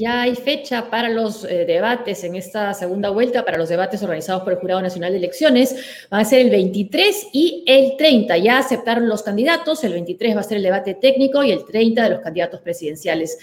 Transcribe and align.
Ya 0.00 0.22
hay 0.22 0.34
fecha 0.34 0.88
para 0.88 1.10
los 1.10 1.44
eh, 1.44 1.66
debates 1.66 2.24
en 2.24 2.34
esta 2.34 2.72
segunda 2.72 3.10
vuelta, 3.10 3.44
para 3.44 3.58
los 3.58 3.68
debates 3.68 4.02
organizados 4.02 4.44
por 4.44 4.54
el 4.54 4.58
Jurado 4.58 4.80
Nacional 4.80 5.12
de 5.12 5.18
Elecciones. 5.18 5.76
Va 6.10 6.20
a 6.20 6.24
ser 6.24 6.40
el 6.40 6.48
23 6.48 7.26
y 7.34 7.64
el 7.66 7.98
30. 7.98 8.38
Ya 8.38 8.56
aceptaron 8.56 9.10
los 9.10 9.22
candidatos. 9.22 9.84
El 9.84 9.92
23 9.92 10.34
va 10.36 10.40
a 10.40 10.44
ser 10.44 10.56
el 10.56 10.62
debate 10.62 10.94
técnico 10.94 11.44
y 11.44 11.50
el 11.50 11.66
30 11.66 12.02
de 12.02 12.08
los 12.08 12.20
candidatos 12.20 12.62
presidenciales. 12.62 13.36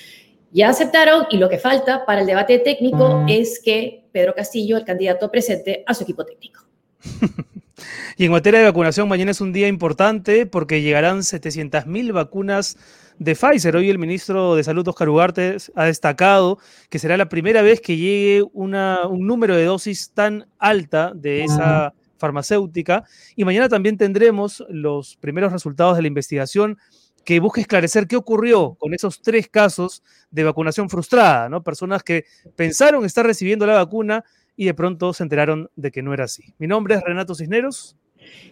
Ya 0.52 0.70
aceptaron 0.70 1.28
y 1.30 1.38
lo 1.38 1.48
que 1.48 1.60
falta 1.60 2.04
para 2.08 2.22
el 2.22 2.26
debate 2.26 2.58
técnico 2.58 3.24
es 3.30 3.62
que 3.64 4.06
Pedro 4.12 4.34
Castillo, 4.34 4.78
el 4.78 4.84
candidato, 4.84 5.30
presente 5.30 5.84
a 5.86 5.94
su 5.94 6.06
equipo 6.06 6.26
técnico. 6.26 6.62
y 8.18 8.26
en 8.26 8.32
materia 8.32 8.62
de 8.62 8.66
vacunación, 8.66 9.08
mañana 9.08 9.30
es 9.30 9.42
un 9.42 9.54
día 9.54 9.68
importante 9.68 10.48
porque 10.48 10.82
llegarán 10.82 11.20
700.000 11.20 12.14
vacunas 12.14 12.78
de 13.20 13.36
Pfizer. 13.36 13.76
Hoy 13.76 13.90
el 13.90 14.00
ministro 14.00 14.56
de 14.56 14.64
Salud, 14.64 14.88
Oscar 14.88 15.10
Ugarte, 15.10 15.58
ha 15.76 15.86
destacado 15.86 16.60
que 16.90 17.00
será 17.00 17.18
la 17.18 17.30
primera 17.30 17.62
vez 17.62 17.82
que 17.82 17.98
llegue 17.98 18.44
una, 18.54 19.08
un 19.08 19.26
número 19.26 19.56
de 19.56 19.66
dosis 19.66 20.12
tan 20.14 20.48
alta 20.60 21.12
de 21.16 21.44
esa 21.44 21.94
farmacéutica. 22.18 23.04
Y 23.36 23.46
mañana 23.46 23.70
también 23.70 23.98
tendremos 23.98 24.64
los 24.70 25.18
primeros 25.18 25.52
resultados 25.52 25.96
de 25.96 26.02
la 26.02 26.08
investigación 26.08 26.78
que 27.24 27.40
busca 27.40 27.60
esclarecer 27.60 28.08
qué 28.08 28.16
ocurrió 28.16 28.76
con 28.76 28.94
esos 28.94 29.22
tres 29.22 29.50
casos 29.50 30.02
de 30.32 30.46
vacunación 30.46 30.90
frustrada, 30.90 31.50
¿no? 31.50 31.62
Personas 31.62 32.02
que 32.02 32.24
pensaron 32.56 33.04
estar 33.04 33.26
recibiendo 33.26 33.66
la 33.66 33.74
vacuna 33.74 34.24
y 34.56 34.66
de 34.66 34.74
pronto 34.74 35.14
se 35.14 35.24
enteraron 35.24 35.70
de 35.76 35.92
que 35.92 36.02
no 36.02 36.14
era 36.14 36.24
así. 36.24 36.54
Mi 36.58 36.68
nombre 36.68 36.96
es 36.96 37.02
Renato 37.02 37.36
Cisneros. 37.36 37.98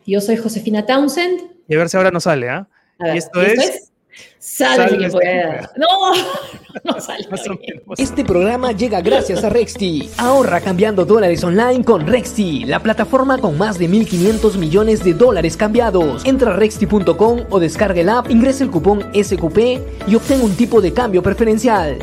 Yo 0.06 0.20
soy 0.20 0.38
Josefina 0.38 0.86
Townsend. 0.86 1.42
Y 1.68 1.76
a 1.76 1.78
ver 1.78 1.90
si 1.90 1.98
ahora 1.98 2.12
nos 2.12 2.24
sale, 2.24 2.50
¿ah? 2.50 2.68
Y 3.00 3.18
esto, 3.18 3.42
es 3.42 3.92
Sale. 4.40 5.10
No, 5.76 5.88
no 6.84 7.02
sale. 7.02 7.28
Este 7.98 8.24
programa 8.24 8.72
llega 8.72 9.02
gracias 9.02 9.44
a 9.44 9.50
Rexti. 9.50 10.10
Ahorra 10.18 10.62
cambiando 10.62 11.04
dólares 11.04 11.44
online 11.44 11.84
con 11.84 12.06
Rexti, 12.06 12.64
la 12.66 12.80
plataforma 12.80 13.40
con 13.40 13.58
más 13.58 13.80
de 13.80 13.90
1.500 13.90 14.58
millones 14.58 15.04
de 15.04 15.14
dólares 15.14 15.58
cambiados. 15.58 16.24
Entra 16.26 16.52
a 16.52 16.56
rexti.com 16.56 17.46
o 17.50 17.60
descarga 17.60 18.02
el 18.02 18.10
app, 18.10 18.30
ingresa 18.30 18.64
el 18.64 18.70
cupón 18.70 19.04
SQP 19.14 20.08
y 20.08 20.16
obtén 20.16 20.42
un 20.42 20.56
tipo 20.56 20.80
de 20.80 20.94
cambio 20.94 21.24
preferencial. 21.24 21.98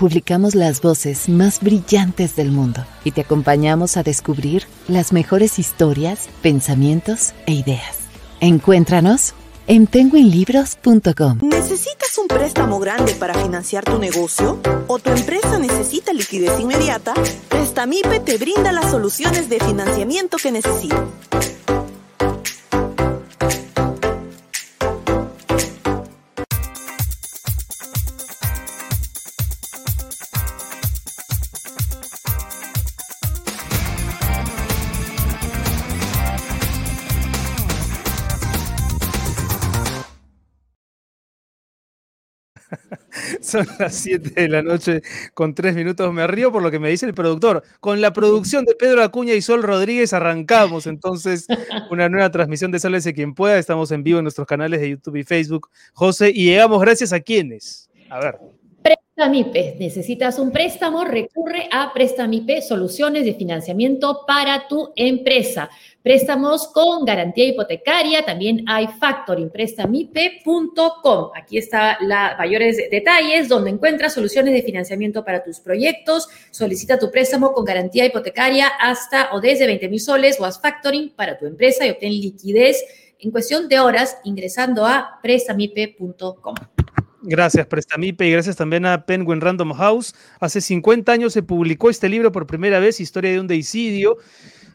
Publicamos 0.00 0.54
las 0.54 0.80
voces 0.80 1.28
más 1.28 1.60
brillantes 1.60 2.34
del 2.34 2.50
mundo 2.50 2.86
y 3.04 3.10
te 3.10 3.20
acompañamos 3.20 3.98
a 3.98 4.02
descubrir 4.02 4.66
las 4.88 5.12
mejores 5.12 5.58
historias, 5.58 6.26
pensamientos 6.40 7.34
e 7.44 7.52
ideas. 7.52 7.98
Encuéntranos 8.40 9.34
en 9.66 9.86
penguinlibros.com. 9.86 11.40
¿Necesitas 11.42 12.16
un 12.16 12.28
préstamo 12.28 12.78
grande 12.78 13.12
para 13.12 13.34
financiar 13.34 13.84
tu 13.84 13.98
negocio? 13.98 14.58
¿O 14.86 14.98
tu 14.98 15.10
empresa 15.10 15.58
necesita 15.58 16.14
liquidez 16.14 16.58
inmediata? 16.58 17.12
Prestamipe 17.50 18.20
te 18.20 18.38
brinda 18.38 18.72
las 18.72 18.90
soluciones 18.90 19.50
de 19.50 19.60
financiamiento 19.60 20.38
que 20.38 20.50
necesitas. 20.50 20.98
Son 43.50 43.66
las 43.80 43.94
7 43.96 44.30
de 44.42 44.48
la 44.48 44.62
noche 44.62 45.02
con 45.34 45.54
3 45.54 45.74
minutos. 45.74 46.12
Me 46.12 46.26
río 46.26 46.52
por 46.52 46.62
lo 46.62 46.70
que 46.70 46.78
me 46.78 46.88
dice 46.88 47.06
el 47.06 47.14
productor. 47.14 47.64
Con 47.80 48.00
la 48.00 48.12
producción 48.12 48.64
de 48.64 48.76
Pedro 48.76 49.02
Acuña 49.02 49.34
y 49.34 49.42
Sol 49.42 49.62
Rodríguez 49.62 50.12
arrancamos 50.12 50.86
entonces 50.86 51.46
una 51.90 52.08
nueva 52.08 52.30
transmisión 52.30 52.70
de 52.70 52.78
Sálvese 52.78 53.12
quien 53.12 53.34
pueda. 53.34 53.58
Estamos 53.58 53.90
en 53.90 54.04
vivo 54.04 54.18
en 54.18 54.24
nuestros 54.24 54.46
canales 54.46 54.80
de 54.80 54.90
YouTube 54.90 55.16
y 55.16 55.24
Facebook, 55.24 55.68
José, 55.94 56.30
y 56.30 56.44
llegamos 56.44 56.80
gracias 56.80 57.12
a 57.12 57.18
quienes. 57.18 57.90
A 58.08 58.20
ver. 58.20 58.59
Prestamipe. 59.20 59.76
Necesitas 59.78 60.38
un 60.38 60.50
préstamo, 60.50 61.04
recurre 61.04 61.68
a 61.70 61.92
Prestamipe, 61.92 62.62
soluciones 62.62 63.26
de 63.26 63.34
financiamiento 63.34 64.24
para 64.26 64.66
tu 64.66 64.94
empresa. 64.96 65.68
Préstamos 66.02 66.68
con 66.68 67.04
garantía 67.04 67.44
hipotecaria, 67.44 68.24
también 68.24 68.64
hay 68.66 68.86
factoring, 68.98 69.50
prestamipe.com. 69.50 71.32
Aquí 71.34 71.58
está 71.58 71.98
la 72.00 72.34
mayores 72.38 72.78
detalles 72.90 73.46
donde 73.46 73.68
encuentras 73.68 74.14
soluciones 74.14 74.54
de 74.54 74.62
financiamiento 74.62 75.22
para 75.22 75.44
tus 75.44 75.60
proyectos. 75.60 76.26
Solicita 76.50 76.98
tu 76.98 77.10
préstamo 77.10 77.52
con 77.52 77.66
garantía 77.66 78.06
hipotecaria 78.06 78.68
hasta 78.68 79.34
o 79.34 79.40
desde 79.42 79.66
20 79.66 79.86
mil 79.90 80.00
soles 80.00 80.40
o 80.40 80.46
haz 80.46 80.58
factoring 80.62 81.10
para 81.10 81.36
tu 81.36 81.44
empresa 81.44 81.84
y 81.84 81.90
obtén 81.90 82.12
liquidez 82.12 82.82
en 83.18 83.30
cuestión 83.30 83.68
de 83.68 83.80
horas 83.80 84.16
ingresando 84.24 84.86
a 84.86 85.18
prestamipe.com. 85.22 86.54
Gracias, 87.22 87.66
Prestamipe, 87.66 88.26
y 88.26 88.30
gracias 88.30 88.56
también 88.56 88.86
a 88.86 89.04
Penguin 89.04 89.40
Random 89.40 89.72
House. 89.74 90.14
Hace 90.40 90.60
50 90.60 91.12
años 91.12 91.34
se 91.34 91.42
publicó 91.42 91.90
este 91.90 92.08
libro 92.08 92.32
por 92.32 92.46
primera 92.46 92.78
vez, 92.78 92.98
Historia 92.98 93.30
de 93.30 93.40
un 93.40 93.46
deicidio, 93.46 94.16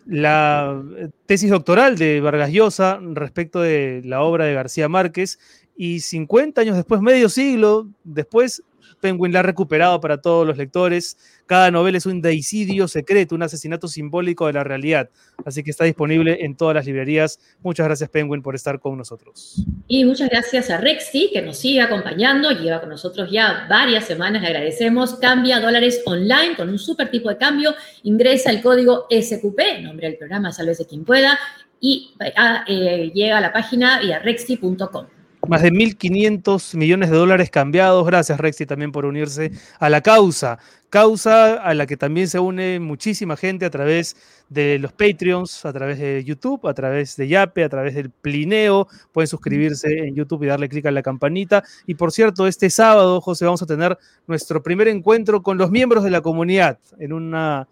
la 0.06 0.84
eh, 0.98 1.10
tesis 1.26 1.50
doctoral 1.50 1.98
de 1.98 2.22
Vargas 2.22 2.52
Llosa 2.52 3.00
respecto 3.02 3.62
de 3.62 4.02
la 4.06 4.22
obra 4.22 4.46
de 4.46 4.54
García 4.54 4.88
Márquez, 4.88 5.40
y 5.76 6.02
50 6.02 6.62
años 6.62 6.76
después, 6.76 7.02
medio 7.02 7.30
siglo 7.30 7.88
después, 8.04 8.64
Penguin 9.06 9.32
la 9.32 9.42
ha 9.42 9.44
recuperado 9.44 10.02
para 10.02 10.20
todos 10.20 10.48
los 10.48 10.58
lectores. 10.58 11.16
Cada 11.46 11.70
novela 11.70 12.00
es 12.00 12.08
un 12.08 12.24
deicidio 12.24 12.88
secreto, 12.88 13.36
un 13.36 13.44
asesinato 13.44 13.88
simbólico 13.88 14.48
de 14.48 14.54
la 14.54 14.64
realidad. 14.64 15.12
Así 15.46 15.62
que 15.62 15.70
está 15.70 15.84
disponible 15.84 16.44
en 16.44 16.58
todas 16.58 16.74
las 16.74 16.88
librerías. 16.88 17.40
Muchas 17.62 17.86
gracias, 17.86 18.10
Penguin, 18.10 18.42
por 18.42 18.56
estar 18.56 18.80
con 18.80 18.98
nosotros. 18.98 19.64
Y 19.88 20.06
muchas 20.06 20.32
gracias 20.32 20.72
a 20.72 20.78
Rexy, 20.78 21.30
que 21.32 21.44
nos 21.44 21.58
sigue 21.58 21.82
acompañando. 21.82 22.50
Lleva 22.50 22.80
con 22.80 22.90
nosotros 22.90 23.30
ya 23.32 23.68
varias 23.70 24.06
semanas. 24.06 24.42
Le 24.42 24.48
agradecemos. 24.48 25.20
Cambia 25.20 25.60
dólares 25.60 26.02
online 26.08 26.56
con 26.58 26.70
un 26.70 26.80
super 26.80 27.12
tipo 27.12 27.30
de 27.30 27.38
cambio. 27.38 27.76
Ingresa 28.02 28.50
el 28.50 28.64
código 28.64 29.06
SQP, 29.12 29.84
nombre 29.84 30.08
del 30.08 30.18
programa, 30.18 30.52
sálvese 30.52 30.88
quien 30.88 31.06
pueda, 31.06 31.38
y 31.80 32.16
ah, 32.38 32.66
eh, 32.68 33.12
llega 33.14 33.38
a 33.38 33.42
la 33.42 33.54
página 33.54 34.02
y 34.02 34.14
a 34.14 34.18
rexy.com. 34.18 35.06
Más 35.48 35.62
de 35.62 35.72
1.500 35.72 36.76
millones 36.76 37.12
de 37.12 37.18
dólares 37.18 37.52
cambiados. 37.52 38.06
Gracias, 38.08 38.40
Rexy, 38.40 38.66
también 38.66 38.92
por 38.92 39.06
unirse 39.06 39.52
a 39.80 39.90
la 39.90 40.02
causa. 40.02 40.58
Causa 40.90 41.56
a 41.56 41.74
la 41.76 41.86
que 41.86 41.98
también 41.98 42.28
se 42.28 42.40
une 42.40 42.80
muchísima 42.80 43.38
gente 43.38 43.66
a 43.66 43.70
través 43.70 44.16
de 44.50 44.80
los 44.80 44.92
Patreons, 44.94 45.66
a 45.66 45.74
través 45.74 46.00
de 46.00 46.24
YouTube, 46.24 46.68
a 46.68 46.74
través 46.74 47.16
de 47.16 47.28
Yape, 47.28 47.64
a 47.64 47.70
través 47.70 47.94
del 47.94 48.10
Plineo. 48.10 48.88
Pueden 49.12 49.28
suscribirse 49.28 50.08
en 50.08 50.16
YouTube 50.16 50.44
y 50.44 50.48
darle 50.48 50.68
clic 50.68 50.88
a 50.88 50.92
la 50.92 51.04
campanita. 51.04 51.64
Y 51.86 51.94
por 51.94 52.12
cierto, 52.12 52.48
este 52.48 52.72
sábado, 52.72 53.22
José, 53.22 53.46
vamos 53.46 53.62
a 53.62 53.68
tener 53.68 53.98
nuestro 54.26 54.64
primer 54.64 54.88
encuentro 54.88 55.44
con 55.44 55.60
los 55.60 55.70
miembros 55.70 56.04
de 56.04 56.10
la 56.10 56.22
comunidad 56.22 56.80
en 56.98 57.14
una 57.14 57.68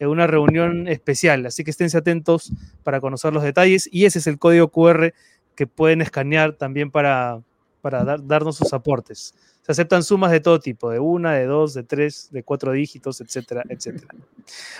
en 0.00 0.08
una 0.08 0.26
reunión 0.26 0.86
especial. 0.86 1.46
Así 1.46 1.64
que 1.64 1.70
esténse 1.70 1.98
atentos 1.98 2.52
para 2.84 3.00
conocer 3.00 3.32
los 3.32 3.42
detalles. 3.42 3.88
Y 3.90 4.04
ese 4.04 4.20
es 4.20 4.26
el 4.26 4.38
código 4.38 4.68
QR 4.68 5.12
que 5.58 5.66
pueden 5.66 6.02
escanear 6.02 6.52
también 6.52 6.88
para, 6.88 7.42
para 7.80 8.04
darnos 8.04 8.58
sus 8.58 8.72
aportes. 8.72 9.34
Se 9.62 9.72
aceptan 9.72 10.04
sumas 10.04 10.30
de 10.30 10.38
todo 10.38 10.60
tipo, 10.60 10.88
de 10.88 11.00
una, 11.00 11.34
de 11.34 11.46
dos, 11.46 11.74
de 11.74 11.82
tres, 11.82 12.28
de 12.30 12.44
cuatro 12.44 12.70
dígitos, 12.70 13.20
etcétera, 13.20 13.64
etcétera. 13.68 14.14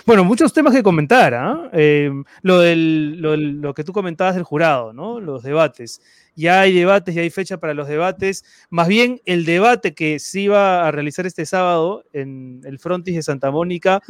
Bueno, 0.05 0.23
muchos 0.23 0.53
temas 0.53 0.73
que 0.73 0.81
comentar. 0.81 1.33
¿ah? 1.33 1.69
Em, 1.73 2.23
lo, 2.43 2.59
del, 2.59 3.19
lo, 3.19 3.73
que 3.73 3.83
tú 3.83 3.91
comentabas 3.91 4.35
del 4.35 4.45
jurado, 4.45 4.93
¿no? 4.93 5.19
Los 5.19 5.43
debates. 5.43 6.01
Ya 6.33 6.61
hay 6.61 6.73
debates, 6.73 7.13
ya 7.13 7.23
hay 7.23 7.29
fecha 7.29 7.57
para 7.57 7.73
los 7.73 7.89
debates. 7.89 8.45
Más 8.69 8.87
bien, 8.87 9.19
el 9.25 9.43
debate 9.43 9.93
que 9.93 10.17
se 10.17 10.39
iba 10.39 10.87
a 10.87 10.91
realizar 10.91 11.25
este 11.25 11.45
sábado 11.45 12.05
en 12.13 12.61
el 12.63 12.79
frontis 12.79 13.15
de 13.15 13.21
Santa 13.21 13.51
Mónica 13.51 14.01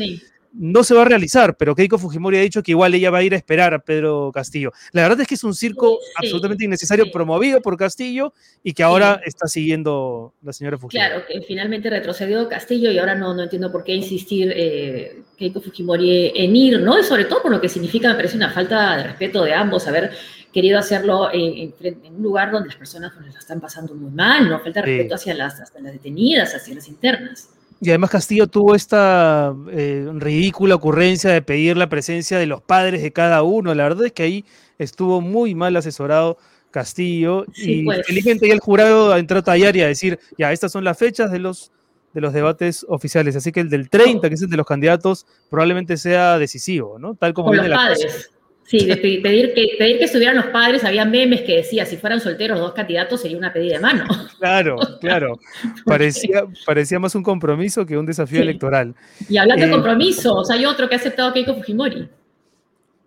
no 0.53 0.83
se 0.83 0.93
va 0.93 1.03
a 1.03 1.05
realizar, 1.05 1.55
pero 1.57 1.75
Keiko 1.75 1.97
Fujimori 1.97 2.37
ha 2.37 2.41
dicho 2.41 2.63
que 2.63 2.71
igual 2.71 2.93
ella 2.93 3.11
va 3.11 3.19
a 3.19 3.23
ir 3.23 3.33
a 3.33 3.37
esperar 3.37 3.73
a 3.73 3.79
Pedro 3.79 4.31
Castillo. 4.33 4.71
La 4.91 5.03
verdad 5.03 5.21
es 5.21 5.27
que 5.27 5.35
es 5.35 5.43
un 5.43 5.53
circo 5.53 5.99
absolutamente 6.15 6.65
innecesario 6.65 7.11
promovido 7.11 7.61
por 7.61 7.77
Castillo 7.77 8.33
y 8.63 8.73
que 8.73 8.83
ahora 8.83 9.21
está 9.25 9.47
siguiendo 9.47 10.33
la 10.41 10.53
señora 10.53 10.77
Fujimori. 10.77 11.07
Claro, 11.07 11.25
que 11.27 11.41
finalmente 11.41 11.89
retrocedió 11.89 12.47
Castillo 12.49 12.91
y 12.91 12.97
ahora 12.97 13.15
no, 13.15 13.33
no 13.33 13.43
entiendo 13.43 13.71
por 13.71 13.83
qué 13.83 13.93
insistir 13.93 14.51
eh, 14.55 15.21
Keiko 15.37 15.61
Fujimori 15.61 16.31
en 16.35 16.55
ir, 16.55 16.79
¿no? 16.79 16.99
Y 16.99 17.03
sobre 17.03 17.25
todo 17.25 17.43
por 17.43 17.51
lo 17.51 17.61
que 17.61 17.69
significa, 17.69 18.09
me 18.09 18.15
parece 18.15 18.35
una 18.35 18.51
falta 18.51 18.97
de 18.97 19.03
respeto 19.03 19.43
de 19.43 19.53
ambos 19.53 19.87
haber 19.87 20.11
querido 20.51 20.79
hacerlo 20.79 21.29
en, 21.31 21.73
un 22.15 22.23
lugar 22.23 22.51
donde 22.51 22.69
las 22.69 22.77
personas 22.77 23.13
pues, 23.15 23.33
lo 23.33 23.39
están 23.39 23.61
pasando 23.61 23.93
muy 23.93 24.11
mal, 24.11 24.49
¿no? 24.49 24.59
Falta 24.59 24.81
de 24.81 24.85
respeto 24.87 25.15
hacia 25.15 25.35
las, 25.35 25.61
hacia 25.61 25.79
las 25.79 25.93
detenidas, 25.93 26.55
hacia 26.55 26.73
las 26.73 26.87
internas. 26.87 27.49
Y 27.81 27.89
además 27.89 28.09
Castillo 28.09 28.47
tuvo 28.47 28.75
esta 28.75 29.55
eh, 29.71 30.07
ridícula 30.15 30.75
ocurrencia 30.75 31.31
de 31.31 31.41
pedir 31.41 31.77
la 31.77 31.87
presencia 31.87 32.37
de 32.37 32.45
los 32.45 32.61
padres 32.61 33.01
de 33.01 33.13
cada 33.13 33.41
uno. 33.43 33.73
La 33.73 33.83
verdad 33.83 34.07
es 34.07 34.11
que 34.11 34.23
ahí 34.23 34.45
estuvo 34.77 35.21
muy 35.21 35.55
mal 35.55 35.75
asesorado 35.77 36.37
Castillo, 36.71 37.45
y 37.55 37.83
pues. 37.83 38.05
felizmente 38.05 38.47
ya 38.47 38.53
el 38.53 38.59
jurado 38.59 39.15
entró 39.17 39.39
a 39.39 39.41
tallar 39.41 39.75
y 39.75 39.81
a 39.81 39.87
decir, 39.87 40.19
ya, 40.37 40.51
estas 40.51 40.71
son 40.71 40.83
las 40.83 40.97
fechas 40.97 41.31
de 41.31 41.39
los, 41.39 41.71
de 42.13 42.21
los 42.21 42.31
debates 42.33 42.85
oficiales, 42.87 43.35
así 43.35 43.51
que 43.51 43.61
el 43.61 43.69
del 43.69 43.89
30, 43.89 44.27
que 44.29 44.35
es 44.35 44.41
el 44.41 44.49
de 44.49 44.57
los 44.57 44.67
candidatos, 44.67 45.25
probablemente 45.49 45.97
sea 45.97 46.37
decisivo, 46.37 46.99
¿no? 46.99 47.15
Tal 47.15 47.33
como 47.33 47.51
viene 47.51 47.69
la 47.69 47.75
padres. 47.75 48.29
Sí, 48.69 48.85
de 48.85 48.97
pedir 48.97 49.55
que, 49.55 49.67
pedir 49.79 49.97
que 49.97 50.03
estuvieran 50.03 50.35
los 50.35 50.45
padres, 50.47 50.83
había 50.83 51.03
memes 51.03 51.41
que 51.41 51.55
decía, 51.55 51.87
si 51.87 51.97
fueran 51.97 52.21
solteros 52.21 52.59
dos 52.59 52.73
candidatos 52.73 53.19
sería 53.19 53.35
una 53.35 53.51
pedida 53.51 53.77
de 53.77 53.79
mano. 53.79 54.05
Claro, 54.39 54.77
claro. 55.01 55.39
Parecía, 55.85 56.45
parecía 56.65 56.99
más 56.99 57.13
un 57.15 57.23
compromiso 57.23 57.85
que 57.85 57.97
un 57.97 58.05
desafío 58.05 58.41
electoral. 58.41 58.95
Y 59.27 59.37
hablando 59.37 59.65
de 59.65 59.71
eh, 59.71 59.73
compromisos, 59.73 60.49
hay 60.51 60.65
otro 60.65 60.87
que 60.87 60.95
ha 60.95 60.97
aceptado 60.99 61.33
Keiko 61.33 61.55
Fujimori. 61.55 62.07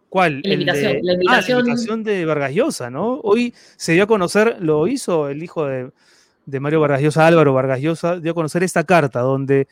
¿Cuál? 0.09 0.43
La 0.43 0.53
invitación, 0.53 0.93
de, 0.95 1.01
la, 1.05 1.13
invitación... 1.15 2.03
de 2.03 2.25
Vargas 2.25 2.53
Llosa, 2.53 2.91
¿no? 2.91 3.21
Hoy 3.23 3.55
se 3.77 3.93
dio 3.93 4.03
a 4.03 4.07
conocer, 4.09 4.57
lo 4.61 4.89
hizo 4.89 5.29
el 5.29 5.45
hijo 5.45 5.65
de, 5.67 5.91
Mario 6.61 6.81
Vargas 6.81 7.03
Llosa, 7.03 7.27
Álvaro 7.27 7.55
Vargas 7.55 7.81
Llosa, 7.81 8.19
dio 8.19 8.33
a 8.33 8.35
conocer 8.35 8.65
esta 8.65 8.83
carta 8.83 9.21
donde, 9.21 9.69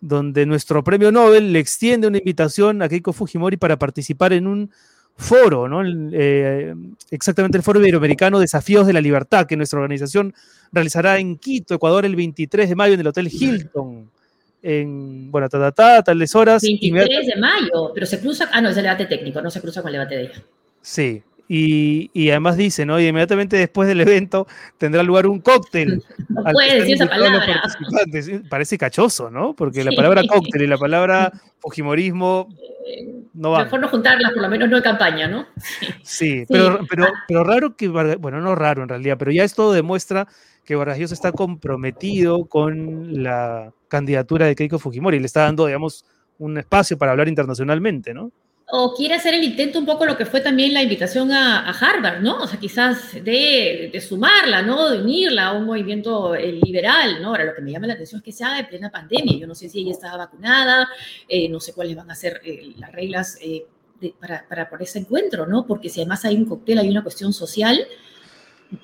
donde 0.00 0.46
nuestro 0.46 0.82
premio 0.82 1.12
Nobel 1.12 1.52
le 1.52 1.60
extiende 1.60 2.08
una 2.08 2.18
invitación 2.18 2.82
a 2.82 2.88
Keiko 2.88 3.12
Fujimori 3.12 3.56
para 3.56 3.78
participar 3.78 4.32
en 4.32 4.48
un 4.48 4.70
foro, 5.18 5.68
¿no? 5.68 5.82
Eh, 5.84 6.74
exactamente 7.10 7.58
el 7.58 7.64
Foro 7.64 7.80
Iberoamericano 7.80 8.38
Desafíos 8.38 8.86
de 8.86 8.92
la 8.92 9.00
Libertad, 9.00 9.46
que 9.46 9.56
nuestra 9.56 9.80
organización 9.80 10.32
realizará 10.72 11.18
en 11.18 11.36
Quito, 11.36 11.74
Ecuador, 11.74 12.06
el 12.06 12.16
23 12.16 12.68
de 12.68 12.74
mayo 12.76 12.94
en 12.94 13.00
el 13.00 13.06
Hotel 13.08 13.28
Hilton 13.30 14.08
en, 14.62 15.30
bueno, 15.30 15.48
ta, 15.48 15.72
ta, 15.72 16.02
tales 16.02 16.34
horas. 16.34 16.62
23 16.62 17.26
de 17.26 17.36
mayo, 17.36 17.92
pero 17.94 18.06
se 18.06 18.20
cruza, 18.20 18.48
ah, 18.52 18.60
no, 18.60 18.70
es 18.70 18.76
el 18.76 18.84
debate 18.84 19.06
técnico, 19.06 19.40
no 19.40 19.50
se 19.50 19.60
cruza 19.60 19.82
con 19.82 19.88
el 19.88 19.94
debate 19.94 20.16
de 20.16 20.22
ella. 20.22 20.42
Sí, 20.80 21.22
y, 21.48 22.10
y, 22.12 22.30
además 22.30 22.56
dice, 22.56 22.84
¿no? 22.84 23.00
Y 23.00 23.06
inmediatamente 23.06 23.56
después 23.56 23.88
del 23.88 24.00
evento 24.00 24.46
tendrá 24.76 25.02
lugar 25.02 25.26
un 25.26 25.40
cóctel. 25.40 26.02
No 26.28 26.52
puede 26.52 26.76
decir 26.76 26.94
esa 26.94 27.08
palabra. 27.08 27.62
Parece 28.48 28.78
cachoso, 28.78 29.30
¿no? 29.30 29.54
Porque 29.54 29.82
la 29.82 29.90
palabra 29.92 30.22
cóctel 30.28 30.62
y 30.62 30.66
la 30.66 30.76
palabra 30.76 31.32
fujimorismo 31.58 32.48
eh, 32.86 33.17
no 33.38 33.52
van. 33.52 33.64
Mejor 33.64 33.80
no 33.80 33.88
juntarlas, 33.88 34.32
por 34.32 34.42
lo 34.42 34.48
menos 34.48 34.68
no 34.68 34.76
en 34.76 34.82
campaña, 34.82 35.28
¿no? 35.28 35.46
Sí, 36.02 36.44
Pero, 36.48 36.80
pero, 36.88 37.06
pero 37.26 37.44
raro 37.44 37.76
que, 37.76 37.88
bueno, 37.88 38.40
no 38.40 38.54
raro 38.54 38.82
en 38.82 38.88
realidad, 38.88 39.16
pero 39.18 39.30
ya 39.30 39.44
esto 39.44 39.72
demuestra 39.72 40.26
que 40.64 40.74
Vargas 40.74 41.12
está 41.12 41.32
comprometido 41.32 42.46
con 42.46 43.22
la 43.22 43.72
candidatura 43.88 44.46
de 44.46 44.56
Keiko 44.56 44.78
Fujimori 44.78 45.16
y 45.16 45.20
le 45.20 45.26
está 45.26 45.42
dando, 45.42 45.66
digamos, 45.66 46.04
un 46.38 46.58
espacio 46.58 46.98
para 46.98 47.12
hablar 47.12 47.28
internacionalmente, 47.28 48.12
¿no? 48.12 48.32
O 48.70 48.94
quiere 48.94 49.14
hacer 49.14 49.32
el 49.32 49.44
intento 49.44 49.78
un 49.78 49.86
poco 49.86 50.04
lo 50.04 50.16
que 50.16 50.26
fue 50.26 50.42
también 50.42 50.74
la 50.74 50.82
invitación 50.82 51.32
a, 51.32 51.70
Harvard, 51.70 52.20
¿no? 52.20 52.42
O 52.42 52.46
sea, 52.46 52.60
quizás 52.60 53.14
de, 53.24 53.98
sumarla, 54.06 54.60
¿no? 54.60 54.90
De 54.90 55.00
unirla 55.00 55.46
a 55.46 55.52
un 55.54 55.64
movimiento 55.64 56.34
eh, 56.34 56.52
liberal, 56.52 57.22
¿no? 57.22 57.28
Ahora, 57.28 57.44
lo 57.44 57.54
que 57.54 57.62
me 57.62 57.72
llama 57.72 57.86
la 57.86 57.94
atención 57.94 58.18
es 58.18 58.24
que 58.24 58.32
se 58.32 58.44
haga 58.44 58.58
en 58.58 58.68
plena 58.68 58.90
pandemia. 58.90 59.38
Yo 59.38 59.46
no 59.46 59.54
sé 59.54 59.70
si 59.70 59.80
ella 59.80 59.92
estaba 59.92 60.18
vacunada, 60.18 60.86
eh, 61.26 61.48
no 61.48 61.60
sé 61.60 61.72
cuáles 61.72 61.96
van 61.96 62.10
a 62.10 62.14
ser 62.14 62.42
eh, 62.44 62.74
las 62.76 62.92
reglas 62.92 63.38
para, 64.20 64.46
para 64.46 64.68
por 64.68 64.82
ese 64.82 64.98
encuentro, 64.98 65.46
¿no? 65.46 65.66
Porque 65.66 65.88
si 65.88 66.00
además 66.00 66.26
hay 66.26 66.36
un 66.36 66.44
cóctel, 66.44 66.78
hay 66.78 66.90
una 66.90 67.02
cuestión 67.02 67.32
social, 67.32 67.86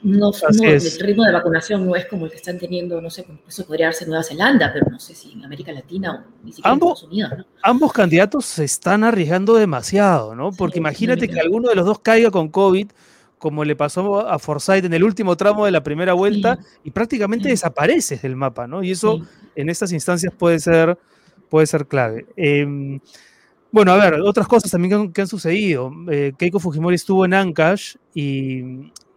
no, 0.03 0.33
el 0.63 1.01
ritmo 1.01 1.25
de 1.25 1.33
vacunación 1.33 1.87
no 1.87 1.95
es 1.95 2.07
como 2.07 2.25
el 2.25 2.31
que 2.31 2.39
están 2.39 2.59
teniendo, 2.59 3.03
no 3.03 3.11
sé, 3.11 3.27
eso 3.47 3.67
podría 3.67 3.87
darse 3.87 4.05
en 4.05 4.11
Nueva 4.11 4.25
Zelanda, 4.25 4.71
pero 4.73 4.87
no 4.91 4.99
sé 4.99 5.15
si 5.15 5.33
en 5.33 5.45
América 5.45 5.73
Latina 5.73 6.25
o 6.27 6.45
ni 6.45 6.53
siquiera 6.53 6.71
en 6.71 6.77
Estados 6.77 7.03
Unidos. 7.03 7.33
¿no? 7.37 7.45
Ambos 7.63 7.93
candidatos 7.93 8.47
se 8.47 8.65
están 8.65 9.05
arriesgando 9.05 9.55
demasiado, 9.55 10.35
¿no? 10.35 10.53
Porque 10.53 10.79
imagínate 10.79 11.29
que 11.29 11.39
alguno 11.39 11.69
de 11.69 11.75
los 11.75 11.85
dos 11.85 11.99
caiga 11.99 12.31
con 12.31 12.49
COVID, 12.49 12.89
como 13.39 13.63
le 13.63 13.77
pasó 13.77 14.27
a 14.27 14.39
Forsyth 14.39 14.87
en 14.87 14.95
el 14.95 15.05
último 15.05 15.37
tramo 15.37 15.67
de 15.67 15.71
la 15.71 15.83
primera 15.83 16.15
vuelta, 16.15 16.59
y 16.83 16.91
prácticamente 16.91 17.51
desapareces 17.51 18.23
del 18.23 18.37
mapa, 18.37 18.67
¿no? 18.67 18.83
Y 18.83 18.93
eso 18.93 19.21
en 19.55 19.69
estas 19.69 19.93
instancias 19.93 20.33
puede 20.33 20.61
ser, 20.61 20.99
puede 21.51 21.67
ser 21.67 21.87
clave. 21.87 22.25
Em, 22.37 23.01
bueno, 23.71 23.93
a 23.93 23.97
ver, 23.97 24.21
otras 24.21 24.49
cosas 24.49 24.71
también 24.71 25.13
que 25.13 25.21
han, 25.21 25.29
sucedido. 25.29 25.93
Eh, 26.11 26.33
Keiko 26.39 26.59
Fujimori 26.59 26.95
estuvo 26.95 27.25
en 27.25 27.35
Ancash 27.35 27.97
y 28.15 28.63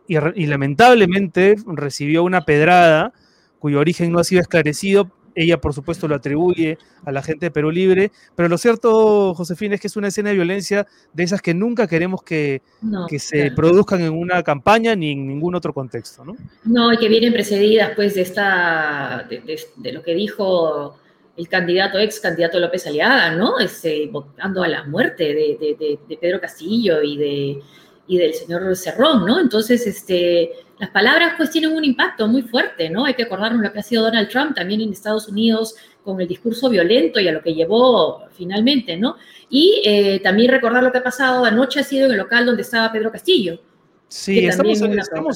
y, 0.08 0.46
lamentablemente 0.46 1.56
recibió 1.68 2.24
una 2.24 2.46
pedrada 2.46 3.14
cuyo 3.60 3.80
origen 3.80 4.12
no 4.12 4.20
ha 4.20 4.24
sido 4.24 4.42
esclarecido. 4.42 5.12
Ella, 5.36 5.62
por 5.62 5.74
supuesto, 5.74 6.08
lo 6.08 6.16
atribuye 6.16 6.80
a 7.06 7.12
la 7.12 7.22
gente 7.22 7.46
de 7.46 7.52
Perú 7.52 7.70
Libre, 7.70 8.12
pero 8.36 8.50
lo 8.50 8.58
cierto, 8.58 9.36
Josefina, 9.36 9.76
es 9.76 9.82
que 9.82 9.86
es 9.86 9.96
una 9.96 10.08
escena 10.08 10.30
de 10.30 10.36
violencia 10.36 10.88
de 11.14 11.24
esas 11.24 11.44
que 11.44 11.54
nunca 11.54 11.88
queremos 11.88 12.24
que, 12.24 12.64
que 13.08 13.20
se 13.20 13.52
produzcan 13.52 14.02
en 14.02 14.14
una 14.14 14.42
campaña 14.42 14.96
ni 14.96 15.12
en 15.12 15.28
ningún 15.28 15.54
otro 15.54 15.74
contexto, 15.74 16.26
¿no? 16.26 16.36
No, 16.66 16.92
y 16.92 16.98
que 16.98 17.08
vienen 17.08 17.34
precedidas, 17.34 17.92
pues, 17.96 18.16
de, 18.16 18.22
esta, 18.22 19.28
de, 19.30 19.92
lo 19.92 20.02
que 20.02 20.16
dijo 20.16 20.98
el 21.36 21.48
candidato, 21.48 22.00
ex 22.00 22.20
candidato 22.20 22.60
López 22.60 22.88
Aliaga, 22.88 23.30
¿no? 23.36 23.60
Este, 23.60 24.08
votando 24.08 24.64
a 24.64 24.68
la 24.68 24.86
muerte 24.86 25.36
de 25.36 26.18
Pedro 26.20 26.42
Castillo 26.42 27.04
y 27.04 27.18
de 27.18 27.62
y 28.08 28.18
del 28.18 28.34
señor 28.34 28.76
Cerrón, 28.76 29.26
¿no? 29.26 29.40
Entonces, 29.40 29.86
este, 29.86 30.52
las 30.80 30.90
palabras 30.92 31.34
pues 31.38 31.50
tienen 31.50 31.72
un 31.72 31.84
impacto 31.84 32.28
muy 32.28 32.44
fuerte, 32.44 32.90
¿no? 32.90 33.06
Hay 33.06 33.16
que 33.16 33.24
acordarnos 33.24 33.62
lo 33.62 33.72
que 33.72 33.80
ha 33.80 33.84
sido 33.84 34.04
Donald 34.04 34.30
Trump 34.30 34.56
también 34.56 34.82
en 34.82 34.92
Estados 34.92 35.28
Unidos 35.28 35.76
con 36.04 36.22
el 36.22 36.28
discurso 36.28 36.70
violento 36.70 37.20
y 37.20 37.28
a 37.28 37.32
lo 37.32 37.42
que 37.42 37.54
llevó 37.54 38.24
finalmente, 38.32 38.96
¿no? 38.96 39.18
Y 39.50 39.82
eh, 39.86 40.20
también 40.22 40.52
recordar 40.52 40.84
lo 40.84 40.92
que 40.92 41.00
ha 41.00 41.04
pasado 41.04 41.46
anoche 41.46 41.80
ha 41.80 41.84
sido 41.84 42.06
en 42.06 42.12
el 42.12 42.18
local 42.18 42.46
donde 42.46 42.62
estaba 42.62 42.92
Pedro 42.92 43.12
Castillo. 43.12 43.60
Sí, 44.08 44.46
estamos, 44.46 44.80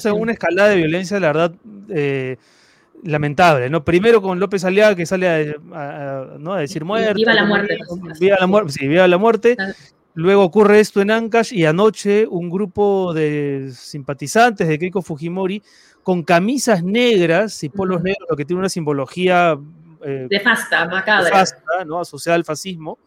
en, 0.06 0.14
una 0.14 0.32
escalada 0.32 0.70
de 0.70 0.76
violencia, 0.76 1.20
la 1.20 1.26
verdad, 1.26 1.52
eh, 1.90 2.38
lamentable, 3.02 3.68
¿no? 3.68 3.84
Primero 3.84 4.22
con 4.22 4.40
López 4.40 4.64
Aliaga 4.64 4.94
que 4.94 5.04
sale 5.04 5.28
a, 5.28 6.36
¿no? 6.38 6.54
a 6.54 6.60
decir 6.60 6.84
muerte. 6.84 7.14
Viva 7.14 7.34
la 7.34 7.44
muerte. 7.44 7.78
Viva 8.18 8.36
la 8.40 8.46
muerte, 8.46 8.72
sí, 8.72 8.88
viva 8.88 9.06
la 9.06 9.18
muerte. 9.18 9.56
Luego 10.14 10.44
ocurre 10.44 10.80
esto 10.80 11.00
en 11.00 11.10
Ancash 11.10 11.54
y 11.54 11.64
anoche 11.64 12.26
un 12.26 12.50
grupo 12.50 13.14
de 13.14 13.72
simpatizantes 13.74 14.68
de 14.68 14.78
Keiko 14.78 15.00
Fujimori 15.00 15.62
con 16.02 16.22
camisas 16.22 16.82
negras 16.82 17.62
y 17.62 17.68
polos 17.68 18.02
negros, 18.02 18.28
lo 18.28 18.36
que 18.36 18.44
tiene 18.44 18.60
una 18.60 18.68
simbología 18.68 19.58
eh, 20.04 20.26
de 20.28 20.40
fasta, 20.40 20.86
macabra. 20.86 21.44
¿no? 21.86 22.00
asociada 22.00 22.36
al 22.36 22.44
fascismo, 22.44 22.98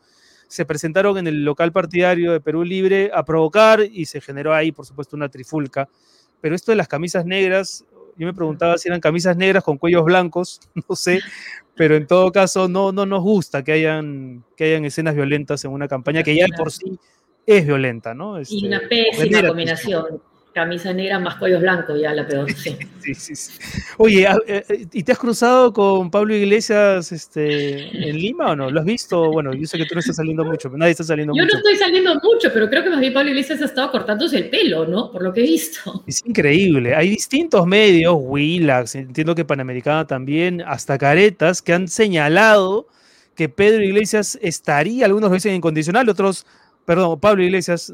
se 0.47 0.65
presentaron 0.65 1.17
en 1.17 1.27
el 1.27 1.43
local 1.43 1.71
partidario 1.71 2.31
de 2.31 2.39
Perú 2.39 2.63
Libre 2.63 3.11
a 3.13 3.23
provocar 3.23 3.81
y 3.81 4.05
se 4.05 4.21
generó 4.21 4.53
ahí, 4.53 4.71
por 4.71 4.85
supuesto, 4.85 5.15
una 5.15 5.29
trifulca. 5.29 5.89
Pero 6.41 6.55
esto 6.55 6.71
de 6.71 6.77
las 6.77 6.87
camisas 6.87 7.25
negras, 7.25 7.85
yo 8.15 8.25
me 8.25 8.33
preguntaba 8.33 8.77
si 8.77 8.87
eran 8.87 9.01
camisas 9.01 9.35
negras 9.35 9.63
con 9.63 9.77
cuellos 9.77 10.05
blancos, 10.05 10.61
no 10.89 10.95
sé, 10.95 11.19
pero 11.75 11.95
en 11.95 12.07
todo 12.07 12.31
caso 12.31 12.67
no, 12.67 12.91
no 12.91 13.05
nos 13.05 13.21
gusta 13.21 13.63
que 13.63 13.73
hayan, 13.73 14.43
que 14.55 14.65
hayan 14.65 14.85
escenas 14.85 15.15
violentas 15.15 15.63
en 15.65 15.71
una 15.71 15.87
campaña 15.87 16.23
que 16.23 16.35
ya 16.35 16.45
de 16.45 16.57
por 16.57 16.71
sí 16.71 16.97
es 17.45 17.65
violenta, 17.65 18.13
¿no? 18.13 18.41
y 18.41 18.65
una 18.65 18.77
este, 18.77 19.07
pésima 19.17 19.47
combinación. 19.47 20.21
Camisa 20.55 20.93
negra 20.93 21.19
más 21.19 21.35
cuellos 21.35 21.59
blancos, 21.59 21.99
ya 21.99 22.13
la 22.13 22.25
peor. 22.25 22.49
Sí. 22.49 22.77
sí, 23.13 23.35
sí, 23.35 23.59
Oye, 23.97 24.25
eh, 24.47 24.87
¿y 24.93 25.03
te 25.03 25.11
has 25.11 25.17
cruzado 25.17 25.73
con 25.73 26.09
Pablo 26.09 26.33
Iglesias 26.33 27.11
este, 27.11 28.07
en 28.07 28.17
Lima 28.17 28.51
o 28.51 28.55
no? 28.55 28.71
¿Lo 28.71 28.79
has 28.79 28.85
visto? 28.85 29.33
Bueno, 29.33 29.53
yo 29.53 29.67
sé 29.67 29.77
que 29.77 29.85
tú 29.85 29.95
no 29.95 29.99
estás 29.99 30.15
saliendo 30.15 30.45
mucho, 30.45 30.69
nadie 30.69 30.91
está 30.91 31.03
saliendo 31.03 31.33
mucho. 31.33 31.45
Yo 31.45 31.51
no 31.51 31.57
estoy 31.57 31.75
saliendo 31.75 32.15
mucho, 32.15 32.53
pero 32.53 32.69
creo 32.69 32.83
que 32.85 32.89
más 32.89 33.01
bien 33.01 33.11
Pablo 33.11 33.31
Iglesias 33.31 33.61
ha 33.61 33.65
estado 33.65 33.91
cortándose 33.91 34.37
el 34.37 34.49
pelo, 34.49 34.87
¿no? 34.87 35.11
Por 35.11 35.23
lo 35.23 35.33
que 35.33 35.41
he 35.41 35.43
visto. 35.43 36.05
Es 36.07 36.25
increíble. 36.25 36.95
Hay 36.95 37.09
distintos 37.09 37.67
medios, 37.67 38.15
Willax, 38.17 38.95
entiendo 38.95 39.35
que 39.35 39.43
Panamericana 39.43 40.07
también, 40.07 40.61
hasta 40.65 40.97
Caretas, 40.97 41.61
que 41.61 41.73
han 41.73 41.89
señalado 41.89 42.87
que 43.35 43.49
Pedro 43.49 43.83
Iglesias 43.83 44.39
estaría, 44.41 45.05
algunos 45.05 45.29
lo 45.29 45.33
dicen 45.33 45.53
incondicional, 45.53 46.07
otros 46.07 46.45
perdón, 46.85 47.19
Pablo 47.19 47.43
Iglesias, 47.43 47.93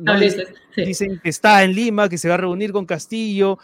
dicen 0.75 1.19
que 1.23 1.29
está 1.29 1.63
en 1.63 1.73
Lima, 1.73 2.09
que 2.09 2.17
se 2.17 2.27
va 2.27 2.35
a 2.35 2.37
reunir 2.37 2.71
con 2.71 2.85
Castillo, 2.85 3.57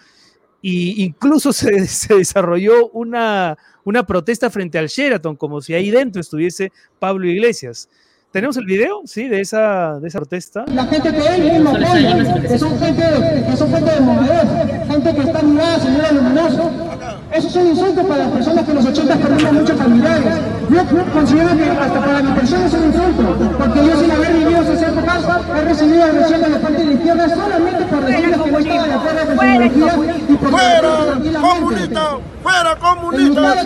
y 0.61 1.03
incluso 1.03 1.53
se, 1.53 1.71
desarrolló 2.15 2.89
una, 2.89 3.57
una 3.83 4.05
protesta 4.05 4.49
frente 4.49 4.77
al 4.77 4.87
Sheraton, 4.87 5.35
como 5.35 5.61
si 5.61 5.73
ahí 5.73 5.91
dentro 5.91 6.21
estuviese 6.21 6.71
Pablo 6.99 7.27
Iglesias. 7.27 7.89
¿Tenemos 8.31 8.57
el 8.57 8.65
video, 8.65 9.01
sí, 9.05 9.27
de 9.27 9.39
esa, 9.41 9.99
de 9.99 10.09
esa 10.09 10.19
protesta? 10.19 10.65
La 10.67 10.85
gente 10.85 11.11
que 11.11 11.19
es 11.19 11.39
mismo 11.39 11.73
que 11.73 12.59
son 12.59 12.77
gente, 12.77 13.03
que 13.49 13.57
son 13.57 13.71
gente 13.71 13.91
de 13.91 13.99
modelos, 14.01 14.87
gente 14.87 15.15
que 15.15 15.21
está 15.21 15.41
mirada, 15.41 15.79
señora 15.79 16.11
luminoso. 16.11 16.86
Eso 17.33 17.47
es 17.47 17.55
un 17.55 17.67
insulto 17.67 18.07
para 18.07 18.23
las 18.23 18.31
personas 18.31 18.63
que 18.65 18.71
en 18.71 18.77
los 18.77 18.85
80 18.85 19.15
perdimos 19.17 19.53
muchos 19.53 19.77
familiares. 19.77 20.33
Yo 20.69 21.13
considero 21.13 21.57
que 21.57 21.63
hasta 21.69 21.99
para 21.99 22.21
mi 22.21 22.31
persona 22.31 22.65
es 22.65 22.73
un 22.73 22.85
insulto, 22.85 23.51
porque 23.57 23.79
yo 23.79 23.99
sin 23.99 24.11
haber 24.11 24.33
vivido 24.33 24.61
esas 24.61 24.81
épocas 24.81 25.23
he 25.55 25.61
recibido 25.61 26.03
agresión 26.03 26.41
de 26.41 26.49
la 26.49 26.59
parte 26.59 26.77
de 26.77 26.85
la 26.85 26.93
izquierda 26.93 27.29
solamente 27.29 27.85
por 27.85 28.05
decirles 28.05 28.41
que 28.41 28.51
no 28.51 28.59
estaba 28.59 28.87
de 28.87 28.93
acuerdo 28.93 29.25
con 29.25 29.37
su 29.37 29.47
ideología 29.47 30.15
y 30.29 30.33
por 30.35 30.49
¡Fuera 30.49 31.41
comunista! 31.41 32.17
¡Fuera 32.43 32.75
comunista! 32.75 33.25
Tengo 33.25 33.41
las 33.41 33.63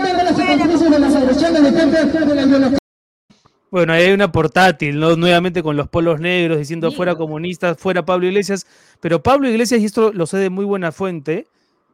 de 0.80 1.00
las 1.00 1.15
agresiones 1.15 1.63
de 1.63 1.80
gente 1.80 2.06
de 2.06 2.36
la 2.36 2.41
ideología 2.41 2.77
bueno, 3.72 3.94
ahí 3.94 4.03
hay 4.03 4.12
una 4.12 4.34
portátil, 4.34 5.00
¿no? 5.00 5.15
Nuevamente 5.15 5.63
con 5.63 5.77
los 5.77 5.88
polos 5.88 6.20
negros, 6.20 6.58
diciendo 6.58 6.91
fuera 6.91 7.15
comunistas, 7.15 7.77
fuera 7.77 8.03
Pablo 8.03 8.27
Iglesias. 8.27 8.68
Pero 9.00 9.24
Pablo 9.24 9.48
Iglesias, 9.48 9.80
y 9.80 9.86
esto 9.86 10.12
lo 10.12 10.25
sé 10.25 10.39
de 10.39 10.50
muy 10.50 10.65
buena 10.65 10.91
fuente, 10.91 11.48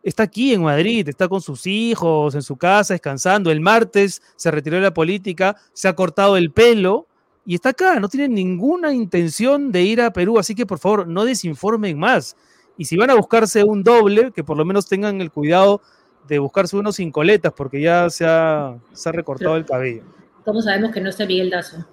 está 0.07 0.23
aquí 0.23 0.53
en 0.53 0.63
Madrid, 0.63 1.07
está 1.09 1.27
con 1.27 1.41
sus 1.41 1.67
hijos, 1.67 2.33
en 2.33 2.41
su 2.41 2.55
casa, 2.55 2.93
descansando. 2.93 3.51
El 3.51 3.59
martes 3.59 4.21
se 4.37 4.49
retiró 4.51 4.77
de 4.77 4.83
la 4.83 4.93
política, 4.93 5.57
se 5.73 5.89
ha 5.89 5.95
cortado 5.95 6.37
el 6.37 6.51
pelo 6.51 7.07
y 7.45 7.55
está 7.55 7.69
acá, 7.69 7.99
no 7.99 8.07
tiene 8.07 8.29
ninguna 8.29 8.93
intención 8.93 9.69
de 9.71 9.83
ir 9.83 10.01
a 10.01 10.11
Perú, 10.11 10.39
así 10.39 10.55
que 10.55 10.65
por 10.65 10.79
favor 10.79 11.07
no 11.07 11.25
desinformen 11.25 11.99
más. 11.99 12.37
Y 12.77 12.85
si 12.85 12.95
van 12.95 13.09
a 13.09 13.15
buscarse 13.15 13.65
un 13.65 13.83
doble, 13.83 14.31
que 14.31 14.45
por 14.45 14.55
lo 14.55 14.63
menos 14.63 14.87
tengan 14.87 15.19
el 15.19 15.29
cuidado 15.29 15.81
de 16.25 16.39
buscarse 16.39 16.77
uno 16.77 16.93
sin 16.93 17.11
coletas, 17.11 17.51
porque 17.55 17.81
ya 17.81 18.09
se 18.09 18.25
ha, 18.25 18.77
se 18.93 19.09
ha 19.09 19.11
recortado 19.11 19.57
el 19.57 19.65
cabello. 19.65 20.03
¿Cómo 20.45 20.61
sabemos 20.61 20.91
que 20.93 21.01
no 21.01 21.09
está 21.09 21.25
Miguel 21.25 21.49
Dazo? 21.49 21.85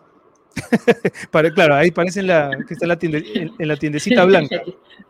claro, 1.55 1.75
ahí 1.75 1.91
parece 1.91 2.21
en 2.21 2.29
la, 2.29 2.51
que 2.67 2.75
está 2.75 2.87
en 2.87 3.69
la, 3.69 3.77
tiendecita 3.77 4.25
blanca. 4.25 4.63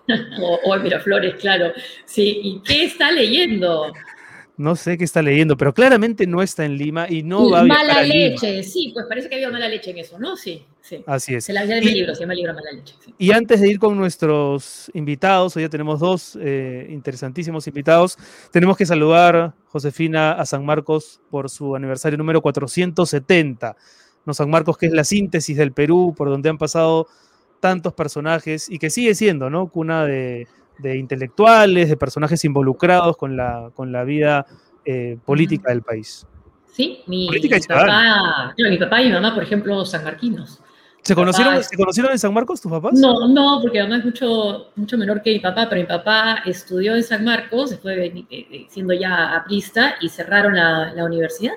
o, 0.40 0.60
o 0.64 0.78
Miraflores, 0.78 1.34
claro. 1.36 1.72
Sí, 2.04 2.40
¿y 2.42 2.60
qué 2.60 2.84
está 2.84 3.10
leyendo? 3.10 3.92
No 4.56 4.76
sé 4.76 4.96
qué 4.96 5.02
está 5.02 5.20
leyendo, 5.20 5.56
pero 5.56 5.74
claramente 5.74 6.28
no 6.28 6.40
está 6.40 6.64
en 6.64 6.78
Lima 6.78 7.06
y 7.10 7.24
no 7.24 7.50
va 7.50 7.60
a 7.60 7.64
Mala 7.64 8.02
leche, 8.02 8.62
sí, 8.62 8.92
pues 8.94 9.04
parece 9.06 9.28
que 9.28 9.34
había 9.34 9.50
mala 9.50 9.68
leche 9.68 9.90
en 9.90 9.98
eso, 9.98 10.16
¿no? 10.16 10.36
Sí, 10.36 10.64
sí. 10.80 11.02
Así 11.06 11.34
es. 11.34 11.44
Se 11.44 11.52
la 11.52 11.66
de 11.66 11.80
mi 11.80 11.90
libro, 11.90 12.14
se 12.14 12.20
llama 12.20 12.34
el 12.34 12.38
libro 12.38 12.54
Mala 12.54 12.70
leche. 12.70 12.94
Y 13.18 13.32
antes 13.32 13.60
de 13.60 13.68
ir 13.68 13.80
con 13.80 13.96
nuestros 13.96 14.92
invitados, 14.94 15.56
hoy 15.56 15.62
ya 15.62 15.68
tenemos 15.68 15.98
dos 15.98 16.38
eh, 16.40 16.86
interesantísimos 16.88 17.66
invitados, 17.66 18.16
tenemos 18.52 18.76
que 18.76 18.86
saludar, 18.86 19.54
Josefina, 19.66 20.32
a 20.32 20.46
San 20.46 20.64
Marcos 20.64 21.20
por 21.30 21.50
su 21.50 21.74
aniversario 21.74 22.16
número 22.16 22.40
470. 22.40 23.76
No, 24.26 24.34
San 24.34 24.50
Marcos, 24.50 24.78
que 24.78 24.86
es 24.86 24.92
la 24.92 25.04
síntesis 25.04 25.56
del 25.56 25.72
Perú, 25.72 26.14
por 26.16 26.28
donde 26.28 26.48
han 26.48 26.58
pasado 26.58 27.06
tantos 27.60 27.92
personajes 27.94 28.70
y 28.70 28.78
que 28.78 28.90
sigue 28.90 29.14
siendo, 29.14 29.50
¿no? 29.50 29.68
Cuna 29.68 30.04
de, 30.04 30.46
de 30.78 30.98
intelectuales, 30.98 31.88
de 31.88 31.96
personajes 31.96 32.44
involucrados 32.44 33.16
con 33.16 33.36
la, 33.36 33.70
con 33.74 33.92
la 33.92 34.04
vida 34.04 34.46
eh, 34.84 35.18
política 35.24 35.70
del 35.70 35.82
país. 35.82 36.26
Sí, 36.72 37.02
mi, 37.06 37.28
papá, 37.68 38.54
mi 38.58 38.78
papá 38.78 39.02
y 39.02 39.06
mi 39.06 39.12
mamá, 39.12 39.32
por 39.32 39.44
ejemplo, 39.44 39.84
sanmarquinos. 39.84 40.60
¿Se 41.02 41.14
conocieron, 41.14 41.62
¿Se 41.62 41.76
conocieron 41.76 42.12
en 42.12 42.18
San 42.18 42.32
Marcos 42.32 42.60
tus 42.60 42.72
papás? 42.72 42.94
No, 42.94 43.28
no, 43.28 43.60
porque 43.62 43.78
mi 43.78 43.84
mamá 43.84 43.98
es 43.98 44.04
mucho, 44.06 44.72
mucho 44.74 44.98
menor 44.98 45.22
que 45.22 45.34
mi 45.34 45.38
papá, 45.38 45.68
pero 45.68 45.82
mi 45.82 45.86
papá 45.86 46.42
estudió 46.46 46.96
en 46.96 47.04
San 47.04 47.24
Marcos, 47.24 47.70
después 47.70 47.96
de, 47.96 48.66
siendo 48.70 48.94
ya 48.94 49.36
aprista, 49.36 49.96
y 50.00 50.08
cerraron 50.08 50.56
la, 50.56 50.92
la 50.94 51.04
universidad. 51.04 51.54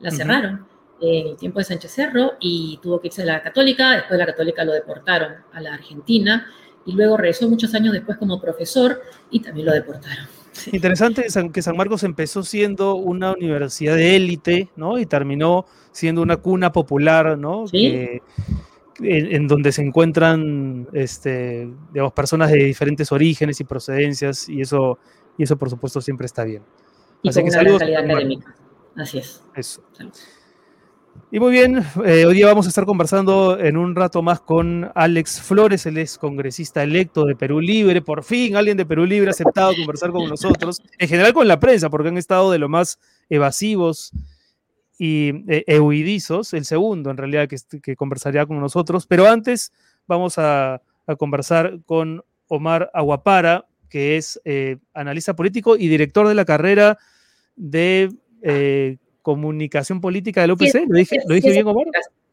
La 0.00 0.10
cerraron 0.10 0.66
en 1.02 1.28
el 1.28 1.36
tiempo 1.36 1.58
de 1.58 1.64
Sánchez 1.64 1.90
Cerro 1.90 2.32
y 2.40 2.78
tuvo 2.82 3.00
que 3.00 3.08
irse 3.08 3.22
a 3.22 3.26
la 3.26 3.42
Católica. 3.42 3.90
Después 3.92 4.12
de 4.12 4.18
la 4.18 4.26
Católica 4.26 4.64
lo 4.64 4.72
deportaron 4.72 5.34
a 5.52 5.60
la 5.60 5.74
Argentina 5.74 6.46
y 6.86 6.92
luego 6.92 7.16
regresó 7.16 7.48
muchos 7.48 7.74
años 7.74 7.92
después 7.92 8.18
como 8.18 8.40
profesor 8.40 9.02
y 9.30 9.40
también 9.40 9.66
lo 9.66 9.72
deportaron. 9.72 10.26
Interesante 10.70 11.26
que 11.52 11.62
San 11.62 11.76
Marcos 11.76 12.02
empezó 12.04 12.42
siendo 12.42 12.94
una 12.96 13.32
universidad 13.32 13.96
de 13.96 14.16
élite, 14.16 14.68
¿no? 14.76 14.98
Y 14.98 15.06
terminó 15.06 15.66
siendo 15.92 16.22
una 16.22 16.36
cuna 16.36 16.72
popular, 16.72 17.38
¿no? 17.38 17.64
en, 19.00 19.48
donde 19.48 19.72
se 19.72 19.82
encuentran, 19.82 20.86
este, 20.92 21.68
digamos, 21.92 22.12
personas 22.12 22.50
de 22.50 22.58
diferentes 22.58 23.10
orígenes 23.10 23.60
y 23.60 23.64
procedencias, 23.64 24.48
y 24.48 24.60
eso, 24.60 24.98
y 25.38 25.42
eso 25.42 25.56
por 25.56 25.70
supuesto 25.70 26.00
siempre 26.00 26.26
está 26.26 26.44
bien. 26.44 26.62
Y 27.22 27.28
Así 27.28 27.42
que 27.42 27.50
saludos. 27.50 27.80
Calidad 27.80 28.04
académica. 28.04 28.54
Así 28.96 29.18
es. 29.18 29.42
Eso. 29.54 29.82
Y 31.30 31.40
muy 31.40 31.50
bien, 31.50 31.82
eh, 32.04 32.26
hoy 32.26 32.34
día 32.34 32.46
vamos 32.46 32.66
a 32.66 32.68
estar 32.68 32.84
conversando 32.84 33.58
en 33.58 33.78
un 33.78 33.94
rato 33.96 34.20
más 34.20 34.40
con 34.40 34.90
Alex 34.94 35.40
Flores, 35.40 35.86
él 35.86 35.96
es 35.96 36.18
congresista 36.18 36.82
electo 36.82 37.24
de 37.24 37.34
Perú 37.34 37.60
Libre. 37.60 38.02
Por 38.02 38.22
fin 38.22 38.54
alguien 38.54 38.76
de 38.76 38.84
Perú 38.84 39.06
Libre 39.06 39.28
ha 39.28 39.30
aceptado 39.30 39.74
conversar 39.74 40.10
con 40.10 40.28
nosotros, 40.28 40.82
en 40.98 41.08
general 41.08 41.32
con 41.32 41.48
la 41.48 41.58
prensa, 41.58 41.88
porque 41.88 42.08
han 42.08 42.18
estado 42.18 42.50
de 42.50 42.58
lo 42.58 42.68
más 42.68 42.98
evasivos 43.30 44.12
y 44.98 45.30
eh, 45.48 45.64
El 45.66 46.64
segundo, 46.64 47.10
en 47.10 47.16
realidad, 47.16 47.48
que, 47.48 47.96
conversaría 47.96 48.46
con 48.46 48.60
nosotros. 48.60 49.06
Pero 49.06 49.26
antes 49.26 49.72
vamos 50.06 50.38
a, 50.38 50.82
conversar 51.18 51.80
con 51.84 52.22
Omar 52.46 52.90
Aguapara, 52.94 53.66
que 53.88 54.16
es 54.16 54.40
eh, 54.44 54.76
analista 54.94 55.34
político 55.34 55.76
y 55.76 55.88
director 55.88 56.28
de 56.28 56.34
la 56.34 56.44
carrera 56.44 56.98
de 57.56 58.12
eh, 58.42 58.98
Comunicación 59.22 60.00
Política 60.00 60.42
del 60.42 60.52
UPC. 60.52 60.84
¿Lo 60.88 60.98
dije, 60.98 61.16
¿lo 61.26 61.34
dije 61.34 61.50
bien, 61.50 61.66
Omar? 61.66 61.86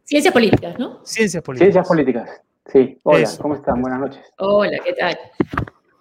Ciencias 0.03 0.33
políticas, 0.33 0.77
¿no? 0.79 1.05
Ciencias 1.05 1.43
políticas. 1.43 1.65
Ciencias 1.65 1.87
políticas. 1.87 2.41
Sí. 2.71 2.97
Hola, 3.03 3.29
¿cómo 3.39 3.55
están? 3.55 3.81
Buenas 3.81 3.99
noches. 3.99 4.21
Hola, 4.37 4.77
¿qué 4.83 4.93
tal? 4.93 5.17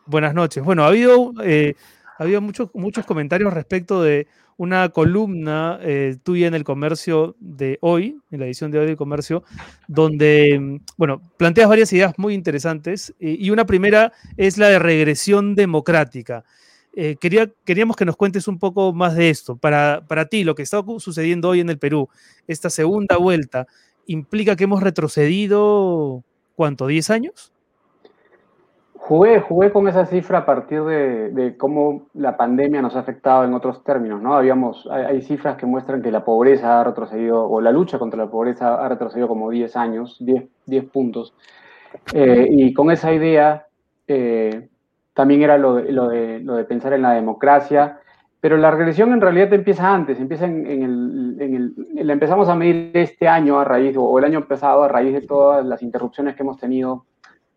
Buenas 0.06 0.34
noches. 0.34 0.64
Bueno, 0.64 0.84
ha 0.84 0.88
habido, 0.88 1.32
eh, 1.44 1.74
ha 2.18 2.22
habido 2.22 2.40
muchos, 2.40 2.70
muchos 2.74 3.04
comentarios 3.04 3.52
respecto 3.52 4.02
de 4.02 4.26
una 4.58 4.88
columna 4.88 5.78
eh, 5.82 6.16
tuya 6.22 6.48
en 6.48 6.54
el 6.54 6.64
comercio 6.64 7.36
de 7.38 7.78
hoy, 7.80 8.18
en 8.30 8.40
la 8.40 8.46
edición 8.46 8.70
de 8.70 8.80
hoy 8.80 8.86
del 8.86 8.96
comercio, 8.96 9.44
donde, 9.86 10.80
bueno, 10.96 11.22
planteas 11.36 11.68
varias 11.68 11.92
ideas 11.92 12.14
muy 12.18 12.34
interesantes 12.34 13.14
eh, 13.20 13.36
y 13.38 13.50
una 13.50 13.66
primera 13.66 14.12
es 14.36 14.58
la 14.58 14.68
de 14.68 14.78
regresión 14.78 15.54
democrática. 15.54 16.44
Eh, 17.00 17.14
quería, 17.14 17.48
queríamos 17.64 17.94
que 17.94 18.04
nos 18.04 18.16
cuentes 18.16 18.48
un 18.48 18.58
poco 18.58 18.92
más 18.92 19.14
de 19.14 19.30
esto. 19.30 19.54
Para, 19.54 20.02
para 20.08 20.24
ti, 20.24 20.42
lo 20.42 20.56
que 20.56 20.64
está 20.64 20.82
sucediendo 20.98 21.48
hoy 21.48 21.60
en 21.60 21.70
el 21.70 21.78
Perú, 21.78 22.08
esta 22.48 22.70
segunda 22.70 23.16
vuelta, 23.16 23.68
¿implica 24.06 24.56
que 24.56 24.64
hemos 24.64 24.82
retrocedido, 24.82 26.24
cuánto, 26.56 26.88
10 26.88 27.10
años? 27.10 27.52
Jugué, 28.94 29.38
jugué 29.38 29.70
con 29.70 29.86
esa 29.86 30.06
cifra 30.06 30.38
a 30.38 30.44
partir 30.44 30.82
de, 30.82 31.54
cómo 31.56 32.08
la 32.14 32.36
pandemia 32.36 32.82
nos 32.82 32.96
ha 32.96 32.98
afectado 32.98 33.44
en 33.44 33.54
otros 33.54 33.84
términos, 33.84 34.20
¿no? 34.20 34.34
Habíamos, 34.34 34.88
hay, 34.90 35.22
cifras 35.22 35.56
que 35.56 35.66
muestran 35.66 36.02
que 36.02 36.10
la 36.10 36.24
pobreza 36.24 36.80
ha 36.80 36.84
retrocedido, 36.84 37.48
o 37.48 37.60
la 37.60 37.70
lucha 37.70 38.00
contra 38.00 38.24
la 38.24 38.28
pobreza 38.28 38.84
ha 38.84 38.88
retrocedido 38.88 39.28
como 39.28 39.50
10 39.50 39.76
años, 39.76 40.16
10, 40.18 40.46
10 40.66 40.84
puntos. 40.86 41.32
Eh, 42.12 42.48
y 42.50 42.74
con 42.74 42.90
esa 42.90 43.12
idea, 43.12 43.68
eh, 44.08 44.68
también 45.18 45.42
era 45.42 45.58
lo 45.58 45.74
de, 45.74 45.90
lo 45.90 46.06
de, 46.06 46.38
lo 46.38 46.54
de 46.54 46.62
pensar 46.62 46.92
en 46.92 47.02
la 47.02 47.10
democracia, 47.10 47.98
pero 48.38 48.56
la 48.56 48.70
regresión 48.70 49.12
en 49.12 49.20
realidad 49.20 49.52
empieza 49.52 49.92
antes, 49.92 50.20
empieza 50.20 50.46
en, 50.46 50.64
el, 50.64 51.36
en 51.40 51.54
el, 51.56 52.06
la 52.06 52.12
empezamos 52.12 52.48
a 52.48 52.54
medir 52.54 52.92
este 52.94 53.26
año 53.26 53.58
a 53.58 53.64
raíz, 53.64 53.96
o 53.98 54.16
el 54.16 54.24
año 54.24 54.46
pasado 54.46 54.84
a 54.84 54.88
raíz 54.88 55.12
de 55.12 55.22
todas 55.22 55.66
las 55.66 55.82
interrupciones 55.82 56.36
que 56.36 56.44
hemos 56.44 56.56
tenido 56.56 57.06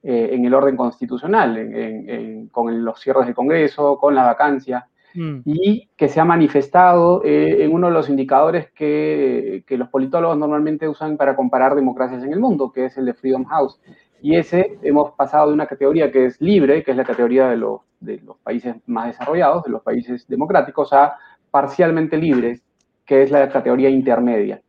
eh, 0.01 0.29
en 0.31 0.43
el 0.43 0.55
orden 0.55 0.75
constitucional, 0.75 2.49
con 2.49 2.83
los 2.83 2.99
cierres 2.99 3.27
del 3.27 3.35
Congreso, 3.35 3.99
con 3.99 4.15
la 4.15 4.23
vacancia, 4.23 4.87
mm. 5.13 5.41
y 5.45 5.87
que 5.95 6.07
se 6.07 6.19
ha 6.19 6.25
manifestado 6.25 7.23
eh, 7.23 7.63
en 7.63 7.71
uno 7.71 7.89
de 7.89 7.93
los 7.93 8.09
indicadores 8.09 8.71
que, 8.71 9.63
que, 9.67 9.77
los 9.77 9.89
politólogos 9.89 10.35
normalmente 10.35 10.89
usan 10.89 11.15
para 11.15 11.35
comparar 11.35 11.75
democracias 11.75 12.23
en 12.23 12.33
el 12.33 12.39
mundo, 12.39 12.71
que 12.71 12.85
es 12.85 12.97
el 12.97 13.05
de 13.05 13.13
Freedom 13.13 13.45
House. 13.45 13.79
Y 14.21 14.35
ese 14.35 14.77
hemos 14.83 15.13
pasado 15.13 15.47
de 15.47 15.53
una 15.53 15.65
categoría 15.65 16.11
que 16.11 16.27
es 16.27 16.39
libre, 16.39 16.83
que 16.83 16.91
es 16.91 16.97
la 16.97 17.03
categoría 17.03 17.49
de, 17.49 17.57
los, 17.57 17.81
de 17.99 18.19
los 18.19 18.37
países 18.37 18.75
más 18.85 19.07
desarrollados, 19.07 19.63
de 19.63 19.71
los 19.71 19.81
países 19.81 20.27
democráticos, 20.27 20.93
a 20.93 21.17
parcialmente 21.49 22.17
libres, 22.17 22.61
que 23.05 23.23
es 23.23 23.31
la 23.31 23.49
categoría 23.49 23.89
intermedia. 23.89 24.61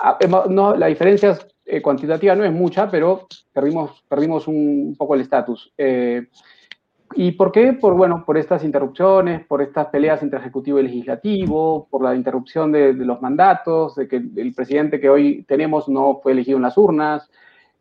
Ah, 0.00 0.18
no, 0.50 0.76
la 0.76 0.88
diferencia 0.88 1.38
eh, 1.64 1.80
cuantitativa 1.80 2.34
no 2.34 2.44
es 2.44 2.52
mucha, 2.52 2.90
pero 2.90 3.26
perdimos, 3.52 4.04
perdimos 4.08 4.48
un, 4.48 4.96
poco 4.98 5.14
el 5.14 5.20
estatus. 5.20 5.72
Eh, 5.78 6.26
¿Y 7.14 7.32
por 7.32 7.52
qué? 7.52 7.74
Por, 7.74 7.94
bueno, 7.94 8.24
por 8.26 8.36
estas 8.36 8.64
interrupciones, 8.64 9.46
por 9.46 9.62
estas 9.62 9.86
peleas 9.86 10.20
entre 10.22 10.40
ejecutivo 10.40 10.80
y 10.80 10.82
legislativo, 10.82 11.86
por 11.88 12.02
la 12.02 12.16
interrupción 12.16 12.72
de, 12.72 12.92
de 12.92 13.04
los 13.04 13.22
mandatos, 13.22 13.94
de 13.94 14.08
que 14.08 14.16
el 14.16 14.52
presidente 14.54 14.98
que 14.98 15.08
hoy 15.08 15.44
tenemos 15.44 15.88
no 15.88 16.18
fue 16.20 16.32
elegido 16.32 16.56
en 16.56 16.64
las 16.64 16.76
urnas, 16.76 17.30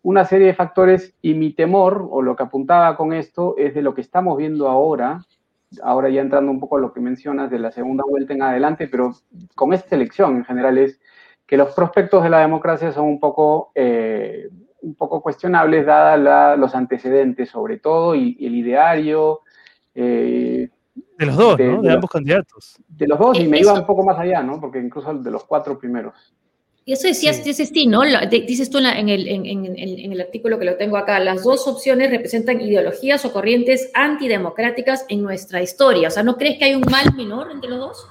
una 0.05 0.24
serie 0.24 0.45
de 0.45 0.53
factores 0.53 1.15
y 1.24 1.33
mi 1.33 1.53
temor, 1.53 2.07
o 2.12 2.21
lo 2.21 2.35
que 2.35 2.43
apuntaba 2.43 2.95
con 2.95 3.12
esto, 3.12 3.55
es 3.57 3.74
de 3.74 3.81
lo 3.81 3.95
que 3.95 4.01
estamos 4.01 4.38
viendo 4.38 4.67
ahora, 4.67 5.25
ahora 5.81 6.09
ya 6.09 6.21
entrando 6.21 6.51
un 6.51 6.59
poco 6.59 6.77
a 6.77 6.79
lo 6.79 6.93
que 6.93 7.00
mencionas 7.00 7.50
de 7.50 7.57
la 7.57 7.71
segunda 7.71 8.03
vuelta 8.07 8.35
en 8.35 8.43
adelante, 8.43 8.88
pero 8.88 9.15
con 9.55 9.74
esta 9.74 9.95
elección 9.95 10.35
en 10.38 10.45
general 10.45 10.77
es 10.77 11.01
que 11.47 11.57
los 11.57 11.74
prospectos 11.74 12.24
de 12.24 12.29
la 12.29 12.41
democracia 12.41 12.91
son 12.91 13.05
un 13.05 13.19
poco, 13.19 13.71
eh, 13.74 14.47
un 14.83 14.93
poco 14.93 15.24
cuestionables, 15.24 15.88
dadas 15.88 16.59
los 16.59 16.75
antecedentes 16.75 17.50
sobre 17.50 17.79
todo 17.79 18.13
y, 18.13 18.38
el 18.45 18.53
ideario. 18.53 19.41
Eh, 19.95 20.69
de 21.17 21.25
los 21.25 21.35
dos, 21.35 21.59
¿no? 21.59 21.81
De, 21.81 21.91
ambos 21.91 22.12
candidatos. 22.12 22.79
De 22.88 23.07
los 23.07 23.17
dos, 23.17 23.39
y 23.39 23.47
me 23.47 23.59
iba 23.59 23.74
un 23.74 23.88
poco 23.88 24.05
más 24.05 24.19
allá, 24.19 24.43
¿no? 24.43 24.62
Porque 24.62 24.77
incluso 24.77 25.15
de 25.15 25.31
los 25.31 25.45
cuatro 25.45 25.79
primeros. 25.79 26.35
Y 26.87 26.93
eso 26.93 27.07
decías, 27.07 27.37
sí. 27.37 27.43
dices, 27.43 27.69
sí, 27.69 27.87
¿no? 27.87 28.01
dices 28.29 28.69
tú 28.69 28.77
en, 28.77 29.09
el, 29.09 29.27
en, 29.27 30.11
el, 30.11 30.21
artículo 30.21 30.59
que 30.59 30.65
lo 30.65 30.77
tengo 30.77 30.97
acá, 30.97 31.19
las 31.19 31.43
dos 31.43 31.67
opciones 31.67 32.11
representan 32.11 32.61
ideologías 32.61 33.25
o 33.25 33.33
corrientes 33.33 33.89
antidemocráticas 33.95 35.03
en 35.09 35.23
nuestra 35.23 35.63
historia. 35.63 36.09
O 36.09 36.11
sea, 36.11 36.21
¿no 36.21 36.37
crees 36.37 36.59
que 36.59 36.65
hay 36.65 36.75
un 36.75 36.83
mal 36.89 37.15
menor 37.15 37.51
entre 37.51 37.71
los 37.71 37.79
dos? 37.79 38.07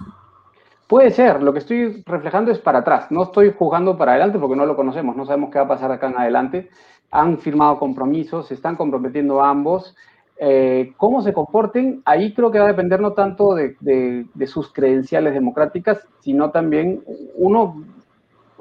Puede 0.88 1.12
ser, 1.12 1.42
lo 1.42 1.52
que 1.52 1.60
estoy 1.60 2.02
reflejando 2.04 2.50
es 2.50 2.58
para 2.58 2.80
atrás. 2.80 3.10
No 3.10 3.22
estoy 3.22 3.54
jugando 3.56 3.96
para 3.96 4.12
adelante 4.12 4.38
porque 4.38 4.56
no 4.56 4.66
lo 4.66 4.76
conocemos, 4.76 5.16
no 5.16 5.24
sabemos 5.24 5.50
qué 5.50 5.58
va 5.58 5.64
a 5.64 5.68
pasar 5.68 5.92
acá 5.92 6.08
en 6.08 6.18
adelante. 6.18 6.68
Han 7.12 7.38
firmado 7.38 7.78
compromisos, 7.78 8.48
se 8.48 8.54
están 8.54 8.76
comprometiendo 8.76 9.42
ambos. 9.42 9.94
Eh, 10.36 10.92
cómo 10.96 11.22
se 11.22 11.32
comporten, 11.32 12.02
ahí 12.04 12.34
creo 12.34 12.50
que 12.50 12.58
va 12.58 12.64
a 12.64 12.68
depender 12.68 13.00
no 13.00 13.12
tanto 13.12 13.54
de, 13.54 14.26
sus 14.46 14.72
credenciales 14.72 15.32
democráticas, 15.32 16.06
sino 16.20 16.50
también 16.50 17.04
uno, 17.36 17.84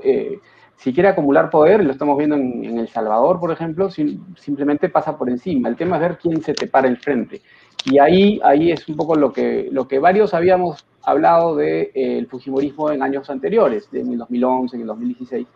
eh, 0.04 0.40
si 0.76 0.94
quiere 0.94 1.10
acumular 1.10 1.50
poder, 1.50 1.84
lo 1.84 1.92
estamos 1.92 2.18
viendo 2.18 2.36
en, 2.36 2.78
El 2.78 2.88
Salvador, 2.90 3.40
por 3.40 3.52
ejemplo, 3.52 3.90
simplemente 3.90 4.90
pasa 4.90 5.18
por 5.18 5.30
encima. 5.30 5.70
El 5.70 5.76
tema 5.76 5.96
es 5.96 6.02
ver 6.02 6.18
quién 6.18 6.42
se 6.42 6.54
te 6.54 6.68
para 6.68 6.88
enfrente. 6.88 7.42
Y 7.86 8.00
ahí, 8.00 8.40
ahí 8.44 8.72
es 8.72 8.88
un 8.90 8.96
poco 8.96 9.16
lo 9.16 9.32
que, 9.32 9.70
lo 9.72 9.88
que 9.88 10.00
varios 10.00 10.34
habíamos 10.34 10.86
hablado 11.04 11.56
del 11.56 11.92
de, 11.94 12.20
eh, 12.20 12.26
Fujimorismo 12.30 12.92
en 12.92 13.02
años 13.02 13.30
anteriores, 13.30 13.90
en 13.94 14.12
el 14.12 14.18
2011, 14.18 14.76
en 14.76 14.82
el 14.82 14.88
2016 14.88 15.48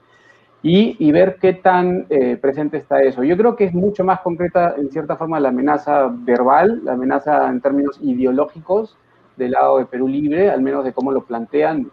y, 0.62 1.12
ver 1.12 1.38
qué 1.39 1.54
tan 1.54 2.08
eh, 2.10 2.38
presente 2.38 2.77
está 2.77 3.01
eso. 3.01 3.24
Yo 3.24 3.38
creo 3.38 3.56
que 3.56 3.66
es 3.66 3.74
mucho 3.74 4.04
más 4.04 4.22
concreta, 4.22 4.75
en 4.77 4.89
cierta 4.92 5.16
forma, 5.16 5.39
la 5.39 5.50
amenaza 5.50 6.08
verbal, 6.12 6.82
la 6.84 6.94
amenaza 6.94 7.48
en 7.48 7.62
términos 7.62 8.00
ideológicos 8.01 8.98
del 9.36 9.51
lado 9.51 9.77
de 9.77 9.86
Perú 9.86 10.08
Libre, 10.08 10.50
al 10.50 10.62
menos 10.62 10.84
de 10.84 10.94
cómo 10.94 11.12
lo 11.12 11.24
plantean, 11.24 11.92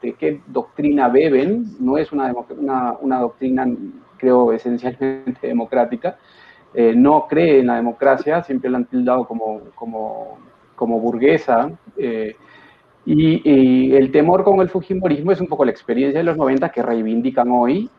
de 0.00 0.12
qué 0.14 0.40
doctrina 0.46 1.08
beben. 1.08 1.76
No 1.80 1.98
es 1.98 2.12
una, 2.12 2.34
una, 2.56 2.96
una 3.00 3.20
doctrina, 3.20 3.66
creo, 4.16 4.52
esencialmente 4.52 5.46
democrática. 5.46 6.18
Eh, 6.72 6.94
no 6.96 7.26
cree 7.28 7.60
en 7.60 7.68
la 7.68 7.76
democracia, 7.76 8.42
siempre 8.42 8.68
la 8.70 8.78
han 8.78 8.86
tildado 8.86 9.26
como, 9.26 9.60
como, 9.74 10.38
como 10.74 10.98
burguesa. 10.98 11.70
Eh, 11.96 12.36
y, 13.06 13.42
y, 13.48 13.94
el 13.94 14.10
temor 14.10 14.44
con 14.44 14.60
el 14.60 14.70
Fujimorismo 14.70 15.30
es 15.30 15.40
un 15.40 15.46
poco 15.46 15.64
la 15.64 15.70
experiencia 15.70 16.18
de 16.18 16.24
los 16.24 16.36
90 16.36 16.70
que 16.70 16.82
reivindican 16.82 17.50
hoy 17.50 17.90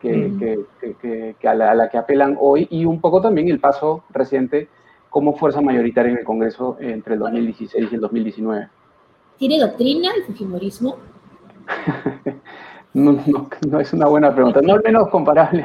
que, 0.00 1.48
a, 1.48 1.54
la, 1.54 1.88
que 1.88 1.98
apelan 1.98 2.36
hoy 2.38 2.66
y 2.70 2.84
un 2.84 3.00
poco 3.00 3.20
también 3.20 3.48
el 3.48 3.58
paso 3.58 4.04
reciente 4.10 4.68
como 5.08 5.36
fuerza 5.36 5.60
mayoritaria 5.60 6.12
en 6.12 6.18
el 6.18 6.24
Congreso 6.24 6.76
entre 6.80 7.14
el 7.14 7.20
2016 7.20 7.88
y 7.90 7.94
el 7.94 8.00
2019. 8.00 8.68
¿Tiene 9.38 9.58
doctrina 9.58 10.10
el 10.14 10.24
Fujimorismo? 10.24 10.96
no, 12.94 13.18
no, 13.68 13.80
es 13.80 13.92
una 13.92 14.06
buena 14.06 14.34
pregunta, 14.34 14.60
no 14.62 14.74
al 14.74 14.82
menos 14.82 15.08
comparable 15.08 15.64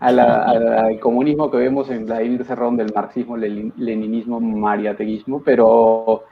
al 0.00 0.98
comunismo 0.98 1.50
que 1.50 1.58
vemos 1.58 1.88
en 1.90 2.08
la 2.08 2.18
Cerrón 2.44 2.76
del 2.76 2.92
marxismo, 2.92 3.36
leninismo, 3.36 4.40
mariateguismo, 4.40 5.40
pero 5.42 6.24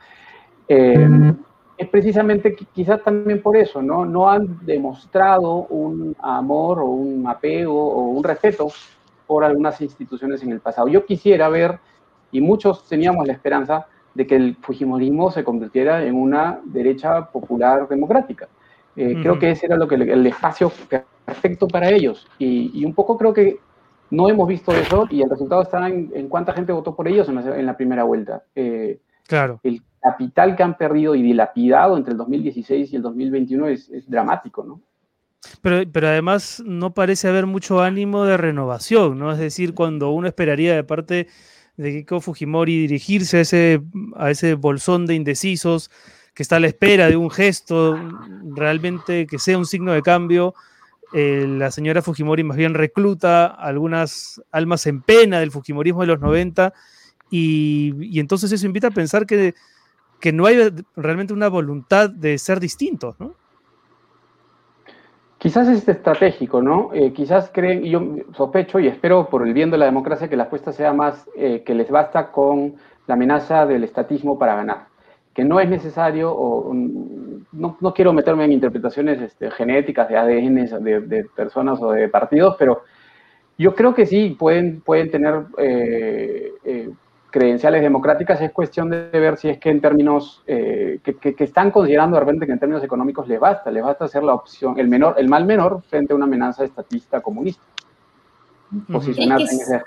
eh, 0.66 1.34
es 1.78 1.88
precisamente 1.88 2.56
quizás 2.74 3.02
también 3.02 3.40
por 3.40 3.56
eso, 3.56 3.80
¿no? 3.80 4.04
No 4.04 4.28
han 4.28 4.66
demostrado 4.66 5.66
un 5.68 6.16
amor 6.20 6.80
o 6.80 6.86
un 6.86 7.26
apego 7.28 7.92
o 7.92 8.08
un 8.08 8.24
respeto 8.24 8.68
por 9.26 9.44
algunas 9.44 9.80
instituciones 9.80 10.42
en 10.42 10.50
el 10.50 10.60
pasado. 10.60 10.88
Yo 10.88 11.06
quisiera 11.06 11.48
ver, 11.48 11.78
y 12.32 12.40
muchos 12.40 12.88
teníamos 12.88 13.26
la 13.26 13.32
esperanza, 13.32 13.86
de 14.14 14.26
que 14.26 14.34
el 14.34 14.56
Fujimorismo 14.60 15.30
se 15.30 15.44
convirtiera 15.44 16.04
en 16.04 16.16
una 16.16 16.60
derecha 16.64 17.30
popular 17.30 17.86
democrática. 17.88 18.48
Eh, 18.96 19.16
creo 19.22 19.38
que 19.38 19.53
ese 19.53 19.66
era 19.66 19.76
lo 19.76 19.87
que 19.87 19.94
el 19.94 20.26
espacio 20.26 20.72
perfecto 21.24 21.68
para 21.68 21.90
ellos. 21.90 22.26
Y, 22.38 22.85
un 22.85 22.94
poco 22.94 23.16
creo 23.16 23.33
que 23.33 23.59
no 24.11 24.29
hemos 24.29 24.48
visto 24.48 24.72
eso 24.72 25.07
y 25.11 25.22
el 25.22 25.31
resultado 25.31 25.62
está 25.62 25.88
en, 25.88 26.29
cuánta 26.29 26.53
gente 26.53 26.72
votó 26.72 26.94
por 26.96 27.07
ellos 27.09 27.29
en 27.29 27.66
la, 27.66 27.76
primera 27.76 28.05
vuelta. 28.05 28.42
Eh, 28.55 29.00
claro 29.26 29.61
capital 30.00 30.57
que 30.57 30.62
han 30.62 30.76
perdido 30.76 31.14
y 31.14 31.22
dilapidado 31.22 31.96
entre 31.96 32.12
el 32.12 32.18
2016 32.18 32.92
y 32.92 32.96
el 32.96 33.03
2021 33.03 33.68
es, 33.68 33.90
dramático, 34.09 34.64
¿no? 34.64 34.81
Pero, 35.62 35.90
pero, 35.90 36.09
además 36.09 36.62
no 36.66 36.92
parece 36.92 37.29
haber 37.29 37.46
mucho 37.46 37.81
ánimo 37.81 38.24
de 38.24 38.37
renovación, 38.37 39.18
¿no? 39.18 39.33
Es 39.33 39.38
decir, 39.38 39.74
cuando 39.74 40.11
uno 40.11 40.29
esperaría 40.29 40.74
de 40.74 40.85
parte 40.85 41.29
de 41.76 41.90
Keiko 41.92 42.20
Fujimori 42.20 42.79
dirigirse 42.79 43.38
a 43.38 43.40
ese, 43.40 43.83
a 44.16 44.31
ese 44.31 44.55
bolsón 44.55 45.07
de 45.07 45.14
indecisos 45.14 45.90
que 46.34 46.42
está 46.42 46.56
a 46.56 46.60
la 46.60 46.66
espera 46.66 47.08
de 47.08 47.16
un 47.16 47.30
gesto 47.30 47.98
realmente 48.54 49.26
que 49.26 49.38
sea 49.38 49.58
un 49.58 49.66
signo 49.66 49.92
de 49.92 50.02
cambio, 50.02 50.54
eh, 51.12 51.44
la 51.48 51.70
señora 51.70 52.02
Fujimori 52.02 52.44
más 52.44 52.56
bien 52.56 52.74
recluta 52.74 53.46
algunas 53.46 54.40
almas 54.52 54.86
en 54.86 55.02
pena 55.02 55.40
del 55.40 55.50
Fujimorismo 55.50 56.02
de 56.02 56.06
los 56.06 56.20
90 56.20 56.72
y, 57.30 58.18
entonces 58.18 58.50
eso 58.52 58.66
invita 58.66 58.88
a 58.88 58.92
pensar 58.92 59.26
que 59.26 59.54
que 60.20 60.32
no 60.32 60.46
hay 60.46 60.70
realmente 60.96 61.32
una 61.32 61.48
voluntad 61.48 62.10
de 62.10 62.38
ser 62.38 62.60
distintos, 62.60 63.18
¿no? 63.18 63.34
Quizás 65.38 65.66
es 65.68 65.88
estratégico, 65.88 66.60
¿no? 66.60 66.90
Eh, 66.92 67.14
quizás 67.14 67.50
creen, 67.52 67.86
y 67.86 67.90
yo 67.90 68.02
sospecho 68.36 68.78
y 68.78 68.88
espero 68.88 69.30
por 69.30 69.46
el 69.46 69.54
bien 69.54 69.70
de 69.70 69.78
la 69.78 69.86
democracia 69.86 70.28
que 70.28 70.36
la 70.36 70.44
apuesta 70.44 70.70
sea 70.70 70.92
más 70.92 71.26
eh, 71.34 71.62
que 71.64 71.74
les 71.74 71.90
basta 71.90 72.30
con 72.30 72.74
la 73.06 73.14
amenaza 73.14 73.64
del 73.64 73.82
estatismo 73.82 74.38
para 74.38 74.54
ganar, 74.54 74.88
que 75.40 75.44
no 75.46 75.59
es 75.59 75.70
necesario, 75.70 76.31
o 76.31 76.74
no, 76.74 77.79
no 77.81 77.94
quiero 77.94 78.12
meterme 78.12 78.44
en 78.44 78.53
interpretaciones 78.53 79.22
este, 79.22 79.50
genéticas 79.50 80.07
de 80.07 80.18
ADN 80.18 80.85
de, 80.85 81.26
personas 81.35 81.81
o 81.81 81.92
de 81.92 82.11
partidos, 82.11 82.57
pero 82.59 82.83
yo 83.57 83.74
creo 83.74 83.94
que 83.94 84.05
sí, 84.05 84.37
pueden, 84.38 84.83
pueden 84.83 85.11
tener 85.11 85.44
eh, 85.57 86.90
credenciales 87.31 87.81
democráticas, 87.81 88.42
es 88.42 88.53
cuestión 88.53 88.90
de 88.90 89.09
ver 89.12 89.38
si 89.38 89.48
es 89.48 89.59
que 89.59 89.70
en 89.70 89.81
términos, 89.81 90.42
eh, 90.46 91.00
que, 91.03 91.35
están 91.38 91.70
considerando 91.70 92.16
de 92.16 92.20
repente 92.20 92.44
que 92.44 92.53
en 92.53 92.59
términos 92.59 92.85
económicos 92.85 93.26
les 93.26 93.40
basta, 93.40 93.70
les 93.70 93.83
basta 93.83 94.05
hacer 94.05 94.22
la 94.22 94.35
opción, 94.35 94.79
el 94.79 94.88
menor, 94.88 95.14
el 95.16 95.26
mal 95.31 95.46
menor 95.46 95.81
frente 95.88 96.12
a 96.12 96.16
una 96.16 96.26
amenaza 96.26 96.64
estatista 96.64 97.22
comunista. 97.22 97.64
Posicionarse 98.92 99.55
en 99.55 99.61
ese... 99.62 99.83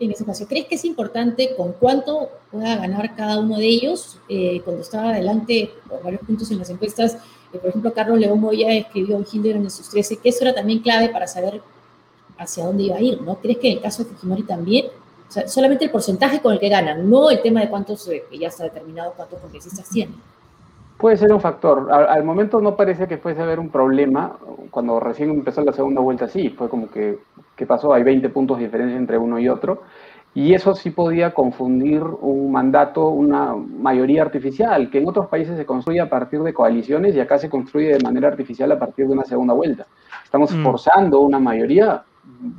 En 0.00 0.10
ese 0.10 0.22
espacio. 0.22 0.48
¿Crees 0.48 0.66
que 0.66 0.74
es 0.76 0.84
importante 0.84 1.54
con 1.56 1.74
cuánto 1.74 2.30
pueda 2.50 2.74
ganar 2.76 3.14
cada 3.14 3.38
uno 3.38 3.58
de 3.58 3.66
ellos? 3.66 4.18
Eh, 4.28 4.60
cuando 4.64 4.82
estaba 4.82 5.10
adelante 5.10 5.70
por 5.88 6.02
varios 6.02 6.22
puntos 6.22 6.50
en 6.50 6.58
las 6.58 6.70
encuestas, 6.70 7.18
eh, 7.52 7.58
por 7.58 7.68
ejemplo, 7.68 7.92
Carlos 7.92 8.18
León 8.18 8.40
Moya 8.40 8.72
escribió 8.72 9.16
en 9.16 9.26
Hitler 9.30 9.56
en 9.56 9.70
sus 9.70 9.90
13 9.90 10.16
que 10.16 10.30
eso 10.30 10.44
era 10.44 10.54
también 10.54 10.80
clave 10.80 11.10
para 11.10 11.26
saber 11.26 11.60
hacia 12.38 12.64
dónde 12.64 12.84
iba 12.84 12.96
a 12.96 13.00
ir, 13.00 13.20
¿no? 13.20 13.36
¿Crees 13.36 13.58
que 13.58 13.70
en 13.70 13.76
el 13.76 13.82
caso 13.82 14.02
de 14.02 14.10
Fujimori 14.10 14.44
también 14.44 14.86
o 15.30 15.32
sea, 15.32 15.46
solamente 15.46 15.84
el 15.84 15.92
porcentaje 15.92 16.40
con 16.40 16.52
el 16.52 16.58
que 16.58 16.68
ganan, 16.68 17.08
no 17.08 17.30
el 17.30 17.40
tema 17.40 17.60
de 17.60 17.68
cuántos, 17.68 18.08
eh, 18.08 18.24
ya 18.32 18.48
está 18.48 18.64
determinado 18.64 19.12
cuántos 19.16 19.38
congresistas 19.38 19.88
tienen. 19.88 20.16
Puede 20.98 21.16
ser 21.16 21.32
un 21.32 21.40
factor. 21.40 21.88
Al, 21.92 22.24
momento 22.24 22.60
no 22.60 22.74
parece 22.74 23.06
que 23.06 23.16
fuese 23.16 23.40
haber 23.40 23.60
un 23.60 23.70
problema. 23.70 24.36
Cuando 24.72 24.98
recién 24.98 25.30
empezó 25.30 25.62
la 25.62 25.72
segunda 25.72 26.00
vuelta, 26.00 26.26
sí, 26.26 26.48
fue 26.50 26.68
como 26.68 26.90
que, 26.90 27.20
¿qué 27.60 27.66
pasó? 27.66 27.92
Hay 27.92 28.02
20 28.02 28.30
puntos 28.30 28.56
de 28.56 28.64
diferencia 28.64 28.96
entre 28.96 29.18
uno 29.18 29.38
y 29.38 29.46
otro. 29.46 29.82
Y 30.32 30.54
eso 30.54 30.74
sí 30.74 30.88
podía 30.90 31.34
confundir 31.34 32.02
un 32.02 32.50
mandato, 32.50 33.08
una 33.08 33.54
mayoría 33.54 34.22
artificial, 34.22 34.88
que 34.88 34.96
en 34.96 35.06
otros 35.06 35.26
países 35.26 35.58
se 35.58 35.66
construye 35.66 36.00
a 36.00 36.08
partir 36.08 36.40
de 36.40 36.54
coaliciones 36.54 37.14
y 37.14 37.20
acá 37.20 37.36
se 37.36 37.50
construye 37.50 37.88
de 37.88 38.02
manera 38.02 38.28
artificial 38.28 38.72
a 38.72 38.78
partir 38.78 39.06
de 39.06 39.12
una 39.12 39.24
segunda 39.24 39.52
vuelta. 39.52 39.86
Estamos 40.24 40.56
mm. 40.56 40.62
forzando 40.62 41.20
una 41.20 41.38
mayoría 41.38 42.02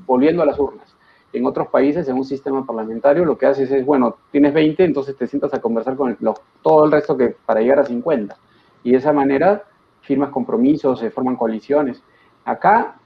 volviendo 0.06 0.44
a 0.44 0.46
las 0.46 0.60
urnas. 0.60 0.96
En 1.34 1.48
otros 1.48 1.70
países, 1.70 2.08
en 2.08 2.16
un 2.18 2.26
sistema 2.26 2.64
parlamentario, 2.64 3.26
lo 3.26 3.40
que 3.40 3.48
haces 3.48 3.72
es, 3.72 3.84
bueno, 3.84 4.18
tienes 4.32 4.54
20, 4.54 4.84
entonces 4.84 5.18
te 5.18 5.26
sientas 5.26 5.52
a 5.56 5.62
conversar 5.62 5.96
con 5.96 6.16
todo 6.62 6.86
el 6.86 6.92
resto 6.92 7.18
que, 7.18 7.36
para 7.44 7.62
llegar 7.62 7.80
a 7.80 7.86
50. 7.86 8.38
Y 8.84 8.92
de 8.92 8.98
esa 8.98 9.14
manera 9.14 9.64
firmas 10.02 10.30
compromisos, 10.30 11.00
se 11.00 11.10
forman 11.10 11.38
coaliciones. 11.38 12.04
Acá 12.46 12.98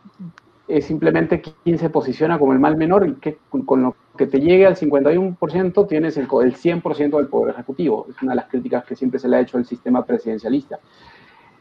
es 0.68 0.86
simplemente 0.86 1.42
quién 1.64 1.78
se 1.78 1.90
posiciona 1.90 2.40
como 2.40 2.54
el 2.54 2.60
mal 2.60 2.76
menor 2.76 3.08
y 3.08 3.14
que 3.16 3.38
con 3.66 3.84
lo 3.84 3.96
que 4.18 4.28
te 4.28 4.40
llegue 4.40 4.66
al 4.66 4.76
51% 4.76 5.88
tienes 5.88 6.18
el, 6.18 6.24
el 6.24 6.56
100% 6.56 7.18
del 7.18 7.28
poder 7.28 7.54
ejecutivo. 7.54 8.08
Es 8.10 8.22
una 8.22 8.32
de 8.32 8.38
las 8.38 8.48
críticas 8.48 8.84
que 8.86 8.96
siempre 8.96 9.20
se 9.20 9.28
le 9.28 9.38
ha 9.38 9.42
hecho 9.42 9.58
al 9.58 9.66
sistema 9.66 10.04
presidencialista. 10.06 10.80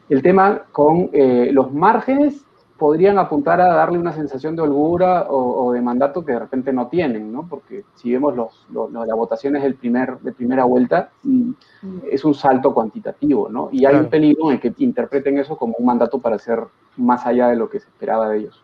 El 0.09 0.21
tema 0.21 0.63
con 0.71 1.09
eh, 1.13 1.49
los 1.51 1.73
márgenes 1.73 2.45
podrían 2.77 3.17
apuntar 3.17 3.61
a 3.61 3.73
darle 3.73 3.97
una 3.97 4.11
sensación 4.11 4.55
de 4.55 4.61
holgura 4.61 5.27
o, 5.29 5.71
de 5.71 5.81
mandato 5.81 6.25
que 6.25 6.33
de 6.33 6.39
repente 6.39 6.73
no 6.73 6.87
tienen, 6.87 7.31
¿no? 7.31 7.47
Porque 7.47 7.85
si 7.95 8.11
vemos 8.11 8.35
los, 8.35 8.67
los, 8.69 8.91
las 8.91 9.15
votaciones 9.15 9.63
del 9.63 9.75
primer, 9.75 10.19
de 10.19 10.33
primera 10.33 10.65
vuelta, 10.65 11.09
mm, 11.23 11.51
es 12.11 12.25
un 12.25 12.33
salto 12.33 12.73
cuantitativo, 12.73 13.47
¿no? 13.49 13.69
Y 13.71 13.85
hay 13.85 13.95
un 13.95 14.09
peligro 14.09 14.51
en 14.51 14.59
que 14.59 14.73
interpreten 14.79 15.37
eso 15.37 15.57
como 15.57 15.75
un 15.79 15.85
mandato 15.85 16.19
para 16.19 16.37
ser 16.37 16.63
más 16.97 17.25
allá 17.25 17.47
de 17.47 17.55
lo 17.55 17.69
que 17.69 17.79
se 17.79 17.87
esperaba 17.87 18.29
de 18.29 18.39
ellos. 18.39 18.61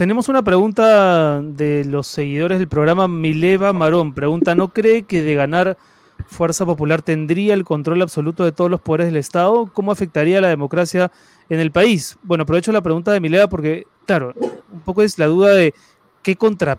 Tenemos 0.00 0.30
una 0.30 0.42
pregunta 0.42 1.42
de 1.42 1.84
los 1.84 2.06
seguidores 2.06 2.58
del 2.58 2.68
programa 2.68 3.06
Mileva 3.06 3.74
Marón. 3.74 4.14
Pregunta, 4.14 4.54
¿no 4.54 4.72
cree 4.72 5.02
que 5.02 5.20
de 5.20 5.34
ganar 5.34 5.76
Fuerza 6.24 6.64
Popular 6.64 7.02
tendría 7.02 7.52
el 7.52 7.64
control 7.64 8.00
absoluto 8.00 8.42
de 8.46 8.52
todos 8.52 8.70
los 8.70 8.80
poderes 8.80 9.08
del 9.08 9.18
Estado? 9.18 9.68
¿Cómo 9.74 9.92
afectaría 9.92 10.40
la 10.40 10.48
democracia 10.48 11.12
en 11.50 11.60
el 11.60 11.70
país? 11.70 12.16
Bueno, 12.22 12.44
aprovecho 12.44 12.72
la 12.72 12.80
pregunta 12.80 13.12
de 13.12 13.20
Mileva 13.20 13.46
porque, 13.50 13.84
claro, 14.06 14.32
un 14.72 14.80
poco 14.80 15.02
es 15.02 15.18
la 15.18 15.26
duda 15.26 15.52
de 15.52 15.74
qué 16.22 16.34
contra, 16.34 16.78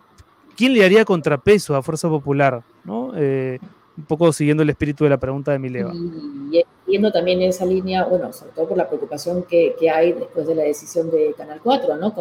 quién 0.57 0.73
le 0.73 0.83
haría 0.83 1.05
contrapeso 1.05 1.75
a 1.75 1.83
Fuerza 1.83 2.09
Popular, 2.09 2.63
¿no? 2.83 3.11
Eh, 3.15 3.59
un 3.97 4.05
poco 4.05 4.33
siguiendo 4.33 4.63
el 4.63 4.71
espíritu 4.71 5.03
de 5.03 5.11
la 5.11 5.19
pregunta 5.19 5.51
de 5.51 5.59
Mileva. 5.59 5.93
Y 5.93 6.65
viendo 6.87 7.11
también 7.11 7.39
esa 7.43 7.65
línea, 7.67 8.03
bueno, 8.03 8.33
sobre 8.33 8.53
todo 8.53 8.69
por 8.69 8.77
la 8.77 8.87
preocupación 8.87 9.43
que, 9.43 9.75
hay 9.93 10.13
después 10.13 10.47
de 10.47 10.55
la 10.55 10.63
decisión 10.63 11.11
de 11.11 11.35
Canal 11.37 11.59
4, 11.61 11.97
¿no? 11.97 12.15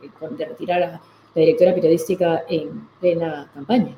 De 0.00 0.44
retirar 0.44 0.82
a 0.82 0.90
la 0.90 1.00
directora 1.34 1.74
periodística 1.74 2.42
en 2.48 2.88
plena 3.00 3.50
campaña. 3.54 3.94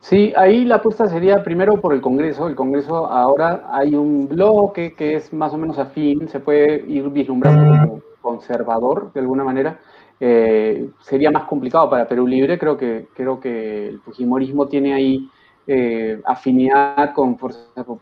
Sí, 0.00 0.32
ahí 0.36 0.64
la 0.64 0.76
apuesta 0.76 1.08
sería 1.08 1.42
primero 1.42 1.80
por 1.80 1.92
el 1.92 2.00
Congreso. 2.00 2.46
El 2.46 2.54
Congreso 2.54 3.06
ahora 3.06 3.64
hay 3.70 3.94
un 3.94 4.28
bloque 4.28 4.94
que 4.94 5.16
es 5.16 5.32
más 5.32 5.52
o 5.52 5.58
menos 5.58 5.78
afín, 5.78 6.28
se 6.28 6.38
puede 6.38 6.84
ir 6.86 7.08
vislumbrando 7.08 7.86
como 7.86 8.02
conservador 8.20 9.12
de 9.12 9.20
alguna 9.20 9.42
manera. 9.42 9.80
Eh, 10.20 10.88
sería 11.00 11.30
más 11.30 11.44
complicado 11.44 11.90
para 11.90 12.06
Perú 12.06 12.26
Libre. 12.26 12.58
Creo 12.58 12.76
que, 12.76 13.08
creo 13.14 13.40
que 13.40 13.88
el 13.88 14.00
Fujimorismo 14.00 14.68
tiene 14.68 14.94
ahí 14.94 15.28
eh, 15.66 16.20
afinidad 16.24 17.12
con, 17.12 17.36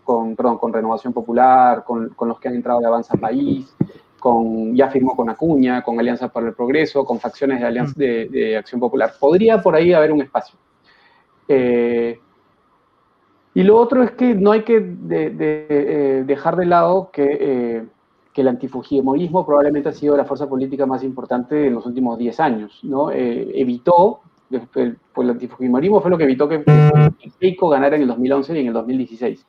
con, 0.05 0.37
perdón, 0.37 0.59
con 0.59 0.72
Renovación 0.72 1.14
Popular, 1.14 1.85
con, 1.85 2.11
con, 2.11 2.29
los 2.29 2.38
que 2.38 2.48
han 2.48 2.57
entrado 2.57 2.81
de 2.81 2.87
Avanza 2.87 3.16
País, 3.16 3.74
con, 4.25 4.75
ya 4.75 4.89
firmó 4.89 5.15
con 5.15 5.29
Acuña, 5.29 5.83
con 5.83 6.01
Alianza 6.01 6.29
para 6.29 6.47
el 6.47 6.55
Progreso, 6.55 7.05
con 7.05 7.21
facciones 7.21 7.61
de, 7.61 7.67
Alianza, 7.67 7.93
mm. 7.95 8.31
de, 8.33 8.57
Acción 8.57 8.81
Popular. 8.81 9.13
Podría 9.21 9.61
por 9.61 9.77
ahí 9.77 9.93
haber 9.93 10.13
un 10.13 10.23
espacio. 10.23 10.59
Eh, 11.47 12.19
y 13.53 13.63
lo 13.63 13.77
otro 13.77 14.03
es 14.03 14.13
que 14.13 14.35
no 14.35 14.53
hay 14.53 14.63
que 14.63 14.81
de, 14.81 16.25
dejar 16.27 16.57
de 16.57 16.65
lado 16.65 17.11
que 17.13 17.85
que 18.35 18.41
el 18.41 18.49
antifujimorismo 18.49 19.47
probablemente 19.47 19.91
ha 19.91 19.93
sido 19.93 20.17
la 20.17 20.25
fuerza 20.25 20.49
política 20.49 20.87
más 20.87 21.05
importante 21.05 21.69
en 21.69 21.75
los 21.75 21.87
últimos 21.87 22.19
10 22.19 22.41
años, 22.41 22.81
¿no? 22.83 23.13
Eh, 23.13 23.53
evitó, 23.55 24.23
el, 24.51 24.97
pues 25.13 25.25
el 25.25 25.31
antifujimorismo 25.31 26.01
fue 26.01 26.11
lo 26.11 26.19
que 26.19 26.25
evitó 26.25 26.49
que 26.49 26.65
Keiko 27.39 27.69
ganara 27.69 27.95
en 27.95 28.03
el 28.03 28.09
2011 28.09 28.57
y 28.57 28.61
en 28.61 28.67
el 28.67 28.73
2016. 28.73 29.47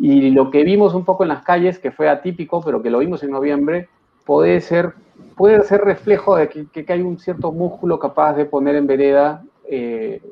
Y 0.00 0.30
lo 0.30 0.50
que 0.50 0.62
vimos 0.62 0.92
un 0.92 1.06
poco 1.06 1.22
en 1.22 1.30
las 1.30 1.42
calles, 1.42 1.78
que 1.78 1.90
fue 1.90 2.10
atípico, 2.10 2.60
pero 2.60 2.82
que 2.82 2.90
lo 2.90 2.98
vimos 2.98 3.22
en 3.22 3.30
noviembre, 3.30 3.88
puede 4.28 4.60
ser, 4.60 4.92
puede 5.36 5.64
ser 5.64 5.80
reflejo 5.80 6.36
de 6.36 6.48
que, 6.48 6.84
hay 6.92 7.00
un 7.00 7.18
cierto 7.18 7.50
músculo 7.50 7.98
capaz 7.98 8.34
de 8.34 8.44
poner 8.44 8.76
en 8.76 8.86
vereda 8.86 9.42
eh, 9.64 10.22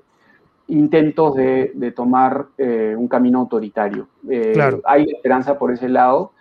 intentos 0.68 1.35
de, 1.35 1.92
tomar 1.96 2.46
eh, 2.59 2.94
un 2.96 3.09
camino 3.09 3.40
autoritario. 3.40 4.06
claro. 4.52 4.80
Hay 4.85 5.11
esperanza 5.11 5.59
por 5.59 5.72
ese 5.72 5.88
lado 5.88 6.32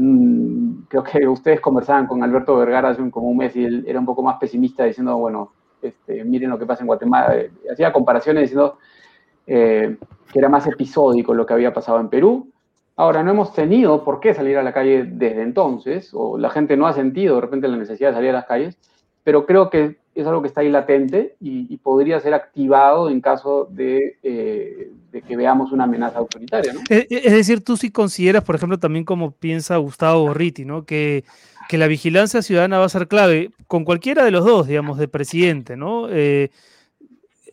Mm, 0.00 0.82
creo 0.86 1.02
que 1.02 1.26
ustedes 1.26 1.60
conversaban 1.60 2.06
con 2.06 2.22
Alberto 2.22 2.56
Vergara 2.56 2.90
hace 2.90 3.02
un, 3.02 3.10
como 3.10 3.30
un 3.30 3.36
mes 3.36 3.56
y 3.56 3.64
él 3.64 3.84
era 3.84 3.98
un 3.98 4.06
poco 4.06 4.22
más 4.22 4.38
pesimista 4.38 4.84
diciendo, 4.84 5.18
bueno, 5.18 5.50
este, 5.82 6.22
miren 6.22 6.50
lo 6.50 6.58
que 6.58 6.66
pasa 6.66 6.84
en 6.84 6.86
Guatemala. 6.86 7.36
Eh, 7.36 7.50
hacía 7.72 7.92
comparaciones 7.92 8.42
diciendo 8.42 8.78
eh, 9.44 9.96
que 10.32 10.38
era 10.38 10.48
más 10.48 10.68
episódico 10.68 11.34
lo 11.34 11.44
que 11.44 11.54
había 11.54 11.74
pasado 11.74 11.98
en 11.98 12.08
Perú. 12.08 12.48
Ahora, 12.98 13.22
no 13.22 13.30
hemos 13.30 13.52
tenido 13.52 14.02
por 14.02 14.18
qué 14.18 14.34
salir 14.34 14.58
a 14.58 14.62
la 14.64 14.72
calle 14.72 15.04
desde 15.04 15.42
entonces, 15.42 16.10
o 16.12 16.36
la 16.36 16.50
gente 16.50 16.76
no 16.76 16.88
ha 16.88 16.92
sentido 16.92 17.36
de 17.36 17.40
repente 17.40 17.68
la 17.68 17.76
necesidad 17.76 18.08
de 18.08 18.16
salir 18.16 18.30
a 18.30 18.32
las 18.32 18.46
calles, 18.46 18.76
pero 19.22 19.46
creo 19.46 19.70
que 19.70 19.98
es 20.16 20.26
algo 20.26 20.42
que 20.42 20.48
está 20.48 20.62
ahí 20.62 20.68
latente 20.68 21.36
y, 21.40 21.76
podría 21.76 22.18
ser 22.18 22.34
activado 22.34 23.08
en 23.08 23.20
caso 23.20 23.68
de, 23.70 24.18
eh, 24.24 24.90
que 25.28 25.36
veamos 25.36 25.70
una 25.70 25.84
amenaza 25.84 26.18
autoritaria. 26.18 26.72
Es, 26.90 27.32
decir, 27.32 27.62
tú 27.62 27.76
sí 27.76 27.92
consideras, 27.92 28.42
por 28.42 28.56
ejemplo, 28.56 28.80
también 28.80 29.04
como 29.04 29.30
piensa 29.30 29.76
Gustavo 29.76 30.26
Borriti, 30.26 30.64
¿no? 30.64 30.84
que, 30.84 31.22
que 31.68 31.78
la 31.78 31.86
vigilancia 31.86 32.42
ciudadana 32.42 32.80
va 32.80 32.86
a 32.86 32.88
ser 32.88 33.06
clave 33.06 33.52
con 33.68 33.84
cualquiera 33.84 34.24
de 34.24 34.32
los 34.32 34.44
dos, 34.44 34.66
digamos, 34.66 34.98
de 34.98 35.06
presidente, 35.06 35.76
¿no? 35.76 36.08
Eh, 36.10 36.50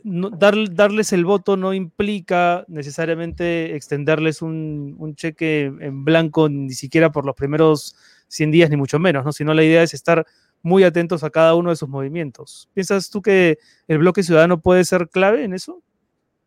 dar, 0.05 0.55
darles 0.71 1.11
el 1.13 1.25
voto 1.25 1.57
no 1.57 1.73
implica 1.73 2.63
necesariamente 2.67 3.75
extenderles 3.75 4.41
un, 4.41 4.95
un, 4.99 5.15
cheque 5.15 5.65
en 5.65 6.05
blanco 6.05 6.47
ni 6.47 6.73
siquiera 6.73 7.11
por 7.11 7.25
los 7.25 7.35
primeros 7.35 7.95
100 8.27 8.51
días, 8.51 8.69
ni 8.69 8.77
mucho 8.77 8.99
menos, 8.99 9.25
¿no? 9.25 9.31
Sino 9.31 9.53
la 9.53 9.63
idea 9.63 9.81
es 9.81 9.93
estar 9.93 10.25
muy 10.61 10.83
atentos 10.83 11.23
a 11.23 11.29
cada 11.29 11.55
uno 11.55 11.69
de 11.69 11.75
sus 11.75 11.89
movimientos. 11.89 12.69
¿Piensas 12.73 13.09
tú 13.09 13.21
que 13.21 13.57
el 13.87 13.97
bloque 13.99 14.23
ciudadano 14.23 14.59
puede 14.59 14.83
ser 14.83 15.09
clave 15.09 15.43
en 15.43 15.53
eso? 15.53 15.81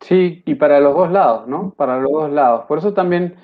Sí, 0.00 0.42
y 0.46 0.54
para 0.54 0.80
los 0.80 0.94
dos 0.94 1.10
lados, 1.10 1.48
¿no? 1.48 1.74
Para 1.76 1.98
los 1.98 2.12
dos 2.12 2.30
lados. 2.30 2.64
Por 2.66 2.78
eso 2.78 2.94
también 2.94 3.34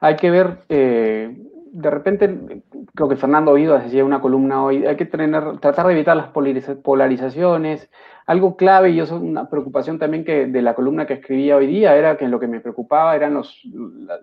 hay 0.00 0.16
que 0.16 0.30
ver, 0.30 0.64
eh, 0.68 1.36
de 1.72 1.90
repente, 1.90 2.62
creo 2.94 3.08
que 3.08 3.16
Fernando 3.16 3.52
Oído 3.52 3.78
decía 3.78 4.04
una 4.04 4.20
columna 4.20 4.62
hoy, 4.62 4.86
hay 4.86 4.96
que 4.96 5.06
tener, 5.06 5.58
tratar 5.58 5.86
de 5.86 5.94
evitar 5.94 6.16
las 6.16 6.28
polarizaciones. 6.28 7.90
Algo 8.26 8.56
clave, 8.56 8.90
y 8.90 9.00
eso 9.00 9.16
es 9.16 9.22
una 9.22 9.50
preocupación 9.50 9.98
también 9.98 10.24
que 10.24 10.46
de 10.46 10.62
la 10.62 10.74
columna 10.74 11.06
que 11.06 11.14
escribía 11.14 11.56
hoy 11.56 11.66
día, 11.66 11.94
era 11.96 12.16
que 12.16 12.26
lo 12.26 12.40
que 12.40 12.46
me 12.46 12.60
preocupaba 12.60 13.14
eran 13.14 13.34
los, 13.34 13.60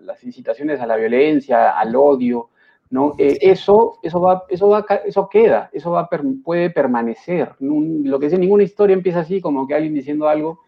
las 0.00 0.24
incitaciones 0.24 0.80
a 0.80 0.86
la 0.86 0.96
violencia, 0.96 1.78
al 1.78 1.94
odio, 1.94 2.48
¿no? 2.90 3.14
Eh, 3.16 3.38
eso, 3.40 3.98
eso, 4.02 4.20
va, 4.20 4.42
eso, 4.48 4.68
va, 4.68 4.84
eso 5.06 5.28
queda, 5.28 5.70
eso 5.72 5.92
va, 5.92 6.08
puede 6.44 6.70
permanecer. 6.70 7.52
Lo 7.60 8.18
que 8.18 8.26
dice 8.26 8.38
ninguna 8.38 8.64
historia 8.64 8.94
empieza 8.94 9.20
así, 9.20 9.40
como 9.40 9.66
que 9.68 9.74
alguien 9.74 9.94
diciendo 9.94 10.28
algo, 10.28 10.60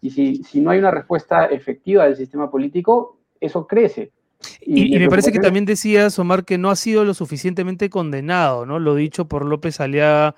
y 0.00 0.10
si, 0.10 0.36
si 0.44 0.60
no 0.60 0.70
hay 0.70 0.78
una 0.78 0.90
respuesta 0.90 1.46
efectiva 1.46 2.04
del 2.04 2.16
sistema 2.16 2.50
político, 2.50 3.18
eso 3.40 3.66
crece. 3.66 4.12
Y, 4.60 4.98
me 4.98 5.08
parece 5.08 5.32
que 5.32 5.40
también 5.40 5.64
decías, 5.64 6.18
Omar, 6.18 6.44
que 6.44 6.58
no 6.58 6.70
ha 6.70 6.76
sido 6.76 7.04
lo 7.04 7.14
suficientemente 7.14 7.90
condenado, 7.90 8.66
¿no? 8.66 8.78
Lo 8.78 8.94
dicho 8.94 9.26
por 9.26 9.44
López 9.44 9.80
Aliaga 9.80 10.36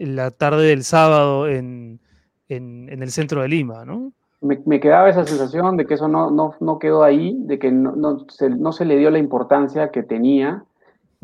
la 0.00 0.30
tarde 0.30 0.66
del 0.66 0.84
sábado 0.84 1.48
en, 1.48 2.00
en, 2.48 3.02
el 3.02 3.10
centro 3.10 3.42
de 3.42 3.48
Lima, 3.48 3.84
¿no? 3.84 4.12
Me, 4.40 4.80
quedaba 4.80 5.08
esa 5.08 5.24
sensación 5.24 5.76
de 5.76 5.86
que 5.86 5.94
eso 5.94 6.08
no, 6.08 6.30
no, 6.30 6.54
no 6.58 6.78
quedó 6.80 7.04
ahí, 7.04 7.36
de 7.38 7.60
que 7.60 7.70
no, 7.70 7.92
no, 7.94 8.26
se, 8.28 8.50
no 8.50 8.72
se 8.72 8.84
le 8.84 8.96
dio 8.96 9.10
la 9.10 9.20
importancia 9.20 9.92
que 9.92 10.02
tenía 10.02 10.64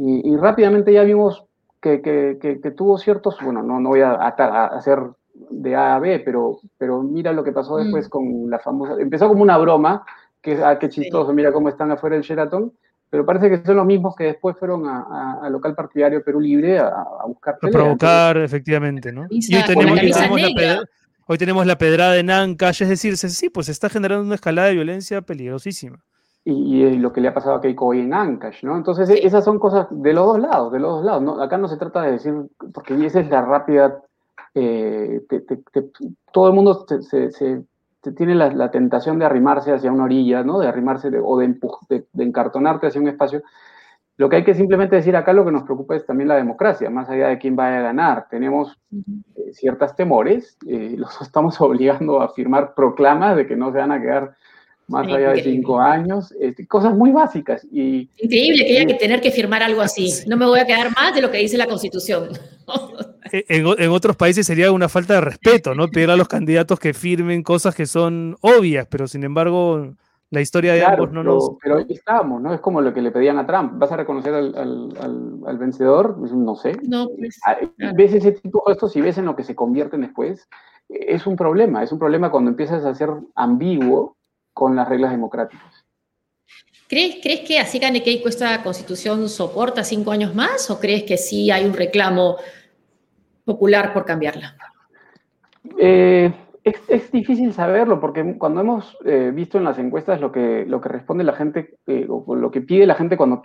y, 0.01 0.37
rápidamente 0.37 0.92
ya 0.92 1.03
vimos 1.03 1.44
que, 1.81 2.01
que, 2.01 2.71
tuvo 2.71 2.99
ciertos, 2.99 3.37
bueno, 3.42 3.64
no, 3.64 3.81
no 3.81 3.88
voy 3.88 4.01
a, 4.03 4.12
hacer 4.12 5.01
de 5.51 5.75
A 5.75 5.97
a 5.97 5.99
B, 5.99 6.21
pero, 6.21 6.61
pero 6.79 7.03
mira 7.03 7.33
lo 7.33 7.42
que 7.42 7.51
pasó 7.51 7.79
después 7.79 8.07
mm. 8.07 8.11
con 8.11 8.51
la 8.51 8.61
famosa, 8.61 8.94
empezó 9.01 9.27
como 9.27 9.42
una 9.42 9.59
broma, 9.59 10.05
que 10.40 10.62
ah, 10.62 10.79
qué 10.79 10.88
chistoso, 10.88 11.33
mira 11.33 11.53
cómo 11.53 11.68
están 11.68 11.90
afuera 11.90 12.14
del 12.14 12.25
Sheraton, 12.25 12.73
pero 13.11 13.25
parece 13.25 13.49
que 13.51 13.64
son 13.64 13.77
los 13.77 13.87
mismos 13.87 14.14
que 14.16 14.25
después 14.25 14.57
fueron 14.59 14.87
al 14.87 15.53
local 15.53 15.75
partidario 15.75 16.23
Perú 16.23 16.40
Libre 16.40 16.79
a, 16.79 17.05
buscar 17.27 17.57
A 17.61 17.68
provocar, 17.68 18.37
efectivamente, 18.38 19.12
¿no? 19.12 19.27
Y 19.31 19.55
hoy 19.55 19.62
tenemos, 19.66 20.03
la 20.03 20.83
hoy 21.27 21.38
tenemos 21.38 21.66
la 21.66 21.79
pedrada 21.79 22.12
de 22.12 22.23
Nancash, 22.23 22.83
es 22.83 22.88
decir, 22.88 23.16
sí, 23.16 23.51
pues 23.51 23.66
se 23.66 23.73
está 23.73 23.88
generando 23.88 24.25
una 24.25 24.35
escalada 24.35 24.68
de 24.68 24.75
violencia 24.75 25.23
peligrosísima 25.23 26.05
y, 26.51 26.97
lo 26.97 27.12
que 27.12 27.21
le 27.21 27.29
ha 27.29 27.35
pasado 27.35 27.57
a 27.57 27.61
Keiko 27.61 27.87
hoy 27.87 28.01
en 28.01 28.14
Ancash, 28.14 28.62
¿no? 28.64 28.77
Entonces, 28.77 29.11
esas 29.11 29.44
son 29.44 29.59
cosas 29.59 29.87
de 29.90 30.12
los 30.12 30.27
dos 30.27 30.38
lados, 30.38 30.73
de 30.73 30.79
los 30.79 30.97
dos 30.97 31.05
lados. 31.05 31.23
¿no? 31.23 31.42
Acá 31.42 31.59
no 31.59 31.68
se 31.68 31.77
trata 31.77 32.03
de 32.03 32.12
decir, 32.12 32.33
porque 32.73 32.94
esa 33.05 33.21
es 33.21 33.29
la 33.29 33.42
rápida, 33.42 34.03
eh, 34.55 35.21
todo 36.33 36.49
el 36.49 36.55
mundo 36.55 36.87
se, 36.88 37.62
tiene 38.16 38.34
la, 38.34 38.70
tentación 38.70 39.18
de 39.18 39.24
arrimarse 39.24 39.72
hacia 39.72 39.92
una 39.92 40.04
orilla, 40.04 40.42
¿no? 40.42 40.58
De 40.58 40.68
arrimarse 40.68 41.11
o 41.22 41.38
de, 41.38 41.56
de, 41.88 42.24
encartonarte 42.24 42.87
hacia 42.87 43.00
un 43.00 43.08
espacio. 43.08 43.42
Lo 44.16 44.28
que 44.28 44.37
hay 44.37 44.44
que 44.44 44.54
simplemente 44.54 44.96
decir 44.96 45.14
acá, 45.16 45.32
lo 45.32 45.44
que 45.44 45.52
nos 45.52 45.62
preocupa 45.62 45.94
es 45.94 46.04
también 46.04 46.28
la 46.28 46.37
democracia, 46.37 46.90
más 46.90 47.08
allá 47.08 47.28
de 47.28 47.38
quién 47.38 47.54
vaya 47.54 47.78
a 47.78 47.82
ganar. 47.82 48.26
Tenemos 48.28 48.76
eh, 48.92 49.52
ciertas 49.52 49.94
temores, 49.94 50.58
eh, 50.66 50.94
los 50.98 51.20
estamos 51.20 51.61
obligando 51.61 52.20
a 52.20 52.30
firmar 52.30 52.74
proclamas 52.74 53.37
de 53.37 53.46
que 53.46 53.56
no 53.56 53.70
se 53.72 53.78
van 53.78 53.92
a 53.92 54.00
quedar 54.00 54.37
más 54.88 55.07
allá 55.07 55.33
de 55.33 55.42
cinco 55.42 55.81
años, 55.81 56.35
este, 56.40 56.66
cosas 56.66 56.94
muy 56.94 57.12
básicas. 57.12 57.64
Y, 57.70 58.09
Increíble 58.16 58.64
que 58.66 58.79
haya 58.79 58.87
que 58.87 58.94
tener 58.94 59.20
que 59.20 59.31
firmar 59.31 59.62
algo 59.62 59.83
así. 59.83 60.11
No 60.27 60.37
me 60.37 60.46
voy 60.46 60.61
a 60.61 60.66
quedar 60.66 60.90
más 60.94 61.14
de 61.14 61.20
lo 61.20 61.31
que 61.31 61.38
dice 61.38 61.59
la 61.59 61.66
Constitución. 61.66 62.31
en, 63.33 63.90
otros 63.90 64.16
países 64.16 64.46
sería 64.46 64.72
una 64.72 64.88
falta 64.88 65.14
de 65.14 65.20
respeto, 65.20 65.74
¿no? 65.74 65.88
Pedir 65.88 66.11
a 66.11 66.16
los 66.16 66.29
candidatos 66.29 66.79
que 66.81 66.94
firmen 66.94 67.42
cosas 67.42 67.74
que 67.74 67.87
son 67.87 68.37
obvias, 68.40 68.87
pero 68.90 69.07
sin 69.07 69.24
embargo 69.24 69.94
la 70.31 70.40
historia 70.40 70.74
de 70.74 70.85
ambos 70.85 71.12
no 71.12 71.22
nos... 71.22 71.53
Pero 71.62 71.79
ahí 71.79 71.87
estamos, 71.88 72.40
¿no? 72.40 72.53
Es 72.53 72.61
como 72.61 72.81
lo 72.81 72.92
que 72.92 73.01
le 73.01 73.11
pedían 73.11 73.38
a 73.38 73.46
Trump. 73.46 73.72
¿Vas 73.77 73.92
a 73.92 73.96
reconocer 73.96 74.35
al, 74.35 75.59
vencedor? 75.59 76.16
Pues, 76.18 76.33
no 76.33 76.55
sé. 76.55 76.77
No, 76.83 77.09
pues, 77.18 77.38
ah, 77.46 77.57
Ves 77.94 78.12
ese 78.14 78.33
tipo 78.33 78.62
de 78.66 78.72
gestos 78.72 78.96
y 78.96 79.01
ves 79.01 79.16
en 79.16 79.24
lo 79.24 79.37
que 79.37 79.44
se 79.44 79.55
convierten 79.55 80.03
después. 80.03 80.48
Es 80.90 81.27
un 81.27 81.37
problema, 81.37 81.83
es 81.83 81.92
un 81.92 81.98
problema 81.98 82.31
cuando 82.31 82.51
empiezas 82.51 82.85
a 82.85 82.94
ser 82.94 83.11
ambiguo 83.35 84.17
con 84.59 84.75
las 84.75 84.88
reglas 84.88 85.12
democráticas. 85.12 85.87
¿Crees, 86.88 87.18
¿Crees 87.23 87.42
que 87.47 87.61
así 87.61 87.79
gane 87.79 88.03
Keiko 88.03 88.29
esta 88.29 88.61
constitución 88.64 89.29
soporta 89.29 89.85
cinco 89.85 90.11
años 90.11 90.35
más 90.35 90.68
o 90.68 90.81
crees 90.81 91.05
que 91.05 91.16
sí 91.16 91.49
hay 91.53 91.64
un 91.64 91.75
reclamo 91.75 92.38
popular 93.44 93.92
por 93.92 94.05
cambiarla? 94.05 94.57
Eh, 95.79 96.33
es, 96.64 97.12
difícil 97.12 97.53
saberlo 97.53 98.01
porque 98.01 98.37
cuando 98.37 98.62
hemos 98.62 98.99
eh, 99.05 99.31
visto 99.33 99.59
en 99.59 99.64
las 99.64 99.79
encuestas 99.79 100.21
lo 100.21 100.33
que, 100.33 100.66
lo 100.66 100.81
que 100.81 100.88
responde 100.88 101.23
la 101.23 101.35
gente 101.35 101.77
eh, 101.87 102.09
o 102.09 102.35
lo 102.35 102.51
que 102.51 102.61
pide 102.61 102.85
la 102.85 102.97
gente 102.97 103.16
cuando 103.16 103.42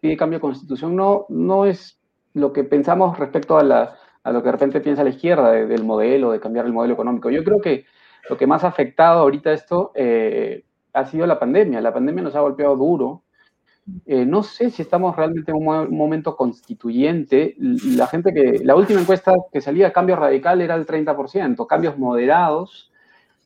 pide 0.00 0.16
cambio 0.16 0.38
de 0.38 0.48
constitución 0.48 0.96
no, 0.96 1.26
no 1.28 1.64
es 1.64 2.00
lo 2.34 2.52
que 2.52 2.64
pensamos 2.64 3.16
respecto 3.20 3.56
a, 3.56 3.62
la, 3.62 3.94
a 4.24 4.32
lo 4.32 4.40
que 4.42 4.46
de 4.46 4.52
repente 4.52 4.80
piensa 4.80 5.04
la 5.04 5.10
izquierda 5.10 5.52
del 5.52 5.84
modelo, 5.84 6.32
de 6.32 6.40
cambiar 6.40 6.66
el 6.66 6.72
modelo 6.72 6.94
económico. 6.94 7.30
Yo 7.30 7.44
creo 7.44 7.60
que 7.60 7.84
lo 8.28 8.36
que 8.36 8.46
más 8.46 8.64
ha 8.64 8.68
afectado 8.68 9.20
ahorita 9.20 9.52
esto 9.52 9.92
eh, 9.94 10.64
ha 10.92 11.04
sido 11.06 11.26
la 11.26 11.38
pandemia. 11.38 11.80
La 11.80 11.92
pandemia 11.92 12.22
nos 12.22 12.34
ha 12.34 12.40
golpeado 12.40 12.76
duro. 12.76 13.22
Eh, 14.04 14.24
no 14.24 14.42
sé 14.42 14.70
si 14.70 14.82
estamos 14.82 15.14
realmente 15.14 15.52
en 15.52 15.58
un, 15.58 15.96
momento 15.96 16.36
constituyente. 16.36 17.54
La 17.58 18.06
gente 18.06 18.32
que, 18.32 18.60
la 18.64 18.74
última 18.74 19.00
encuesta 19.00 19.32
que 19.52 19.60
salía, 19.60 19.92
cambio 19.92 20.16
radical, 20.16 20.60
era 20.60 20.74
el 20.74 20.86
30%, 20.86 21.66
cambios 21.66 21.98
moderados. 21.98 22.90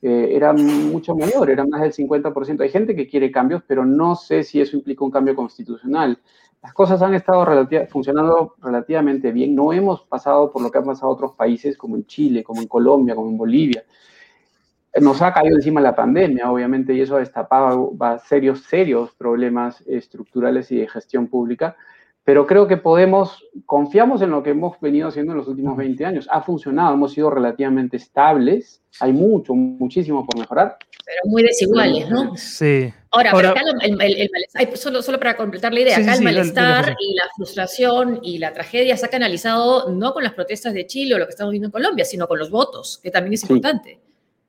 eh, 0.03 0.31
era 0.35 0.55
mucho 0.55 1.15
mayor, 1.15 1.51
era 1.51 1.67
más 1.67 1.83
del 1.83 1.93
50%. 1.93 2.63
Hay 2.63 2.71
gente 2.71 2.97
que 2.97 3.07
quiere 3.07 3.31
cambios, 3.31 3.63
pero 3.67 3.85
no 3.85 4.17
sé 4.17 4.45
si 4.45 4.61
eso 4.61 4.77
implica 4.77 5.05
un 5.05 5.11
cambio 5.11 5.37
constitucional. 5.37 6.19
Las 6.63 6.73
cosas 6.75 7.01
han 7.03 7.15
estado 7.15 7.69
funcionando 7.89 8.55
relativamente 8.63 9.33
bien. 9.33 9.55
No 9.55 9.73
hemos 9.73 10.03
pasado 10.03 10.51
por 10.53 10.63
lo 10.63 10.71
que 10.71 10.79
han 10.79 10.85
pasado 10.85 11.11
otros 11.11 11.33
países, 11.33 11.77
como 11.77 11.97
en 11.97 12.07
Chile, 12.07 12.45
como 12.45 12.61
en 12.61 12.69
Colombia, 12.69 13.15
como 13.15 13.29
en 13.29 13.39
Bolivia. 13.39 13.85
Nos 15.01 15.23
ha 15.23 15.33
caído 15.33 15.57
encima 15.57 15.81
la 15.81 15.95
pandemia, 15.95 16.51
obviamente, 16.51 16.93
y 16.93 17.01
eso 17.01 17.17
ha 17.17 17.21
destapado 17.21 17.93
serios, 18.25 18.63
serios 18.65 19.15
problemas 19.15 19.83
estructurales 19.87 20.73
y 20.73 20.79
de 20.79 20.89
gestión 20.89 21.29
pública 21.29 21.77
pero 22.31 22.47
creo 22.47 22.69
que 22.69 22.77
podemos, 22.77 23.43
confiamos 23.67 24.21
en 24.23 24.31
lo 24.31 24.43
que 24.43 24.51
hemos 24.51 24.79
venido 24.81 25.09
haciendo 25.09 25.33
en 25.33 25.39
los 25.39 25.49
últimos 25.49 25.77
20 25.77 26.05
años. 26.05 26.29
Ha 26.31 26.43
funcionado, 26.43 26.95
hemos 26.95 27.13
sido 27.13 27.31
relativamente 27.31 27.97
estables, 27.97 28.83
hay 29.01 29.13
mucho, 29.13 29.55
muchísimo 29.55 30.25
por 30.27 30.39
mejorar. 30.39 30.77
Pero 31.05 31.19
muy 31.25 31.43
desiguales, 31.43 32.09
¿no? 32.11 32.37
Sí. 32.37 32.93
Ahora, 33.11 33.31
acá 33.31 33.63
el, 33.83 33.97
malestar, 33.97 34.77
solo, 34.77 35.03
solo, 35.03 35.19
para 35.19 35.37
completar 35.37 35.73
la 35.73 35.81
idea, 35.81 35.97
acá 35.97 36.15
el 36.15 36.23
malestar 36.23 36.95
y 37.01 37.15
la 37.15 37.25
frustración 37.35 38.21
y 38.23 38.39
la 38.39 38.53
tragedia 38.53 38.97
se 38.97 39.07
ha 39.07 39.09
canalizado 39.09 39.91
no 39.91 40.13
con 40.13 40.23
las 40.23 40.35
protestas 40.35 40.75
de 40.75 40.87
Chile 40.87 41.15
o 41.15 41.19
lo 41.19 41.25
que 41.25 41.31
estamos 41.31 41.51
viendo 41.51 41.67
en 41.67 41.73
Colombia, 41.73 42.05
sino 42.05 42.29
con 42.29 42.39
los 42.39 42.51
votos, 42.51 43.01
que 43.03 43.11
también 43.11 43.35
es 43.35 43.43
importante. 43.43 43.99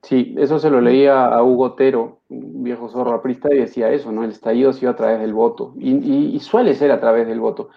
Sí, 0.03 0.35
eso 0.37 0.57
se 0.57 0.69
lo 0.69 0.81
leía 0.81 1.27
a 1.27 1.43
Hugo 1.43 1.65
Otero, 1.65 2.21
un 2.29 2.63
viejo 2.63 2.89
zorro 2.89 3.13
aprista, 3.13 3.53
y 3.53 3.59
decía 3.59 3.91
eso, 3.91 4.11
¿no? 4.11 4.23
El 4.23 4.31
estallido 4.31 4.71
ha 4.71 4.73
sido 4.73 4.91
a 4.91 4.95
través 4.95 5.19
del 5.19 5.33
voto, 5.33 5.73
y, 5.77 6.39
suele 6.39 6.73
ser 6.73 6.91
a 6.91 6.99
través 6.99 7.27
del 7.27 7.39
voto. 7.39 7.69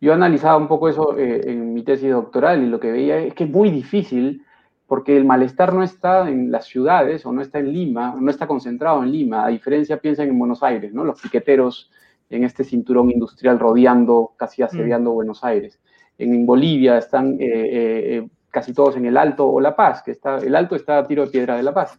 Yo 0.00 0.12
analizaba 0.12 0.56
un 0.56 0.66
poco 0.66 0.88
eso 0.88 1.16
eh, 1.16 1.42
en 1.44 1.74
mi 1.74 1.82
tesis 1.82 2.10
doctoral 2.10 2.62
y 2.62 2.66
lo 2.66 2.80
que 2.80 2.90
veía 2.90 3.18
es 3.18 3.34
que 3.34 3.44
es 3.44 3.50
muy 3.50 3.70
difícil 3.70 4.44
porque 4.86 5.16
el 5.16 5.24
malestar 5.24 5.74
no 5.74 5.82
está 5.82 6.28
en 6.28 6.50
las 6.50 6.64
ciudades 6.64 7.24
o 7.24 7.32
no 7.32 7.42
está 7.42 7.60
en 7.60 7.72
Lima, 7.72 8.16
no 8.18 8.30
está 8.30 8.46
concentrado 8.48 9.02
en 9.04 9.12
Lima, 9.12 9.44
a 9.44 9.48
diferencia, 9.48 10.00
piensan 10.00 10.28
en 10.28 10.38
Buenos 10.38 10.62
Aires, 10.62 10.92
¿no? 10.92 11.04
Los 11.04 11.20
piqueteros 11.20 11.92
en 12.30 12.44
este 12.44 12.64
cinturón 12.64 13.10
industrial 13.10 13.58
rodeando, 13.58 14.32
casi 14.36 14.62
asediando 14.62 15.10
mm. 15.10 15.14
Buenos 15.14 15.44
Aires. 15.44 15.78
En, 16.18 16.44
Bolivia 16.46 16.98
están 16.98 17.34
eh, 17.34 18.16
eh, 18.16 18.28
casi 18.50 18.72
todos 18.72 18.96
en 18.96 19.06
el 19.06 19.16
Alto 19.16 19.46
o 19.46 19.60
La 19.60 19.76
Paz, 19.76 20.02
que 20.02 20.10
está, 20.10 20.38
el 20.38 20.54
Alto 20.54 20.76
está 20.76 20.98
a 20.98 21.06
tiro 21.06 21.24
de 21.24 21.30
piedra 21.30 21.56
de 21.56 21.62
La 21.62 21.72
Paz. 21.72 21.98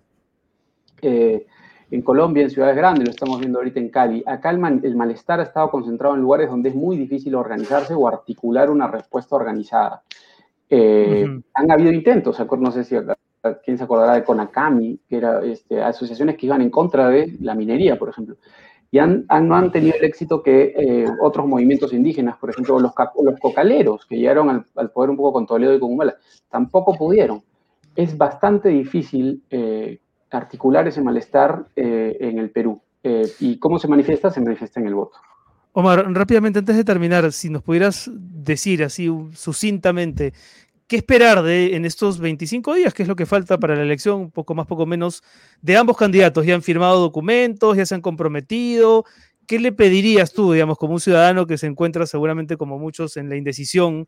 Eh, 1.01 1.45
en 1.89 2.01
Colombia, 2.01 2.43
en 2.43 2.49
ciudades 2.49 2.75
grandes, 2.75 3.05
lo 3.05 3.11
estamos 3.11 3.39
viendo 3.39 3.59
ahorita 3.59 3.79
en 3.79 3.89
Cali. 3.89 4.23
Acá 4.25 4.49
el, 4.49 4.95
malestar 4.95 5.41
ha 5.41 5.43
estado 5.43 5.69
concentrado 5.69 6.15
en 6.15 6.21
lugares 6.21 6.49
donde 6.49 6.69
es 6.69 6.75
muy 6.75 6.95
difícil 6.95 7.35
organizarse 7.35 7.93
o 7.93 8.07
articular 8.07 8.69
una 8.69 8.87
respuesta 8.87 9.35
organizada. 9.35 10.01
Eh, 10.69 11.25
han 11.53 11.71
habido 11.71 11.91
intentos, 11.91 12.39
no 12.57 12.71
sé 12.71 12.85
si 12.85 12.95
quién 13.65 13.77
se 13.77 13.83
acordará 13.83 14.13
de 14.13 14.23
Conacami, 14.23 15.01
que 15.09 15.17
eran 15.17 15.43
este, 15.43 15.81
asociaciones 15.81 16.37
que 16.37 16.45
iban 16.45 16.61
en 16.61 16.69
contra 16.69 17.09
de 17.09 17.35
la 17.41 17.55
minería, 17.55 17.99
por 17.99 18.07
ejemplo 18.07 18.37
y 18.91 18.99
han, 18.99 19.25
no 19.43 19.55
han 19.55 19.71
tenido 19.71 19.95
el 19.97 20.03
éxito 20.03 20.43
que 20.43 20.73
eh, 20.75 21.05
otros 21.21 21.47
movimientos 21.47 21.93
indígenas, 21.93 22.37
por 22.37 22.49
ejemplo, 22.49 22.77
los, 22.77 22.91
los 23.23 23.39
cocaleros, 23.39 24.05
que 24.05 24.17
llegaron 24.17 24.65
al, 24.75 24.91
poder 24.91 25.09
un 25.09 25.15
poco 25.15 25.31
con 25.31 25.45
Toledo 25.45 25.73
y 25.73 25.79
con 25.79 25.93
Humala, 25.93 26.17
tampoco 26.49 26.97
pudieron. 26.97 27.41
Es 27.95 28.17
bastante 28.17 28.67
difícil 28.67 29.43
eh, 29.49 30.01
articular 30.29 30.89
ese 30.89 31.01
malestar 31.01 31.67
eh, 31.77 32.17
en 32.19 32.37
el 32.37 32.51
Perú. 32.51 32.81
¿Y 33.39 33.57
cómo 33.57 33.79
se 33.79 33.87
manifiesta? 33.87 34.29
Se 34.29 34.41
manifiesta 34.41 34.79
en 34.79 34.85
el 34.85 34.93
voto. 34.93 35.17
Omar, 35.71 36.05
rápidamente, 36.13 36.59
antes 36.59 36.75
de 36.75 36.83
terminar, 36.83 37.31
si 37.31 37.49
nos 37.49 37.63
pudieras 37.63 38.11
decir 38.13 38.83
así 38.83 39.09
sucintamente 39.33 40.33
¿Qué 40.91 40.97
esperar 40.97 41.41
de, 41.41 41.77
en 41.77 41.85
estos 41.85 42.19
25 42.19 42.73
días? 42.73 42.93
¿Qué 42.93 43.03
es 43.03 43.07
lo 43.07 43.15
que 43.15 43.25
falta 43.25 43.57
para 43.57 43.77
la 43.77 43.81
elección? 43.81 44.29
Poco 44.29 44.53
más, 44.55 44.67
poco 44.67 44.85
menos, 44.85 45.23
de 45.61 45.77
ambos 45.77 45.95
candidatos. 45.95 46.45
Ya 46.45 46.53
han 46.53 46.61
firmado 46.61 46.99
documentos, 46.99 47.77
ya 47.77 47.85
se 47.85 47.95
han 47.95 48.01
comprometido. 48.01 49.05
¿Qué 49.47 49.57
le 49.57 49.71
pedirías 49.71 50.33
tú, 50.33 50.51
digamos, 50.51 50.77
como 50.77 50.91
un 50.95 50.99
ciudadano 50.99 51.47
que 51.47 51.57
se 51.57 51.67
encuentra 51.67 52.05
seguramente 52.05 52.57
como 52.57 52.77
muchos 52.77 53.15
en 53.15 53.29
la 53.29 53.37
indecisión, 53.37 54.05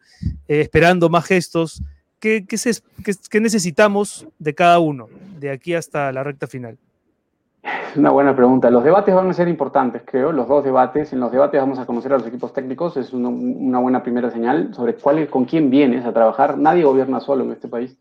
eh, 0.50 0.60
esperando 0.60 1.08
más 1.08 1.24
gestos? 1.24 1.82
¿Qué, 2.20 2.46
qué 2.46 3.40
necesitamos 3.40 4.28
de 4.38 4.54
cada 4.54 4.80
uno 4.80 5.08
de 5.40 5.52
aquí 5.52 5.76
hasta 5.76 6.12
la 6.12 6.22
recta 6.26 6.48
final? 6.48 6.78
Es 7.64 7.96
una 7.96 8.10
buena 8.10 8.36
pregunta. 8.36 8.70
Los 8.70 8.84
debates 8.84 9.16
van 9.16 9.30
a 9.30 9.34
ser 9.34 9.48
importantes, 9.48 10.02
creo. 10.04 10.34
Los 10.34 10.50
dos 10.50 10.64
debates. 10.64 11.14
En 11.14 11.22
los 11.22 11.32
debates 11.32 11.62
vamos 11.62 11.80
a 11.80 11.86
conocer 11.86 12.12
a 12.12 12.18
los 12.18 12.28
equipos 12.28 12.52
técnicos. 12.52 12.98
Es 12.98 13.14
una, 13.14 13.80
buena 13.80 14.04
primera 14.04 14.30
señal 14.30 14.74
sobre 14.74 14.96
cuál, 14.96 15.30
con 15.30 15.46
quién 15.46 15.70
vienes 15.70 16.06
a 16.06 16.12
trabajar. 16.12 16.58
Nadie 16.58 16.84
gobierna 16.84 17.22
solo 17.22 17.46
en 17.46 17.52
este 17.52 17.70
país. 17.70 17.98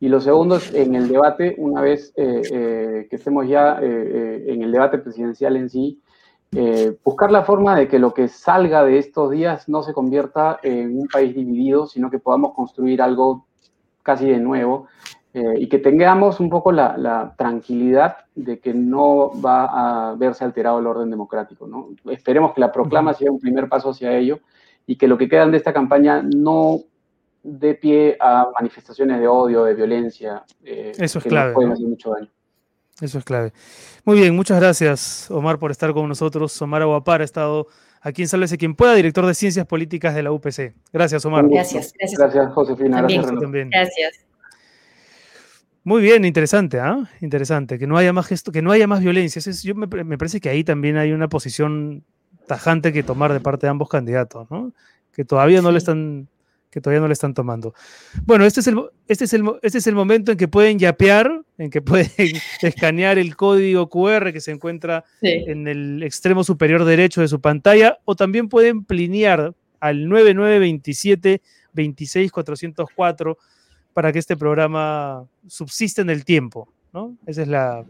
Y 0.00 0.08
lo 0.08 0.20
segundo 0.20 0.56
es 0.56 0.74
en 0.74 0.96
el 0.96 1.08
debate, 1.08 1.54
una 1.58 1.80
vez 1.80 2.12
eh, 2.16 2.42
eh, 2.52 3.06
que 3.08 3.16
estemos 3.16 3.46
ya 3.46 3.78
eh, 3.80 4.44
en 4.48 4.62
el 4.62 4.72
debate 4.72 4.98
presidencial 4.98 5.56
en 5.56 5.70
sí, 5.70 6.00
buscar 7.04 7.30
la 7.30 7.44
forma 7.44 7.76
de 7.76 7.88
que 7.88 7.98
lo 7.98 8.12
que 8.14 8.28
salga 8.28 8.84
de 8.84 8.98
estos 8.98 9.30
días 9.30 9.68
no 9.68 9.82
se 9.82 9.92
convierta 9.92 10.58
en 10.62 10.98
un 10.98 11.08
país 11.08 11.34
dividido, 11.34 11.86
sino 11.86 12.10
que 12.10 12.18
podamos 12.18 12.54
construir 12.54 13.02
algo 13.02 13.46
casi 14.02 14.26
de 14.26 14.38
nuevo 14.38 14.86
eh, 15.34 15.54
y 15.58 15.68
que 15.68 15.80
tengamos 15.80 16.38
un 16.38 16.48
poco 16.48 16.70
la, 16.70 17.34
tranquilidad 17.36 18.18
de 18.36 18.60
que 18.60 18.72
no 18.72 19.32
va 19.40 20.10
a 20.10 20.14
verse 20.14 20.44
alterado 20.44 20.78
el 20.78 20.86
orden 20.86 21.10
democrático. 21.10 21.66
¿no? 21.66 21.88
Esperemos 22.08 22.54
que 22.54 22.60
la 22.60 22.70
proclama 22.70 23.12
sea 23.14 23.32
un 23.32 23.40
primer 23.40 23.68
paso 23.68 23.90
hacia 23.90 24.16
ello 24.16 24.38
y 24.86 24.94
que 24.94 25.08
lo 25.08 25.18
que 25.18 25.28
quedan 25.28 25.50
de 25.50 25.56
esta 25.56 25.72
campaña 25.72 26.22
no 26.22 26.78
dé 27.42 27.74
pie 27.74 28.16
a 28.20 28.48
manifestaciones 28.54 29.18
de 29.18 29.26
odio, 29.26 29.64
de 29.64 29.74
violencia. 29.74 30.44
Eh, 30.62 30.92
Eso 30.96 31.18
es 31.18 31.24
clave. 31.24 31.52
pueden 31.52 31.72
hacer 31.72 31.86
mucho 31.86 32.12
daño. 32.12 32.28
Eso 33.00 33.18
es 33.18 33.24
clave. 33.24 33.52
Muy 34.04 34.20
bien, 34.20 34.36
muchas 34.36 34.60
gracias, 34.60 35.28
Omar, 35.32 35.58
por 35.58 35.72
estar 35.72 35.92
con 35.92 36.08
nosotros. 36.08 36.62
Omar 36.62 36.82
Aguapar 36.82 37.22
ha 37.22 37.24
estado 37.24 37.66
aquí 38.00 38.22
en 38.22 38.28
Sálvese 38.28 38.56
quien 38.56 38.76
pueda, 38.76 38.94
director 38.94 39.26
de 39.26 39.34
Ciencias 39.34 39.66
Políticas 39.66 40.14
de 40.14 40.22
la 40.22 40.30
UPC. 40.30 40.74
Gracias, 40.92 41.24
Omar. 41.24 41.48
Gracias, 41.48 41.92
gracias. 41.98 42.20
Gracias, 42.20 42.52
Josefina. 42.52 43.02
Gracias, 43.02 43.26
también. 43.40 43.70
Gracias. 43.70 44.24
Muy 45.84 46.00
bien, 46.00 46.24
interesante, 46.24 46.80
¿ah? 46.80 47.10
Interesante. 47.20 47.78
Que 47.78 47.86
no 47.86 47.98
haya 47.98 48.14
más 48.14 48.26
gesto, 48.26 48.50
que 48.50 48.62
no 48.62 48.72
haya 48.72 48.86
más 48.86 49.00
violencia. 49.00 49.42
yo 49.62 49.74
me, 49.74 49.86
parece 49.86 50.40
que 50.40 50.48
ahí 50.48 50.64
también 50.64 50.96
hay 50.96 51.12
una 51.12 51.28
posición 51.28 52.02
tajante 52.46 52.90
que 52.90 53.02
tomar 53.02 53.34
de 53.34 53.40
parte 53.40 53.66
de 53.66 53.70
ambos 53.70 53.90
candidatos, 53.90 54.50
¿no? 54.50 54.72
Que 55.12 55.26
todavía 55.26 55.60
no 55.60 55.70
le 55.70 55.76
están, 55.76 56.26
que 56.70 56.80
todavía 56.80 57.00
no 57.00 57.06
le 57.06 57.12
están 57.12 57.34
tomando. 57.34 57.74
Bueno, 58.24 58.46
este 58.46 58.60
es 58.60 58.66
el, 58.66 58.80
este 59.08 59.24
es 59.24 59.34
el, 59.34 59.44
este 59.60 59.76
es 59.76 59.86
el 59.86 59.94
momento 59.94 60.32
en 60.32 60.38
que 60.38 60.48
pueden 60.48 60.78
yapear, 60.78 61.42
en 61.58 61.68
que 61.68 61.82
pueden 61.82 62.10
escanear 62.62 63.18
el 63.18 63.36
código 63.36 63.90
QR 63.90 64.32
que 64.32 64.40
se 64.40 64.52
encuentra 64.52 65.04
en 65.20 65.68
el 65.68 66.02
extremo 66.02 66.44
superior 66.44 66.86
derecho 66.86 67.20
de 67.20 67.28
su 67.28 67.42
pantalla, 67.42 67.98
o 68.06 68.16
también 68.16 68.48
pueden 68.48 68.84
plinear 68.84 69.54
al 69.80 70.08
9927 70.08 71.42
26404 71.74 73.36
para 73.94 74.12
que 74.12 74.18
este 74.18 74.36
programa 74.36 75.24
subsista 75.46 76.02
en 76.02 76.10
el 76.10 76.24
tiempo, 76.24 76.68
¿no? 76.92 77.16
Esa 77.26 77.42
es 77.42 77.48
la, 77.48 77.84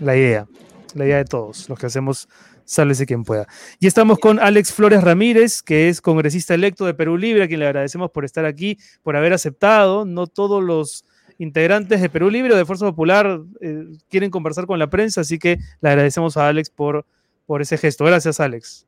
idea, 0.00 0.46
la 0.94 1.04
idea 1.04 1.18
de 1.18 1.24
todos, 1.24 1.68
los 1.68 1.78
que 1.78 1.86
hacemos 1.86 2.28
Sálvese 2.66 3.06
quien 3.06 3.22
pueda. 3.22 3.46
Y 3.78 3.86
estamos 3.86 4.18
con 4.18 4.40
Alex 4.40 4.72
Flores 4.72 5.02
Ramírez, 5.04 5.62
que 5.62 5.88
es 5.88 6.00
congresista 6.00 6.52
electo 6.52 6.84
de 6.84 6.94
Perú 6.94 7.16
Libre, 7.16 7.44
a 7.44 7.46
quien 7.46 7.60
le 7.60 7.66
agradecemos 7.66 8.10
por 8.10 8.24
estar 8.24 8.44
aquí, 8.44 8.76
por 9.04 9.16
haber 9.16 9.32
aceptado. 9.32 10.04
No 10.04 10.26
todos 10.26 10.62
los 10.64 11.04
integrantes 11.38 12.00
de 12.00 12.08
Perú 12.08 12.28
Libre 12.28 12.54
o 12.54 12.56
de 12.56 12.64
Fuerza 12.64 12.84
Popular 12.86 13.40
eh, 13.60 13.84
quieren 14.10 14.30
conversar 14.32 14.66
con 14.66 14.80
la 14.80 14.90
prensa, 14.90 15.20
así 15.20 15.38
que 15.38 15.58
le 15.80 15.88
agradecemos 15.88 16.36
a 16.36 16.48
Alex 16.48 16.70
por, 16.70 17.06
por 17.46 17.62
ese 17.62 17.78
gesto. 17.78 18.04
Gracias, 18.04 18.40
Alex. 18.40 18.84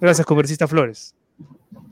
Gracias, 0.00 0.26
congresista 0.26 0.66
Flores. 0.66 1.14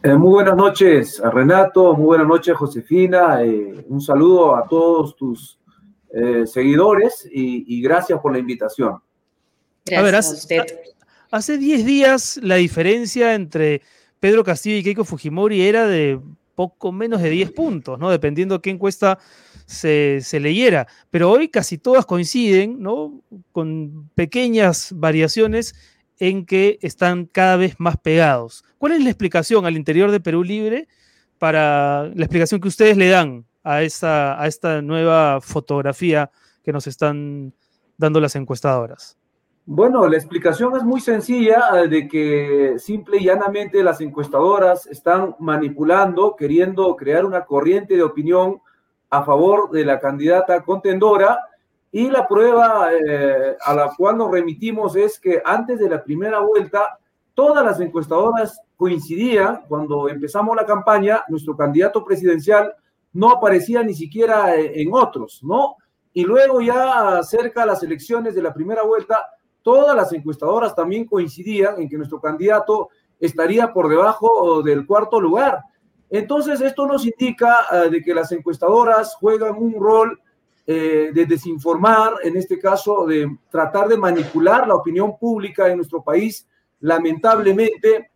Eh, 0.02 0.14
muy 0.14 0.30
buenas 0.30 0.56
noches, 0.56 1.20
Renato. 1.32 1.94
Muy 1.94 2.06
buenas 2.06 2.26
noches, 2.26 2.56
Josefina. 2.56 3.42
Eh, 3.42 3.84
un 3.88 4.00
saludo 4.00 4.56
a 4.56 4.66
todos 4.68 5.16
tus 5.16 5.58
eh, 6.12 6.46
seguidores 6.46 7.28
y, 7.30 7.80
gracias 7.82 8.20
por 8.20 8.32
la 8.32 8.38
invitación. 8.38 8.98
Gracias 9.84 9.98
a 9.98 10.02
ver, 10.02 10.14
hace, 10.14 10.66
hace 11.30 11.58
10 11.58 11.84
días 11.84 12.40
la 12.42 12.56
diferencia 12.56 13.34
entre 13.34 13.82
Pedro 14.20 14.44
Castillo 14.44 14.76
y 14.76 14.82
Keiko 14.82 15.04
Fujimori 15.04 15.62
era 15.62 15.86
de 15.86 16.20
poco 16.54 16.92
menos 16.92 17.22
de 17.22 17.30
10 17.30 17.52
puntos, 17.52 17.98
¿no? 17.98 18.10
Dependiendo 18.10 18.60
qué 18.60 18.70
encuesta 18.70 19.18
se, 19.66 20.20
se, 20.22 20.40
leyera. 20.40 20.86
Pero 21.10 21.30
hoy 21.30 21.48
casi 21.48 21.78
todas 21.78 22.06
coinciden, 22.06 22.80
¿no? 22.80 23.20
Con 23.52 24.10
pequeñas 24.14 24.92
variaciones 24.94 25.74
en 26.18 26.46
que 26.46 26.78
están 26.82 27.26
cada 27.26 27.56
vez 27.56 27.76
más 27.78 27.96
pegados. 27.96 28.64
¿Cuál 28.78 28.92
es 28.92 29.02
la 29.02 29.10
explicación 29.10 29.66
al 29.66 29.76
interior 29.76 30.10
de 30.10 30.20
Perú 30.20 30.42
Libre 30.42 30.88
para 31.38 32.04
la 32.04 32.24
explicación 32.24 32.60
que 32.60 32.68
ustedes 32.68 32.96
le 32.96 33.08
dan 33.08 33.44
a 33.62 33.82
esta, 33.82 34.40
a 34.40 34.46
esta 34.46 34.82
nueva 34.82 35.40
fotografía 35.40 36.30
que 36.62 36.72
nos 36.72 36.86
están 36.86 37.54
dando 37.96 38.20
las 38.20 38.36
encuestadoras? 38.36 39.16
Bueno, 39.70 40.08
la 40.08 40.16
explicación 40.16 40.74
es 40.76 40.82
muy 40.82 41.00
sencilla, 41.00 41.82
eh, 41.82 41.88
de 41.88 42.08
que 42.08 42.78
simple 42.78 43.18
y 43.18 43.24
llanamente 43.24 43.82
las 43.82 44.00
encuestadoras 44.00 44.86
están 44.86 45.36
manipulando, 45.40 46.34
queriendo 46.36 46.96
crear 46.96 47.26
una 47.26 47.44
corriente 47.44 47.94
de 47.94 48.02
opinión 48.02 48.62
a 49.10 49.22
favor 49.24 49.70
de 49.70 49.84
la 49.84 50.00
candidata 50.00 50.62
contendora 50.62 51.38
Y 51.90 52.10
la 52.10 52.28
prueba 52.28 52.90
eh, 52.92 53.56
a 53.60 53.74
la 53.74 53.90
cual 53.96 54.18
nos 54.18 54.30
remitimos 54.30 54.94
es 54.96 55.18
que 55.18 55.40
antes 55.44 55.78
de 55.78 55.88
la 55.88 56.02
primera 56.02 56.40
vuelta, 56.40 56.98
todas 57.34 57.64
las 57.64 57.80
encuestadoras 57.80 58.60
coincidían, 58.76 59.62
cuando 59.68 60.08
empezamos 60.08 60.54
la 60.54 60.66
campaña, 60.66 61.22
nuestro 61.28 61.56
candidato 61.56 62.04
presidencial 62.04 62.74
no 63.14 63.30
aparecía 63.30 63.82
ni 63.82 63.94
siquiera 63.94 64.54
eh, 64.54 64.82
en 64.82 64.92
otros, 64.92 65.40
¿no? 65.42 65.76
Y 66.12 66.24
luego 66.24 66.60
ya 66.60 67.22
cerca 67.22 67.62
de 67.62 67.68
las 67.68 67.82
elecciones 67.82 68.34
de 68.34 68.42
la 68.42 68.52
primera 68.52 68.82
vuelta, 68.82 69.24
todas 69.62 69.94
las 69.96 70.12
encuestadoras 70.12 70.74
también 70.74 71.06
coincidían 71.06 71.80
en 71.80 71.88
que 71.88 71.96
nuestro 71.96 72.20
candidato 72.20 72.90
estaría 73.20 73.72
por 73.72 73.88
debajo 73.88 74.62
del 74.62 74.86
cuarto 74.86 75.20
lugar. 75.20 75.60
Entonces, 76.10 76.60
esto 76.60 76.86
nos 76.86 77.04
indica 77.04 77.66
eh, 77.70 77.90
de 77.90 78.02
que 78.02 78.14
las 78.14 78.32
encuestadoras 78.32 79.14
juegan 79.16 79.56
un 79.56 79.74
rol 79.74 80.20
eh, 80.70 81.10
de 81.14 81.24
desinformar, 81.24 82.16
en 82.22 82.36
este 82.36 82.58
caso, 82.58 83.06
de 83.06 83.26
tratar 83.50 83.88
de 83.88 83.96
manipular 83.96 84.68
la 84.68 84.74
opinión 84.74 85.18
pública 85.18 85.66
en 85.66 85.78
nuestro 85.78 86.02
país, 86.02 86.46
lamentablemente, 86.80 88.10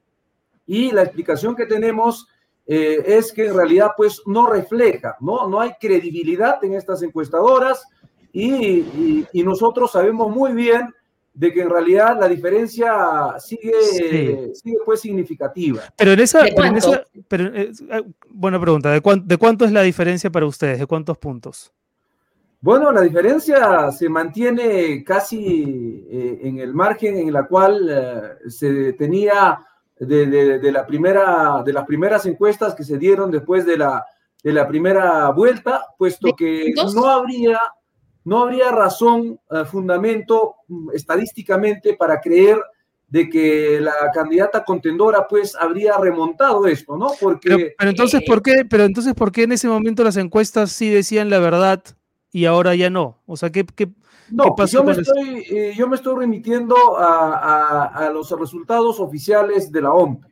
y 0.67 0.91
la 0.91 1.03
explicación 1.03 1.57
que 1.57 1.65
tenemos 1.65 2.29
eh, 2.67 3.03
es 3.07 3.33
que 3.33 3.47
en 3.47 3.57
realidad 3.57 3.93
pues 3.97 4.21
no 4.27 4.47
refleja, 4.47 5.17
¿no? 5.21 5.49
No 5.49 5.63
hay 5.63 5.73
credibilidad 5.81 6.63
en 6.63 6.75
estas 6.75 7.03
encuestadoras 7.03 7.87
y, 8.33 9.25
y 9.33 9.43
nosotros 9.43 9.91
sabemos 9.91 10.29
muy 10.29 10.53
bien 10.53 10.95
de 11.35 11.53
que 11.53 11.63
en 11.63 11.71
realidad 11.71 12.19
la 12.21 12.29
diferencia 12.29 13.35
sigue, 13.39 13.73
sigue 14.53 14.77
pues 14.85 15.01
significativa. 15.01 15.83
Pero 15.97 16.13
en 16.13 16.21
esa, 16.21 16.45
pero 17.29 17.45
eh, 17.57 17.73
ah, 17.91 18.03
buena 18.29 18.61
pregunta, 18.61 18.91
¿de, 18.91 19.01
¿de 19.25 19.37
cuánto 19.39 19.65
es 19.65 19.73
la 19.73 19.83
diferencia 19.83 20.31
para 20.31 20.45
ustedes? 20.45 20.79
¿De 20.81 20.87
cuántos 20.87 21.17
puntos? 21.17 21.73
Bueno, 22.63 22.93
la 22.93 23.01
diferencia 23.01 23.91
se 23.91 24.09
mantiene 24.09 25.03
casi 25.03 26.07
eh, 26.09 26.39
en 26.45 26.61
el 26.61 26.73
margen 26.73 27.19
en 27.19 27.33
la 27.33 27.49
cual 27.49 27.89
eh, 27.91 28.49
se 28.49 28.93
tenía 28.93 29.59
de, 29.99 30.27
de, 30.61 30.73
la 30.73 30.87
primera, 30.87 31.65
de 31.65 31.73
las 31.73 31.85
primeras 31.85 32.25
encuestas 32.25 32.77
que 32.77 32.85
se 32.85 32.99
dieron 32.99 33.33
después 33.33 33.67
de 33.67 33.79
la, 33.79 34.07
de 34.45 34.53
la 34.53 34.69
primera 34.69 35.31
vuelta, 35.31 35.87
puesto 35.99 36.35
que 36.37 36.73
no 36.95 37.09
habría 37.09 37.59
no 38.25 38.43
habría 38.43 38.71
razón, 38.71 39.41
eh, 39.51 39.65
fundamento 39.65 40.55
mm, 40.69 40.91
estadísticamente 40.95 41.95
para 41.95 42.21
creer 42.21 42.61
de 43.09 43.29
que 43.29 43.81
la 43.81 43.93
candidata 44.15 44.65
contendora 44.65 45.27
pues 45.29 45.57
habría 45.57 45.99
remontado 45.99 46.67
esto, 46.69 46.97
¿no? 46.97 47.11
Porque 47.21 47.75
pero, 47.77 47.91
entonces 47.91 48.23
¿por 48.25 48.41
qué? 48.41 48.65
Pero 48.65 48.85
entonces 48.85 49.15
¿por 49.15 49.33
qué 49.33 49.43
en 49.43 49.53
ese 49.53 49.67
momento 49.67 50.05
las 50.05 50.17
encuestas 50.17 50.71
sí 50.71 50.89
decían 50.89 51.29
la 51.29 51.41
verdad 51.41 51.83
y 52.33 52.47
ahora 52.47 52.75
ya 52.75 52.91
no? 52.91 53.19
O 53.27 53.37
sea, 53.37 53.51
¿qué, 53.51 53.65
qué, 53.65 53.91
no, 54.31 54.55
pasó 54.57 54.79
yo, 54.79 54.85
me 54.85 54.93
estoy, 54.93 55.45
eh, 55.51 55.75
yo 55.77 55.87
me 55.87 55.97
estoy 55.97 56.17
remitiendo 56.17 56.75
a, 56.97 58.11
los 58.13 58.31
resultados 58.31 58.99
oficiales 58.99 59.71
de 59.71 59.83
la 59.83 59.93
OMP, 59.93 60.25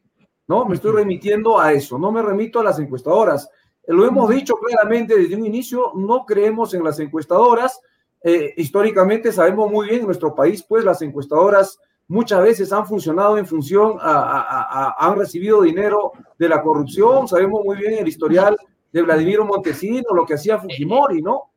¿no? 0.49 0.65
Me 0.65 0.75
estoy 0.75 0.93
remitiendo 0.93 1.61
a 1.61 1.73
eso, 1.73 1.99
no 1.99 2.11
me 2.11 2.23
remito 2.23 2.61
a 2.61 2.65
las 2.65 2.79
encuestadoras. 2.79 3.49
Lo 3.87 4.07
hemos 4.07 4.31
dicho 4.31 4.55
claramente 4.55 5.17
desde 5.17 5.37
un 5.37 5.47
inicio, 5.47 5.93
no 5.95 6.25
creemos 6.25 6.73
en 6.75 6.83
las 6.83 6.99
encuestadoras. 7.01 7.81
Eh, 8.23 8.55
históricamente 8.57 9.33
sabemos 9.33 9.71
muy 9.71 9.89
bien 9.89 10.01
en 10.01 10.07
nuestro 10.07 10.35
país, 10.35 10.63
pues 10.63 10.85
las 10.85 11.03
encuestadoras 11.03 11.79
muchas 12.09 12.43
veces 12.43 12.73
han 12.73 12.87
funcionado 12.87 13.37
en 13.37 13.47
función 13.47 13.97
a, 14.01 14.95
han 14.99 15.19
recibido 15.19 15.63
dinero 15.63 16.13
de 16.39 16.49
la 16.49 16.63
corrupción. 16.63 17.29
Sabemos 17.29 17.65
muy 17.65 17.77
bien 17.77 17.95
el 17.95 18.09
historial 18.09 18.57
de 18.93 19.03
Vladimiro 19.03 19.45
Montesino, 19.45 20.15
lo 20.15 20.25
que 20.25 20.35
hacía 20.35 20.59
Fujimori, 20.59 21.23
¿no? 21.23 21.50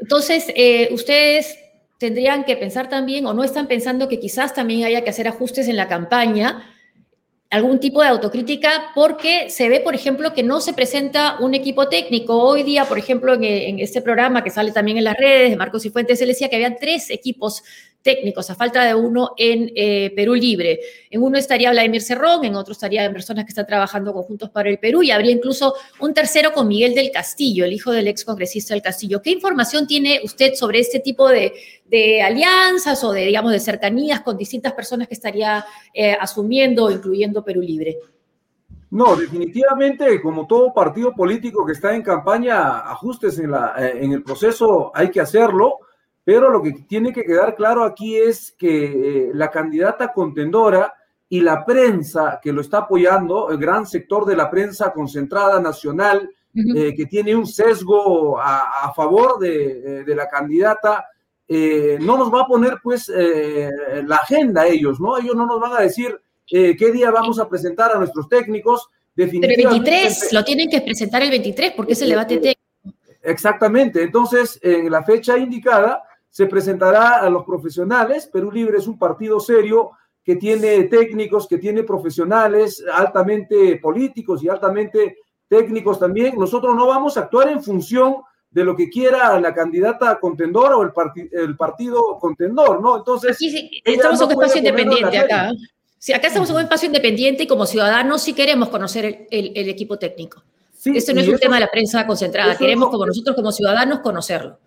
Entonces, 0.00 0.46
eh, 0.54 0.88
ustedes 0.92 1.58
tendrían 1.98 2.44
que 2.44 2.56
pensar 2.56 2.88
también, 2.88 3.26
o 3.26 3.34
no 3.34 3.44
están 3.44 3.66
pensando 3.66 4.08
que 4.08 4.18
quizás 4.18 4.54
también 4.54 4.84
haya 4.84 5.04
que 5.04 5.10
hacer 5.10 5.28
ajustes 5.28 5.68
en 5.68 5.76
la 5.76 5.86
campaña 5.86 6.64
algún 7.50 7.80
tipo 7.80 8.00
de 8.00 8.08
autocrítica 8.08 8.92
porque 8.94 9.50
se 9.50 9.68
ve, 9.68 9.80
por 9.80 9.94
ejemplo, 9.94 10.32
que 10.32 10.44
no 10.44 10.60
se 10.60 10.72
presenta 10.72 11.36
un 11.40 11.54
equipo 11.54 11.88
técnico. 11.88 12.40
Hoy 12.40 12.62
día, 12.62 12.84
por 12.84 12.96
ejemplo, 12.96 13.34
en, 13.34 13.80
este 13.80 14.00
programa 14.00 14.44
que 14.44 14.50
sale 14.50 14.70
también 14.70 14.98
en 14.98 15.04
las 15.04 15.16
redes 15.16 15.50
de 15.50 15.56
Marcos 15.56 15.84
y 15.84 15.90
Fuentes, 15.90 16.20
él 16.22 16.28
decía 16.28 16.48
que 16.48 16.56
había 16.56 16.76
tres 16.76 17.10
equipos 17.10 17.64
técnicos, 18.02 18.48
a 18.50 18.54
falta 18.54 18.84
de 18.84 18.94
uno 18.94 19.32
en 19.36 19.70
eh, 19.74 20.12
Perú 20.14 20.34
Libre. 20.34 20.80
En 21.10 21.22
uno 21.22 21.38
estaría 21.38 21.70
Vladimir 21.70 22.02
Cerrón, 22.02 22.44
en 22.44 22.54
otro 22.56 22.72
estarían 22.72 23.12
personas 23.12 23.44
que 23.44 23.50
están 23.50 23.66
trabajando 23.66 24.12
conjuntos 24.12 24.50
para 24.50 24.70
el 24.70 24.78
Perú 24.78 25.02
y 25.02 25.10
habría 25.10 25.32
incluso 25.32 25.74
un 26.00 26.14
tercero 26.14 26.52
con 26.52 26.68
Miguel 26.68 26.94
del 26.94 27.10
Castillo, 27.10 27.64
el 27.64 27.72
hijo 27.72 27.92
del 27.92 28.08
ex 28.08 28.24
congresista 28.24 28.74
del 28.74 28.82
Castillo. 28.82 29.20
¿Qué 29.20 29.30
información 29.30 29.86
tiene 29.86 30.20
usted 30.24 30.54
sobre 30.54 30.80
este 30.80 31.00
tipo 31.00 31.28
de, 31.28 31.52
alianzas 32.22 33.02
o 33.04 33.12
de, 33.12 33.26
digamos, 33.26 33.52
de 33.52 33.60
cercanías 33.60 34.20
con 34.20 34.36
distintas 34.36 34.72
personas 34.72 35.08
que 35.08 35.14
estaría 35.14 35.64
eh, 35.92 36.16
asumiendo, 36.18 36.90
incluyendo 36.90 37.44
Perú 37.44 37.60
Libre? 37.60 37.98
No, 38.90 39.14
definitivamente, 39.14 40.20
como 40.20 40.46
todo 40.46 40.74
partido 40.74 41.12
político 41.12 41.64
que 41.64 41.72
está 41.72 41.94
en 41.94 42.02
campaña, 42.02 42.80
ajustes 42.90 43.38
en, 43.38 43.52
la, 43.52 43.74
eh, 43.78 44.04
en 44.04 44.12
el 44.12 44.22
proceso 44.22 44.90
hay 44.92 45.10
que 45.10 45.20
hacerlo 45.20 45.78
pero 46.30 46.48
lo 46.48 46.62
que 46.62 46.70
tiene 46.86 47.12
que 47.12 47.24
quedar 47.24 47.56
claro 47.56 47.82
aquí 47.82 48.16
es 48.16 48.54
que 48.56 48.84
eh, 48.84 49.30
la 49.34 49.50
candidata 49.50 50.12
contendora 50.12 50.94
y 51.28 51.40
la 51.40 51.66
prensa 51.66 52.38
que 52.40 52.52
lo 52.52 52.60
está 52.60 52.78
apoyando, 52.78 53.50
el 53.50 53.58
gran 53.58 53.84
sector 53.84 54.24
de 54.24 54.36
la 54.36 54.48
prensa 54.48 54.92
concentrada 54.92 55.60
nacional, 55.60 56.30
eh, 56.54 56.94
que 56.94 57.06
tiene 57.06 57.34
un 57.34 57.48
sesgo 57.48 58.38
a, 58.40 58.92
favor 58.94 59.40
de, 59.40 60.02
eh, 60.02 60.14
la 60.14 60.28
candidata, 60.28 61.04
no 61.48 62.16
nos 62.16 62.32
va 62.32 62.42
a 62.42 62.46
poner 62.46 62.78
pues 62.80 63.08
la 63.08 64.16
agenda 64.16 64.68
ellos, 64.68 65.00
¿no? 65.00 65.18
Ellos 65.18 65.34
no 65.34 65.46
nos 65.46 65.60
van 65.60 65.72
a 65.72 65.80
decir 65.80 66.16
qué 66.46 66.92
día 66.92 67.10
vamos 67.10 67.40
a 67.40 67.48
presentar 67.48 67.90
a 67.90 67.98
nuestros 67.98 68.28
técnicos. 68.28 68.88
Pero 69.16 69.32
el 69.32 69.40
23, 69.40 70.32
lo 70.32 70.44
tienen 70.44 70.70
que 70.70 70.80
presentar 70.80 71.24
el 71.24 71.30
23 71.30 71.72
porque 71.72 71.94
es 71.94 72.02
el 72.02 72.10
debate 72.10 72.36
técnico. 72.36 72.60
Exactamente, 73.20 74.04
entonces 74.04 74.60
en 74.62 74.90
la 74.92 75.02
fecha 75.02 75.36
indicada 75.36 76.04
se 76.30 76.46
presentará 76.46 77.20
a 77.20 77.28
los 77.28 77.44
profesionales. 77.44 78.28
Perú 78.32 78.50
Libre 78.50 78.78
es 78.78 78.86
un 78.86 78.98
partido 78.98 79.40
serio 79.40 79.90
que 80.24 80.36
tiene 80.36 80.84
técnicos, 80.84 81.48
que 81.48 81.58
tiene 81.58 81.82
profesionales 81.82 82.82
altamente 82.92 83.76
políticos 83.76 84.42
y 84.42 84.48
altamente 84.48 85.18
técnicos 85.48 85.98
también. 85.98 86.38
Nosotros 86.38 86.74
no 86.76 86.86
vamos 86.86 87.16
a 87.16 87.20
actuar 87.20 87.48
en 87.48 87.62
función 87.62 88.16
de 88.50 88.64
lo 88.64 88.76
que 88.76 88.88
quiera 88.88 89.38
la 89.40 89.54
candidata 89.54 90.18
contendora 90.18 90.76
o 90.76 90.82
el, 90.82 90.92
el 91.32 91.56
partido 91.56 92.18
contendor, 92.18 92.80
¿no? 92.80 92.98
Entonces... 92.98 93.38
estamos 93.84 94.20
en 94.20 94.26
un 94.26 94.32
espacio 94.32 94.58
independiente 94.58 95.18
acá. 95.18 95.52
Sí, 95.98 96.12
acá 96.14 96.28
estamos 96.28 96.48
en 96.48 96.56
un 96.56 96.62
espacio 96.62 96.86
independiente 96.86 97.42
y 97.42 97.46
como 97.46 97.66
ciudadanos 97.66 98.22
sí 98.22 98.32
queremos 98.32 98.70
conocer 98.70 99.26
el, 99.30 99.68
equipo 99.68 99.98
técnico. 99.98 100.42
Sí, 100.72 100.92
Esto 100.96 101.12
no 101.12 101.20
es 101.20 101.28
un 101.28 101.38
tema 101.38 101.56
de 101.56 101.60
la 101.60 101.70
prensa 101.70 102.06
concentrada, 102.06 102.56
queremos 102.56 102.88
como 102.88 103.04
nosotros 103.04 103.36
como 103.36 103.52
ciudadanos 103.52 104.00
conocerlo. 104.00 104.58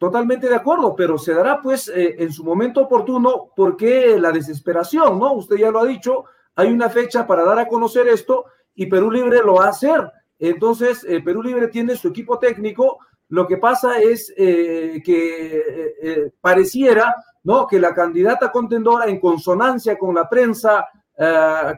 Totalmente 0.00 0.48
de 0.48 0.54
acuerdo, 0.54 0.96
pero 0.96 1.18
se 1.18 1.34
dará 1.34 1.60
pues 1.60 1.86
eh, 1.88 2.16
en 2.20 2.32
su 2.32 2.42
momento 2.42 2.80
oportuno 2.80 3.52
porque 3.54 4.18
la 4.18 4.32
desesperación, 4.32 5.18
¿no? 5.18 5.34
Usted 5.34 5.56
ya 5.56 5.70
lo 5.70 5.80
ha 5.80 5.84
dicho, 5.84 6.24
hay 6.54 6.72
una 6.72 6.88
fecha 6.88 7.26
para 7.26 7.44
dar 7.44 7.58
a 7.58 7.68
conocer 7.68 8.08
esto 8.08 8.46
y 8.74 8.86
Perú 8.86 9.10
Libre 9.10 9.42
lo 9.44 9.56
va 9.56 9.66
a 9.66 9.68
hacer. 9.68 10.10
Entonces, 10.38 11.04
eh, 11.06 11.20
Perú 11.22 11.42
Libre 11.42 11.68
tiene 11.68 11.96
su 11.96 12.08
equipo 12.08 12.38
técnico. 12.38 12.98
Lo 13.28 13.46
que 13.46 13.58
pasa 13.58 13.98
es 13.98 14.32
eh, 14.38 15.02
que 15.04 16.32
pareciera, 16.40 17.14
¿no? 17.42 17.66
Que 17.66 17.78
la 17.78 17.92
candidata 17.92 18.50
contendora, 18.50 19.04
en 19.04 19.20
consonancia 19.20 19.98
con 19.98 20.14
la 20.14 20.26
prensa 20.30 20.88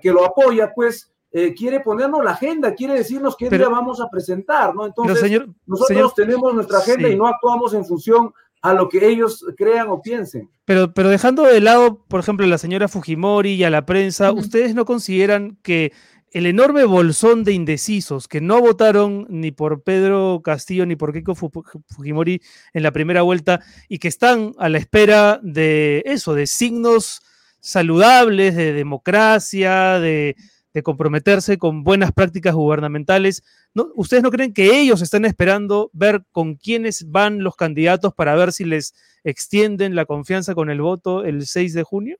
que 0.00 0.12
lo 0.12 0.24
apoya, 0.24 0.72
pues 0.72 1.11
eh, 1.32 1.54
quiere 1.54 1.80
ponernos 1.80 2.22
la 2.22 2.32
agenda, 2.32 2.74
quiere 2.74 2.94
decirnos 2.94 3.36
qué 3.36 3.48
día 3.48 3.68
vamos 3.68 4.00
a 4.00 4.08
presentar, 4.10 4.74
¿no? 4.74 4.84
Entonces, 4.86 5.40
nosotros 5.66 6.14
tenemos 6.14 6.52
nuestra 6.54 6.78
agenda 6.78 7.08
y 7.08 7.16
no 7.16 7.26
actuamos 7.26 7.72
en 7.72 7.86
función 7.86 8.32
a 8.60 8.74
lo 8.74 8.88
que 8.88 9.06
ellos 9.08 9.44
crean 9.56 9.88
o 9.88 10.00
piensen. 10.00 10.48
Pero, 10.64 10.92
pero 10.92 11.08
dejando 11.08 11.44
de 11.44 11.60
lado, 11.60 12.04
por 12.06 12.20
ejemplo, 12.20 12.46
a 12.46 12.48
la 12.48 12.58
señora 12.58 12.86
Fujimori 12.86 13.54
y 13.54 13.64
a 13.64 13.70
la 13.70 13.86
prensa, 13.86 14.30
¿ustedes 14.30 14.74
no 14.74 14.84
consideran 14.84 15.58
que 15.62 15.92
el 16.32 16.46
enorme 16.46 16.84
bolsón 16.84 17.44
de 17.44 17.52
indecisos 17.52 18.28
que 18.28 18.40
no 18.40 18.60
votaron 18.60 19.26
ni 19.28 19.52
por 19.52 19.82
Pedro 19.82 20.40
Castillo 20.42 20.86
ni 20.86 20.96
por 20.96 21.12
Keiko 21.12 21.34
Fujimori 21.34 22.40
en 22.72 22.82
la 22.82 22.92
primera 22.92 23.22
vuelta 23.22 23.60
y 23.88 23.98
que 23.98 24.08
están 24.08 24.54
a 24.58 24.68
la 24.68 24.78
espera 24.78 25.40
de 25.42 26.02
eso, 26.06 26.34
de 26.34 26.46
signos 26.46 27.20
saludables, 27.60 28.56
de 28.56 28.72
democracia, 28.72 29.98
de, 29.98 30.36
de 30.74 30.82
comprometerse 30.82 31.58
con 31.58 31.84
buenas 31.84 32.12
prácticas 32.12 32.54
gubernamentales. 32.54 33.42
¿No, 33.74 33.88
¿Ustedes 33.94 34.22
no 34.22 34.30
creen 34.30 34.52
que 34.52 34.80
ellos 34.80 35.02
están 35.02 35.24
esperando 35.24 35.90
ver 35.92 36.24
con 36.32 36.54
quiénes 36.54 37.10
van 37.10 37.42
los 37.42 37.56
candidatos 37.56 38.14
para 38.14 38.34
ver 38.34 38.52
si 38.52 38.64
les 38.64 38.94
extienden 39.24 39.94
la 39.94 40.06
confianza 40.06 40.54
con 40.54 40.70
el 40.70 40.80
voto 40.80 41.24
el 41.24 41.46
6 41.46 41.74
de 41.74 41.82
junio? 41.82 42.18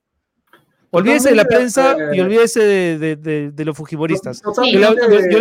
Olvídese 0.95 1.29
de 1.29 1.35
la 1.35 1.45
prensa 1.45 1.97
y 2.13 2.19
olvídese 2.19 2.61
de, 2.99 3.65
los 3.65 3.75
fujimoristas. 3.75 4.43
yo, 4.71 4.79
le, 4.79 4.85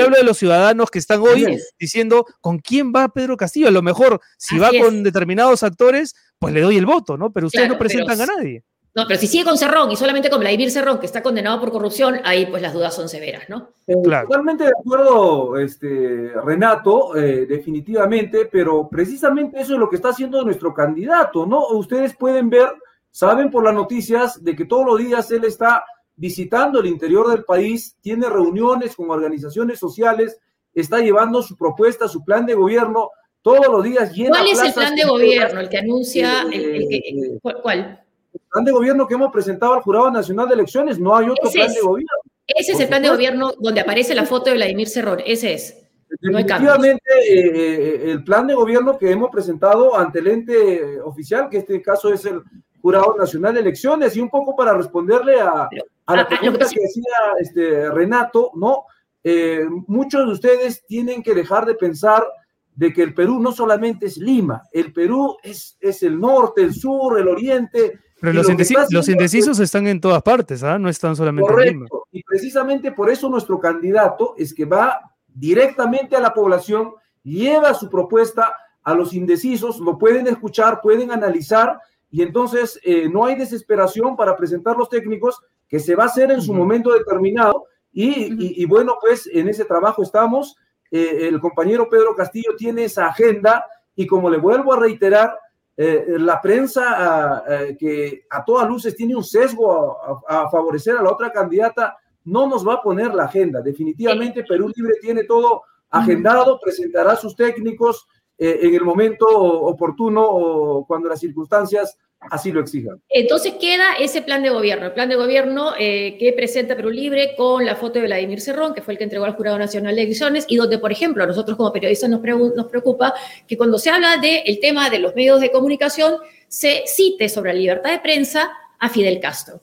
hablo 0.03 0.17
de 0.17 0.23
los 0.23 0.39
ciudadanos 0.39 0.91
que 0.91 0.99
están 0.99 1.21
hoy 1.21 1.59
diciendo 1.79 2.25
con 2.41 2.59
quién 2.59 2.91
va 2.91 3.11
Pedro 3.11 3.37
Castillo. 3.37 3.69
A 3.69 3.71
lo 3.71 3.83
mejor, 3.83 4.19
si 4.39 4.59
va 4.59 4.71
con 4.81 5.03
determinados 5.03 5.63
actores, 5.63 6.15
pues 6.39 6.55
le 6.55 6.63
doy 6.63 6.79
el 6.79 6.87
voto, 6.87 7.19
¿no? 7.19 7.33
Pero 7.33 7.49
ustedes 7.49 7.69
no 7.69 7.77
presentan 7.77 8.23
a 8.23 8.27
nadie. 8.27 8.65
No, 8.95 9.05
pero 9.09 9.19
si 9.19 9.27
sigue 9.27 9.45
con 9.45 9.57
Cerrón 9.57 9.91
y 9.91 9.97
solamente 9.97 10.29
con 10.29 10.41
Vladimir 10.41 10.71
Cerrón, 10.71 10.99
que 10.99 11.07
está 11.07 11.23
condenado 11.23 11.59
por 11.59 11.73
corrupción, 11.73 12.21
ahí 12.25 12.45
pues 12.45 12.61
las 12.61 12.75
dudas 12.75 12.95
son 12.95 13.09
severas, 13.09 13.49
¿no? 13.49 13.71
Eh, 13.87 13.95
totalmente 14.03 14.65
de 14.65 14.73
acuerdo, 14.79 15.57
este, 15.59 16.31
Renato, 16.45 17.17
eh, 17.17 17.47
definitivamente, 17.47 18.51
pero 18.53 18.89
precisamente 18.91 19.61
eso 19.61 19.75
es 19.75 19.79
lo 19.79 19.89
que 19.89 19.97
está 19.97 20.11
haciendo 20.11 20.45
nuestro 20.45 20.75
candidato, 20.75 21.47
¿no? 21.47 21.69
Ustedes 21.69 22.15
pueden 22.15 22.51
ver, 22.51 22.69
saben 23.11 23.51
por 23.51 23.65
las 23.65 23.73
noticias 23.73 24.45
de 24.45 24.55
que 24.55 24.67
todos 24.67 24.85
los 24.85 24.99
días 24.99 25.31
él 25.31 25.45
está 25.45 25.85
visitando 26.15 26.81
el 26.81 26.87
interior 26.87 27.31
del 27.31 27.45
país, 27.45 27.97
tiene 28.03 28.29
reuniones 28.29 28.95
con 28.95 29.09
organizaciones 29.11 29.79
sociales, 29.79 30.39
está 30.75 30.99
llevando 30.99 31.43
su 31.43 31.57
propuesta, 31.57 32.09
su 32.09 32.23
plan 32.23 32.45
de 32.45 32.55
gobierno, 32.55 33.09
todos 33.41 33.69
los 33.69 33.83
días 33.83 34.13
llena 34.13 34.39
¿Cuál 34.39 34.49
es 34.49 34.63
el 34.63 34.73
plan 34.75 34.95
de 34.95 35.05
gobierno? 35.05 35.61
El 35.61 35.69
que 35.71 35.79
anuncia, 35.79 36.43
el, 36.43 36.93
eh, 36.93 37.39
¿cuál? 37.41 38.02
Plan 38.51 38.65
de 38.65 38.73
gobierno 38.73 39.07
que 39.07 39.15
hemos 39.15 39.33
presentado 39.33 39.75
al 39.75 39.83
Jurado 39.83 40.11
Nacional 40.11 40.49
de 40.49 40.55
Elecciones, 40.55 40.99
no 40.99 41.17
hay 41.17 41.29
otro 41.29 41.51
plan 41.51 41.73
de 41.73 41.81
gobierno. 41.81 42.11
Ese 42.47 42.73
es 42.73 42.81
el 42.81 42.89
plan 42.89 43.03
de 43.03 43.11
gobierno 43.11 43.53
donde 43.59 43.81
aparece 43.81 44.15
la 44.15 44.25
foto 44.25 44.51
de 44.51 44.57
Vladimir 44.57 44.89
Cerrón, 44.89 45.21
ese 45.25 45.55
es. 45.55 45.79
Definitivamente, 46.21 47.11
eh, 47.27 47.41
eh, 47.47 48.11
el 48.11 48.23
plan 48.23 48.47
de 48.47 48.55
gobierno 48.55 48.99
que 48.99 49.11
hemos 49.11 49.31
presentado 49.31 49.97
ante 49.97 50.19
el 50.19 50.27
ente 50.27 51.01
oficial, 51.01 51.49
que 51.49 51.57
en 51.57 51.63
este 51.63 51.81
caso 51.81 52.13
es 52.13 52.25
el 52.27 52.43
Jurado 52.83 53.15
Nacional 53.17 53.55
de 53.55 53.61
Elecciones, 53.61 54.15
y 54.17 54.21
un 54.21 54.29
poco 54.29 54.55
para 54.55 54.75
responderle 54.75 55.41
a, 55.41 55.69
a 56.07 56.17
la 56.17 56.29
pregunta 56.29 56.67
que, 56.69 56.81
decía 56.81 57.03
este, 57.41 57.91
Renato, 57.91 58.51
¿no? 58.55 58.85
Eh, 59.25 59.65
muchos 59.87 60.27
de 60.27 60.33
ustedes 60.33 60.85
tienen 60.87 61.23
que 61.23 61.35
dejar 61.35 61.65
de 61.65 61.77
pensar 61.77 62.27
de 62.75 62.93
que 62.93 63.03
el 63.03 63.15
Perú 63.15 63.39
no 63.39 63.53
solamente 63.53 64.07
es 64.07 64.17
Lima, 64.17 64.63
el 64.73 64.93
Perú 64.93 65.37
es, 65.43 65.77
es 65.81 66.03
el 66.03 66.19
norte, 66.19 66.63
el 66.63 66.75
sur, 66.75 67.19
el 67.19 67.29
oriente, 67.29 68.01
pero 68.23 68.35
los, 68.35 69.09
indecisos 69.09 69.59
están 69.59 69.89
en 69.89 70.01
todas 70.01 70.23
partes, 70.23 70.63
¿ah? 70.63 70.79
no 70.79 70.89
están 70.89 71.17
solamente 71.17 71.53
en 71.53 71.61
Lima. 71.61 71.87
Y 72.13 72.23
precisamente 72.23 72.93
por 72.93 73.11
eso 73.11 73.29
nuestro 73.29 73.59
candidato 73.59 74.35
es 74.39 74.55
que 74.55 74.65
va 74.65 75.13
directamente 75.27 76.15
a 76.15 76.21
la 76.21 76.33
población, 76.33 76.93
lleva 77.25 77.75
su 77.75 77.91
propuesta 77.91 78.55
a 78.85 78.95
los 78.95 79.13
indecisos, 79.13 79.81
lo 79.81 79.99
pueden 79.99 80.29
escuchar, 80.29 80.81
pueden 80.81 81.11
analizar 81.11 81.81
y 82.13 82.23
entonces 82.23 82.79
eh, 82.85 83.09
no 83.09 83.25
hay 83.25 83.35
desesperación 83.35 84.15
para 84.15 84.37
presentar 84.37 84.77
los 84.77 84.89
técnicos 84.89 85.41
que 85.67 85.81
se 85.81 85.97
va 85.97 86.05
a 86.05 86.07
hacer 86.07 86.31
en 86.31 86.43
su 86.43 86.55
momento 86.55 86.93
determinado 86.93 87.65
y, 87.93 88.65
bueno, 88.67 88.99
pues 89.01 89.29
en 89.31 89.49
ese 89.49 89.65
trabajo 89.65 90.03
estamos. 90.03 90.57
Eh, 90.93 91.27
el 91.27 91.41
compañero 91.41 91.89
Pedro 91.91 92.15
Castillo 92.15 92.55
tiene 92.57 92.85
esa 92.85 93.09
agenda 93.09 93.67
y 93.97 94.07
como 94.07 94.31
le 94.31 94.39
vuelvo 94.39 94.73
a 94.73 94.79
reiterar, 94.79 95.37
eh, 95.77 96.05
la 96.19 96.41
prensa 96.41 97.45
eh, 97.49 97.77
que 97.79 98.25
a 98.29 98.45
todas 98.45 98.69
luces 98.69 98.95
tiene 98.95 99.17
un 99.17 99.25
sesgo 99.25 99.97
a, 100.29 100.51
favorecer 100.51 100.97
a 100.97 101.03
la 101.03 101.11
otra 101.11 101.33
candidata, 101.33 101.97
no 102.25 102.47
nos 102.47 102.67
va 102.67 102.75
a 102.75 102.83
poner 102.83 103.15
la 103.15 103.25
agenda. 103.25 103.61
Definitivamente 103.61 104.45
Perú 104.45 104.71
Libre 104.75 104.95
tiene 105.01 105.25
todo 105.25 105.63
agendado, 105.91 106.59
presentará 106.61 107.17
sus 107.17 107.35
técnicos 107.35 108.07
eh, 108.45 108.59
en 108.63 108.75
el 108.75 108.83
momento 108.83 109.25
oportuno 109.29 110.21
o 110.29 110.85
cuando 110.85 111.09
las 111.09 111.21
circunstancias 111.21 111.97
así 112.19 112.51
lo 112.51 112.61
exijan. 112.61 113.01
Entonces 113.09 113.55
queda 113.61 113.95
ese 114.01 114.21
plan 114.21 114.43
de 114.43 114.51
gobierno, 114.51 114.87
el 114.87 114.93
plan 114.93 115.09
de 115.09 115.15
gobierno 115.15 115.75
eh, 115.79 116.17
que 116.19 116.33
presenta 116.33 116.75
Perú 116.75 116.91
Libre 116.91 117.37
con 117.37 117.65
la 117.65 117.77
foto 117.77 118.01
de 118.01 118.07
Vladimir 118.07 118.41
Cerrón, 118.41 118.75
que 118.75 118.83
fue 118.83 118.95
el 118.95 118.99
que 118.99 119.05
entregó 119.05 119.27
al 119.27 119.37
Jurado 119.37 119.61
Nacional 119.61 119.95
de 119.95 120.03
Elecciones, 120.03 120.45
y 120.49 120.57
donde, 120.57 120.81
por 120.81 120.91
ejemplo, 120.91 121.23
a 121.23 121.27
nosotros 121.29 121.57
como 121.57 121.73
periodistas 121.73 122.11
nos, 122.11 122.21
nos 122.21 122.67
preocupa 122.67 123.15
que 123.47 123.57
cuando 123.57 123.79
se 123.79 123.91
habla 123.91 124.17
del 124.17 124.59
tema 124.61 124.91
de 124.91 124.99
los 124.99 125.15
medios 125.15 125.41
de 125.41 125.53
comunicación, 125.53 126.17
se 126.49 126.83
cite 126.87 127.29
sobre 127.29 127.53
la 127.53 127.61
libertad 127.61 127.93
de 127.93 128.01
prensa 128.01 128.51
a 128.81 128.89
Fidel 128.89 129.21
Castro. 129.21 129.61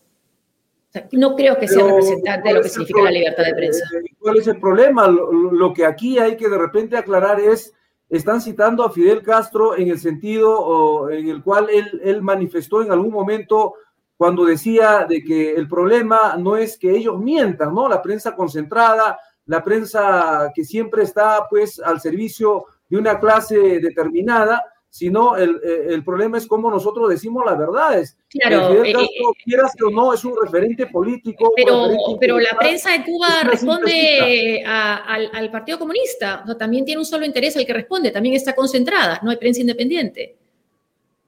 no 1.11 1.35
creo 1.35 1.59
que 1.59 1.67
sea 1.67 1.85
representante 1.85 2.47
de 2.47 2.55
lo 2.55 2.61
que 2.61 2.69
significa 2.69 3.01
la 3.01 3.11
libertad 3.11 3.43
de 3.43 3.55
prensa. 3.55 3.85
¿Cuál 4.19 4.37
es 4.37 4.47
el 4.47 4.57
problema? 4.57 5.07
lo 5.09 5.73
que 5.73 5.85
aquí 5.85 6.17
hay 6.17 6.37
que 6.37 6.47
de 6.47 6.57
repente 6.57 6.95
aclarar 6.95 7.41
es 7.41 7.73
están 8.09 8.41
citando 8.41 8.83
a 8.83 8.91
Fidel 8.91 9.21
Castro 9.21 9.77
en 9.77 9.89
el 9.89 9.99
sentido 9.99 11.09
en 11.09 11.29
el 11.29 11.43
cual 11.43 11.69
él, 11.69 12.01
él 12.03 12.21
manifestó 12.21 12.81
en 12.81 12.91
algún 12.91 13.11
momento 13.11 13.75
cuando 14.17 14.43
decía 14.43 15.05
de 15.07 15.23
que 15.23 15.53
el 15.53 15.67
problema 15.67 16.35
no 16.37 16.57
es 16.57 16.77
que 16.77 16.91
ellos 16.91 17.19
mientan, 17.19 17.73
¿no? 17.73 17.87
La 17.87 18.01
prensa 18.01 18.35
concentrada, 18.35 19.17
la 19.45 19.63
prensa 19.63 20.51
que 20.53 20.65
siempre 20.65 21.03
está 21.03 21.47
pues 21.49 21.79
al 21.79 22.01
servicio 22.01 22.65
de 22.89 22.97
una 22.97 23.19
clase 23.19 23.79
determinada, 23.79 24.61
sino 24.89 25.35
el, 25.37 25.61
eh, 25.63 25.85
el, 25.89 26.03
problema 26.03 26.37
es 26.37 26.47
cómo 26.47 26.71
nosotros 26.71 27.09
decimos 27.09 27.43
las 27.45 27.57
verdades. 27.57 28.17
Claro, 28.29 28.69
Fidel 28.69 28.85
eh, 28.87 28.93
Castro, 28.93 29.29
eh, 29.29 29.41
quieras 29.43 29.73
o 29.85 29.89
no, 29.91 30.13
es 30.13 30.25
un 30.25 30.35
referente 30.41 30.87
político. 30.87 31.53
Pero, 31.55 31.87
pero 32.19 32.39
la 32.39 32.57
prensa 32.57 32.91
de 32.91 33.03
Cuba 33.03 33.27
responde 33.43 34.63
al, 34.65 35.29
al, 35.31 35.51
Partido 35.51 35.77
Comunista, 35.77 36.43
o 36.47 36.57
también 36.57 36.85
tiene 36.85 36.99
un 36.99 37.05
solo 37.05 37.25
interés 37.25 37.55
el 37.55 37.65
que 37.65 37.73
responde, 37.73 38.11
también 38.11 38.35
está 38.35 38.55
concentrada, 38.55 39.19
no 39.23 39.29
hay 39.29 39.37
prensa 39.37 39.61
independiente. 39.61 40.37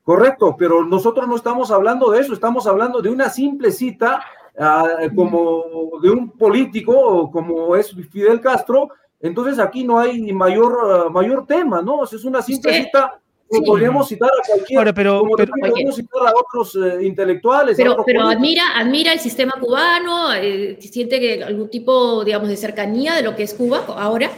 Correcto, 0.03 0.55
pero 0.57 0.83
nosotros 0.83 1.27
no 1.27 1.35
estamos 1.35 1.69
hablando 1.69 2.09
de 2.09 2.21
eso, 2.21 2.33
estamos 2.33 2.65
hablando 2.65 3.01
de 3.01 3.09
una 3.09 3.29
simple 3.29 3.71
cita 3.71 4.25
ah, 4.57 4.87
como 5.15 5.99
de 6.01 6.09
un 6.09 6.31
político 6.31 7.29
como 7.29 7.75
es 7.75 7.95
Fidel 8.09 8.41
Castro, 8.41 8.89
entonces 9.19 9.59
aquí 9.59 9.83
no 9.83 9.99
hay 9.99 10.33
mayor, 10.33 10.77
ah, 10.83 11.09
mayor 11.11 11.45
tema, 11.45 11.83
¿no? 11.83 12.03
Es 12.03 12.25
una 12.25 12.41
simple 12.41 12.85
cita 12.85 13.21
podríamos 13.59 14.07
citar 14.07 14.29
a 14.29 14.47
cualquier, 14.47 14.93
pero, 14.93 15.23
podríamos 15.23 15.95
citar 15.95 16.27
a 16.27 16.31
otros 16.31 16.75
eh, 16.75 17.05
intelectuales. 17.05 17.75
Pero, 17.75 18.03
pero 18.05 18.23
admira, 18.23 18.77
admira 18.77 19.11
el 19.11 19.19
sistema 19.19 19.53
cubano, 19.59 20.33
eh, 20.33 20.77
siente 20.79 21.19
que 21.19 21.43
algún 21.43 21.69
tipo, 21.69 22.23
digamos, 22.23 22.47
de 22.47 22.57
cercanía 22.57 23.15
de 23.15 23.23
lo 23.23 23.35
que 23.35 23.43
es 23.43 23.53
Cuba 23.53 23.83
ahora. 23.87 24.31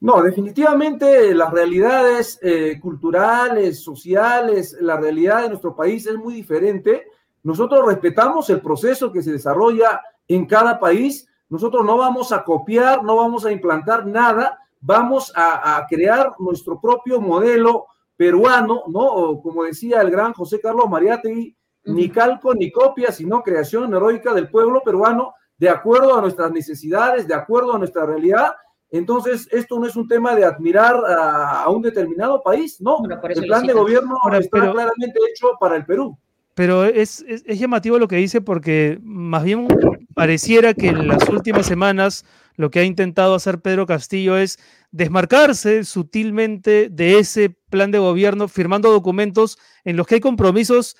No, 0.00 0.22
definitivamente 0.22 1.34
las 1.34 1.52
realidades 1.52 2.38
eh, 2.42 2.78
culturales, 2.80 3.82
sociales, 3.82 4.76
la 4.80 4.96
realidad 4.96 5.42
de 5.42 5.48
nuestro 5.48 5.74
país 5.74 6.06
es 6.06 6.16
muy 6.16 6.34
diferente. 6.34 7.06
Nosotros 7.42 7.84
respetamos 7.86 8.48
el 8.50 8.60
proceso 8.60 9.12
que 9.12 9.22
se 9.22 9.32
desarrolla 9.32 10.00
en 10.28 10.46
cada 10.46 10.78
país. 10.78 11.26
Nosotros 11.48 11.84
no 11.84 11.96
vamos 11.96 12.30
a 12.30 12.44
copiar, 12.44 13.02
no 13.02 13.16
vamos 13.16 13.44
a 13.44 13.50
implantar 13.50 14.06
nada, 14.06 14.60
vamos 14.80 15.32
a, 15.34 15.76
a 15.76 15.86
crear 15.86 16.34
nuestro 16.38 16.80
propio 16.80 17.20
modelo 17.20 17.86
peruano, 18.18 18.82
¿no? 18.88 19.40
como 19.40 19.62
decía 19.62 20.02
el 20.02 20.10
gran 20.10 20.32
José 20.32 20.60
Carlos 20.60 20.90
Mariátegui, 20.90 21.56
ni 21.84 22.10
calco 22.10 22.52
ni 22.52 22.70
copia, 22.70 23.12
sino 23.12 23.42
creación 23.42 23.94
heroica 23.94 24.34
del 24.34 24.50
pueblo 24.50 24.82
peruano 24.84 25.32
de 25.56 25.68
acuerdo 25.68 26.18
a 26.18 26.20
nuestras 26.20 26.50
necesidades, 26.50 27.28
de 27.28 27.34
acuerdo 27.34 27.74
a 27.74 27.78
nuestra 27.78 28.04
realidad. 28.04 28.54
Entonces, 28.90 29.48
esto 29.52 29.78
no 29.78 29.86
es 29.86 29.94
un 29.94 30.08
tema 30.08 30.34
de 30.34 30.44
admirar 30.44 30.96
a, 30.96 31.70
un 31.70 31.80
determinado 31.80 32.42
país, 32.42 32.80
no. 32.80 32.98
el 33.28 33.46
plan 33.46 33.66
de 33.66 33.72
gobierno 33.72 34.16
está 34.32 34.72
claramente 34.72 35.20
hecho 35.30 35.52
para 35.60 35.76
el 35.76 35.86
Perú. 35.86 36.18
Pero 36.54 36.84
es, 36.84 37.24
es 37.28 37.58
llamativo 37.58 38.00
lo 38.00 38.08
que 38.08 38.16
dice 38.16 38.40
porque 38.40 38.98
más 39.02 39.44
bien 39.44 39.68
pareciera 40.14 40.74
que 40.74 40.88
en 40.88 41.06
las 41.06 41.28
últimas 41.28 41.66
semanas 41.66 42.24
lo 42.58 42.70
que 42.70 42.80
ha 42.80 42.84
intentado 42.84 43.36
hacer 43.36 43.60
Pedro 43.60 43.86
Castillo 43.86 44.36
es 44.36 44.58
desmarcarse 44.90 45.84
sutilmente 45.84 46.88
de 46.90 47.20
ese 47.20 47.50
plan 47.70 47.92
de 47.92 48.00
gobierno, 48.00 48.48
firmando 48.48 48.90
documentos 48.90 49.58
en 49.84 49.96
los 49.96 50.08
que 50.08 50.16
hay 50.16 50.20
compromisos 50.20 50.96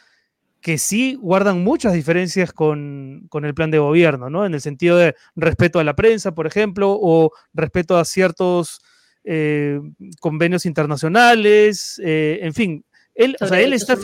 que 0.61 0.79
sí 0.79 1.19
guardan 1.21 1.65
muchas 1.65 1.95
diferencias 1.95 2.53
con, 2.53 3.29
el 3.33 3.55
plan 3.55 3.73
de 3.73 3.79
gobierno, 3.79 4.31
¿no? 4.31 4.47
En 4.47 4.55
el 4.55 4.61
sentido 4.61 4.97
de 4.97 5.17
respeto 5.35 5.81
a 5.81 5.85
la 5.85 5.97
prensa, 5.97 6.33
por 6.33 6.47
ejemplo, 6.47 6.97
o 7.01 7.33
respeto 7.53 7.99
a 7.99 8.05
ciertos 8.05 8.81
eh, 9.25 9.81
convenios 10.21 10.65
internacionales, 10.65 12.01
eh, 12.05 12.39
en 12.43 12.55
fin. 12.55 12.85
Él, 13.17 13.37
o 13.41 13.47
sea, 13.49 13.61
él 13.61 13.73
está 13.73 13.97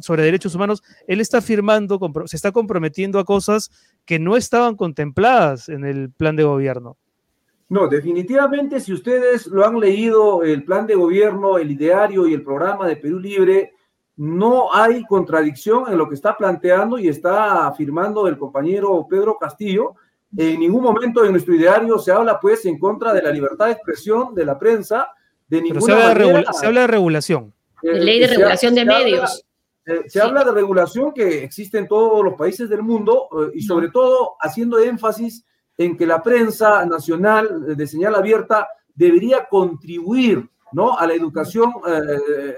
sobre 0.00 0.22
derechos 0.22 0.54
humanos, 0.54 0.82
él 1.06 1.20
está 1.20 1.40
firmando, 1.40 2.00
se 2.26 2.36
está 2.36 2.52
comprometiendo 2.52 3.18
a 3.18 3.24
cosas 3.24 3.70
que 4.04 4.18
no 4.18 4.36
estaban 4.36 4.76
contempladas 4.76 5.68
en 5.68 5.84
el 5.84 6.10
plan 6.10 6.36
de 6.36 6.44
gobierno. 6.44 6.96
No, 7.68 7.88
definitivamente 7.88 8.78
si 8.80 8.92
ustedes 8.92 9.46
lo 9.46 9.66
han 9.66 9.80
leído, 9.80 10.42
el 10.42 10.64
plan 10.64 10.86
de 10.86 10.94
gobierno, 10.94 11.58
el 11.58 11.70
ideario 11.70 12.26
y 12.26 12.34
el 12.34 12.42
programa 12.42 12.86
de 12.86 12.96
Perú 12.96 13.18
Libre, 13.18 13.72
no 14.16 14.72
hay 14.72 15.04
contradicción 15.04 15.90
en 15.90 15.98
lo 15.98 16.08
que 16.08 16.14
está 16.14 16.36
planteando 16.36 16.98
y 16.98 17.08
está 17.08 17.66
afirmando 17.66 18.28
el 18.28 18.38
compañero 18.38 19.06
Pedro 19.08 19.36
Castillo. 19.38 19.94
En 20.36 20.60
ningún 20.60 20.82
momento 20.82 21.24
en 21.24 21.32
nuestro 21.32 21.54
ideario 21.54 21.98
se 21.98 22.12
habla 22.12 22.38
pues 22.38 22.64
en 22.66 22.78
contra 22.78 23.12
de 23.12 23.22
la 23.22 23.32
libertad 23.32 23.66
de 23.66 23.72
expresión 23.72 24.34
de 24.34 24.44
la 24.44 24.58
prensa, 24.58 25.08
de 25.48 25.62
ninguna 25.62 25.80
se 25.80 25.92
habla, 25.92 26.14
de, 26.14 26.44
se 26.52 26.66
habla 26.66 26.80
de 26.82 26.86
regulación. 26.86 27.52
ley 27.82 28.20
de 28.20 28.26
regulación 28.28 28.74
de 28.74 28.84
medios. 28.84 29.44
Eh, 29.86 30.04
se 30.08 30.20
habla 30.20 30.44
de 30.44 30.52
regulación 30.52 31.12
que 31.12 31.44
existe 31.44 31.78
en 31.78 31.88
todos 31.88 32.24
los 32.24 32.34
países 32.34 32.68
del 32.70 32.82
mundo 32.82 33.28
eh, 33.32 33.52
y 33.54 33.62
sobre 33.62 33.90
todo 33.90 34.36
haciendo 34.40 34.78
énfasis 34.78 35.44
en 35.76 35.96
que 35.96 36.06
la 36.06 36.22
prensa 36.22 36.84
nacional 36.86 37.76
de 37.76 37.86
señal 37.86 38.14
abierta 38.14 38.68
debería 38.94 39.46
contribuir 39.46 40.48
¿no? 40.72 40.96
a 40.96 41.06
la 41.06 41.14
educación 41.14 41.72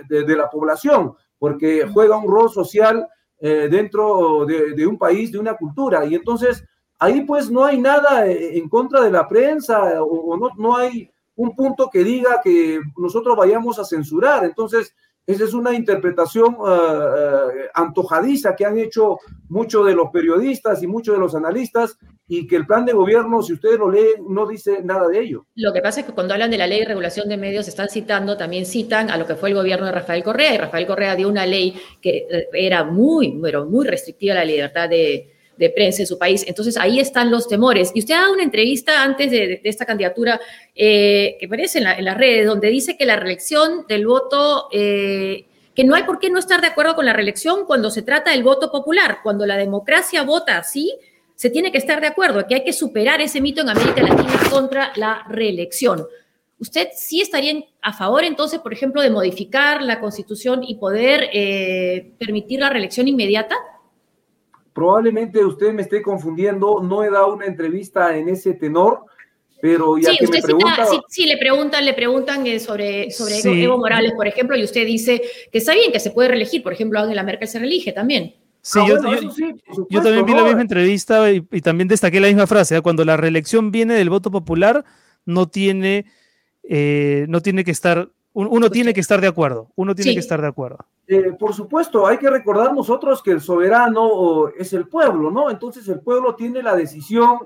de, 0.09 0.37
la 0.37 0.51
población, 0.51 1.15
porque 1.39 1.89
juega 1.93 2.19
un 2.19 2.31
rol 2.31 2.51
social 2.51 3.09
dentro 3.41 4.45
de, 4.45 4.87
un 4.87 4.99
país, 4.99 5.33
de 5.33 5.39
una 5.39 5.55
cultura. 5.55 6.05
Y 6.05 6.15
entonces 6.15 6.63
ahí 6.99 7.23
pues 7.23 7.51
no 7.51 7.65
hay 7.65 7.81
nada 7.81 8.27
en 8.27 8.69
contra 8.69 9.01
de 9.01 9.11
la 9.11 9.27
prensa 9.27 10.03
o, 10.03 10.37
no, 10.37 10.51
no 10.59 10.77
hay 10.77 11.11
un 11.37 11.55
punto 11.55 11.89
que 11.91 12.03
diga 12.03 12.41
que 12.43 12.81
nosotros 12.97 13.37
vayamos 13.37 13.79
a 13.79 13.85
censurar. 13.85 14.45
Entonces, 14.45 14.95
esa 15.27 15.45
es 15.45 15.55
una 15.55 15.75
interpretación 15.75 16.55
eh, 16.55 16.69
eh, 16.69 17.69
antojadiza 17.75 18.55
que 18.55 18.65
han 18.65 18.79
hecho 18.79 19.19
muchos 19.49 19.85
de 19.87 19.95
los 19.95 20.11
periodistas 20.11 20.83
y 20.83 20.87
muchos 20.87 21.15
de 21.15 21.21
los 21.21 21.35
analistas 21.35 21.99
y 22.29 22.47
que 22.47 22.57
el 22.57 22.67
plan 22.67 22.85
de 22.85 22.93
gobierno, 22.93 23.43
si 23.43 23.53
ustedes 23.53 23.79
lo 23.79 23.91
leen, 23.91 24.25
no 24.29 24.47
dice 24.47 24.83
nada 24.83 25.09
de 25.09 25.21
ello. 25.21 25.47
Lo 25.55 25.73
que 25.73 25.81
pasa 25.81 26.01
es 26.01 26.07
que 26.07 26.13
cuando 26.13 26.35
hablan 26.35 26.51
de 26.51 26.59
la 26.59 26.67
ley 26.67 26.81
de 26.81 26.87
regulación 26.87 27.29
de 27.29 27.37
medios, 27.37 27.69
están 27.69 27.89
citando, 27.89 28.37
también 28.37 28.67
citan 28.67 29.11
a 29.11 29.17
lo 29.17 29.27
que 29.27 29.37
fue 29.37 29.51
el 29.51 29.55
gobierno 29.55 29.87
de 29.87 29.93
Rafael 29.93 30.25
Correa, 30.25 30.55
y 30.55 30.59
Rafael 30.59 30.87
Correa 30.87 31.15
dio 31.15 31.29
una 31.29 31.47
ley 31.47 31.75
que 32.01 32.27
eh, 32.29 32.49
era 32.53 32.85
muy, 32.85 33.39
pero 33.41 33.67
muy 33.67 33.87
restrictiva 33.87 34.35
a 34.35 34.39
la 34.39 34.45
libertad 34.45 34.89
de, 34.89 35.36
de 35.57 35.71
prensa 35.71 36.03
en 36.03 36.07
su 36.07 36.19
país. 36.19 36.45
Entonces 36.47 36.77
ahí 36.77 37.01
están 37.01 37.31
los 37.31 37.49
temores. 37.49 37.91
Y 37.95 38.01
usted 38.01 38.15
ha 38.15 38.21
dado 38.21 38.33
una 38.33 38.43
entrevista 38.43 39.03
antes 39.03 39.31
de, 39.31 39.61
esta 39.65 39.85
candidatura 39.85 40.41
eh, 40.75 41.37
que 41.39 41.47
aparece 41.47 41.79
en, 41.79 42.05
las 42.05 42.17
redes, 42.17 42.47
donde 42.47 42.69
dice 42.69 42.97
que 42.97 43.07
la 43.07 43.17
reelección 43.17 43.87
del 43.89 44.07
voto, 44.07 44.69
eh, 44.73 45.47
que 45.75 45.85
no 45.85 45.95
hay 45.95 46.05
por 46.05 46.19
qué 46.19 46.31
no 46.31 46.39
estar 46.39 46.61
de 46.61 46.69
acuerdo 46.69 46.95
con 46.95 47.07
la 47.07 47.13
reelección 47.13 47.67
cuando 47.67 47.91
se 47.91 48.03
trata 48.03 48.31
del 48.31 48.43
voto 48.43 48.71
popular, 48.71 49.19
cuando 49.23 49.47
la 49.47 49.57
democracia 49.57 50.23
vota 50.23 50.59
así. 50.59 50.97
Se 51.35 51.51
tiene 51.51 51.71
que 51.71 51.77
estar 51.77 52.01
de 52.01 52.07
acuerdo, 52.07 52.47
que 52.47 52.55
hay 52.55 52.65
que 52.65 52.73
superar 52.73 53.21
ese 53.21 53.43
mito 53.43 53.61
en 53.61 53.69
América 53.69 54.03
Latina 54.03 54.41
contra 54.51 54.93
la 54.97 55.23
reelección. 55.29 56.07
¿Usted 56.59 56.89
sí 56.95 57.21
estaría 57.21 57.63
a 57.83 57.93
favor 57.93 58.25
entonces, 58.25 58.61
por 58.61 58.73
ejemplo, 58.73 59.03
de 59.03 59.11
modificar 59.11 59.83
la 59.83 60.01
constitución 60.01 60.65
y 60.65 60.77
poder 60.77 61.29
eh, 61.33 62.13
permitir 62.19 62.61
la 62.61 62.71
reelección 62.71 63.09
inmediata? 63.09 63.55
Probablemente 64.77 65.43
usted 65.43 65.73
me 65.73 65.81
esté 65.81 66.03
confundiendo, 66.03 66.83
no 66.83 67.03
he 67.03 67.09
dado 67.11 67.33
una 67.33 67.47
entrevista 67.47 68.15
en 68.15 68.29
ese 68.29 68.53
tenor, 68.53 69.07
pero 69.59 69.97
ya 69.97 70.15
que 70.15 70.27
me 70.27 70.43
pregunta... 70.43 70.85
sí, 70.85 71.01
sí, 71.09 71.27
le 71.27 71.39
preguntan, 71.39 71.83
le 71.83 71.95
preguntan 71.95 72.47
eh, 72.47 72.61
sobre, 72.61 73.11
sobre 73.11 73.41
Evo 73.63 73.79
Morales, 73.79 74.13
por 74.15 74.27
ejemplo, 74.27 74.55
y 74.55 74.63
usted 74.63 74.85
dice 74.85 75.23
que 75.51 75.57
está 75.57 75.73
bien 75.73 75.93
que 75.93 75.99
se 75.99 76.11
puede 76.11 76.29
reelegir, 76.29 76.63
por 76.63 76.75
ejemplo, 76.75 77.01
Angela 77.01 77.23
Merkel 77.23 77.49
se 77.49 77.59
reelige 77.59 77.93
también. 77.93 78.35
Sí, 78.61 78.79
ah, 78.83 78.87
yo, 78.87 80.03
también 80.03 80.27
vi 80.27 80.35
la 80.35 80.45
misma 80.45 80.61
entrevista 80.61 81.33
y, 81.33 81.41
también 81.63 81.89
destaqué 81.89 82.21
la 82.21 82.27
misma 82.27 82.47
frase, 82.47 82.77
¿eh? 82.77 82.83
cuando 82.83 83.03
la 83.03 83.17
reelección 83.17 83.71
viene 83.71 83.95
del 83.95 84.11
voto 84.11 84.31
popular, 84.31 84.85
no 85.25 85.49
tiene, 85.49 86.05
eh, 86.65 87.25
no 87.31 87.41
tiene 87.41 87.65
que 87.65 87.71
estar 87.71 88.11
uno 88.37 88.71
tiene 88.71 88.93
que 88.93 89.01
estar 89.01 89.21
de 89.21 89.29
acuerdo, 89.29 89.69
uno 89.77 89.95
tiene 89.95 90.13
que 90.13 90.21
estar 90.21 90.41
de 90.41 90.49
acuerdo. 90.49 90.85
Eh, 91.07 91.33
por 91.39 91.55
supuesto, 91.55 92.07
hay 92.07 92.19
que 92.19 92.29
recordar 92.29 92.75
nosotros 92.75 93.23
que 93.23 93.31
el 93.31 93.41
soberano 93.41 94.49
es 94.49 94.75
el 94.75 94.89
pueblo, 94.89 95.31
¿no? 95.31 95.49
Entonces 95.51 95.89
el 95.89 96.01
pueblo 96.01 96.35
tiene 96.35 96.63
la 96.63 96.77
decisión 96.77 97.39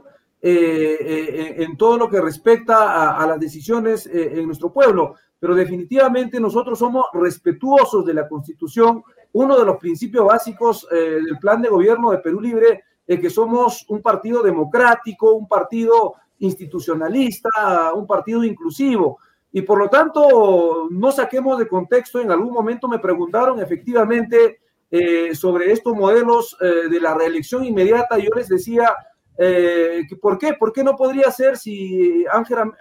eh, 0.42 0.96
eh, 1.00 1.54
en 1.58 1.76
todo 1.76 1.96
lo 1.96 2.10
que 2.10 2.20
respecta 2.20 3.16
a, 3.16 3.24
las 3.26 3.38
decisiones 3.38 4.06
en 4.12 4.44
nuestro 4.46 4.72
pueblo, 4.72 5.14
pero 5.38 5.54
definitivamente 5.54 6.40
nosotros 6.40 6.78
somos 6.78 7.06
respetuosos 7.12 8.04
de 8.04 8.14
la 8.14 8.26
Constitución. 8.26 9.04
Uno 9.32 9.56
de 9.56 9.64
los 9.64 9.76
principios 9.76 10.26
básicos 10.26 10.88
del 10.90 11.38
plan 11.40 11.62
de 11.62 11.68
gobierno 11.68 12.10
de 12.10 12.18
Perú 12.18 12.40
Libre 12.40 12.82
es 13.06 13.20
que 13.20 13.30
somos 13.30 13.84
un 13.88 14.02
partido 14.02 14.42
democrático, 14.42 15.34
un 15.34 15.46
partido 15.46 16.14
institucionalista, 16.40 17.92
un 17.94 18.08
partido 18.08 18.42
inclusivo 18.42 19.18
y 19.52 19.62
por 19.62 19.78
lo 19.78 19.88
tanto 19.88 20.88
no 20.90 21.10
saquemos 21.12 21.58
de 21.58 21.68
contexto. 21.68 22.20
En 22.20 22.30
algún 22.30 22.52
momento 22.52 22.88
me 22.88 22.98
preguntaron 22.98 23.60
efectivamente 23.60 24.60
eh, 24.90 25.34
sobre 25.34 25.72
estos 25.72 25.94
modelos 25.94 26.56
eh, 26.60 26.88
de 26.88 27.00
la 27.00 27.14
reelección 27.14 27.64
inmediata. 27.64 28.18
Yo 28.18 28.30
les 28.36 28.48
decía, 28.48 28.94
eh, 29.36 30.02
¿por 30.20 30.38
qué? 30.38 30.54
¿Por 30.54 30.72
qué 30.72 30.84
no 30.84 30.94
podría 30.96 31.30
ser 31.32 31.56
si 31.56 32.24
Angela, 32.32 32.72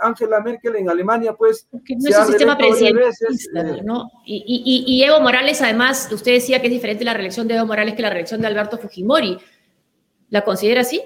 Angela 0.00 0.40
Merkel 0.40 0.76
en 0.76 0.90
Alemania, 0.90 1.34
pues... 1.34 1.68
no 1.70 1.80
es 2.08 2.18
un 2.18 2.26
sistema 2.26 2.56
presidencialista, 2.58 3.62
¿no? 3.84 4.10
Y, 4.24 4.42
y, 4.46 4.84
y, 4.86 5.04
Evo 5.04 5.20
Morales, 5.20 5.62
además, 5.62 6.10
usted 6.10 6.32
decía 6.32 6.60
que 6.60 6.66
es 6.66 6.72
diferente 6.72 7.04
la 7.04 7.14
reelección 7.14 7.46
de 7.46 7.54
Evo 7.54 7.66
Morales 7.66 7.94
que 7.94 8.02
la 8.02 8.10
reelección 8.10 8.40
de 8.40 8.48
Alberto 8.48 8.78
Fujimori. 8.78 9.38
¿La 10.30 10.42
considera 10.42 10.80
así? 10.80 11.02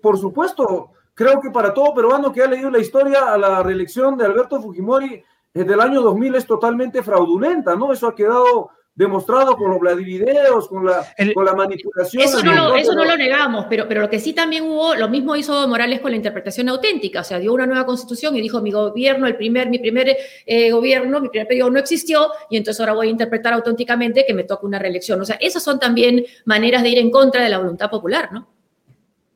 Por 0.00 0.18
supuesto 0.18 0.92
Creo 1.20 1.38
que 1.38 1.50
para 1.50 1.74
todo 1.74 1.92
peruano 1.92 2.32
que 2.32 2.40
ha 2.40 2.46
leído 2.46 2.70
la 2.70 2.78
historia, 2.78 3.34
a 3.34 3.36
la 3.36 3.62
reelección 3.62 4.16
de 4.16 4.24
Alberto 4.24 4.58
Fujimori 4.58 5.22
desde 5.52 5.74
el 5.74 5.80
año 5.80 6.00
2000 6.00 6.36
es 6.36 6.46
totalmente 6.46 7.02
fraudulenta, 7.02 7.76
¿no? 7.76 7.92
Eso 7.92 8.08
ha 8.08 8.14
quedado 8.14 8.70
demostrado 8.94 9.54
con 9.54 9.70
los 9.70 9.80
Vladivideos, 9.80 10.66
con 10.66 10.86
la, 10.86 11.06
con 11.34 11.44
la 11.44 11.52
manipulación. 11.52 12.22
Eso 12.22 12.42
no, 12.42 12.54
lo, 12.54 12.74
eso 12.74 12.94
no 12.94 13.04
lo 13.04 13.18
negamos, 13.18 13.66
pero, 13.68 13.86
pero 13.86 14.00
lo 14.00 14.08
que 14.08 14.18
sí 14.18 14.32
también 14.32 14.64
hubo, 14.64 14.94
lo 14.94 15.10
mismo 15.10 15.36
hizo 15.36 15.68
Morales 15.68 16.00
con 16.00 16.10
la 16.10 16.16
interpretación 16.16 16.70
auténtica, 16.70 17.20
o 17.20 17.24
sea, 17.24 17.38
dio 17.38 17.52
una 17.52 17.66
nueva 17.66 17.84
constitución 17.84 18.34
y 18.36 18.40
dijo, 18.40 18.62
mi 18.62 18.70
gobierno, 18.70 19.26
el 19.26 19.36
primer, 19.36 19.68
mi 19.68 19.78
primer 19.78 20.16
eh, 20.46 20.70
gobierno, 20.70 21.20
mi 21.20 21.28
primer 21.28 21.48
periodo 21.48 21.70
no 21.70 21.80
existió, 21.80 22.28
y 22.48 22.56
entonces 22.56 22.80
ahora 22.80 22.94
voy 22.94 23.08
a 23.08 23.10
interpretar 23.10 23.52
auténticamente 23.52 24.24
que 24.26 24.32
me 24.32 24.44
toca 24.44 24.66
una 24.66 24.78
reelección. 24.78 25.20
O 25.20 25.26
sea, 25.26 25.36
esas 25.38 25.62
son 25.62 25.78
también 25.78 26.24
maneras 26.46 26.82
de 26.82 26.88
ir 26.88 26.98
en 26.98 27.10
contra 27.10 27.42
de 27.42 27.50
la 27.50 27.58
voluntad 27.58 27.90
popular, 27.90 28.32
¿no? 28.32 28.59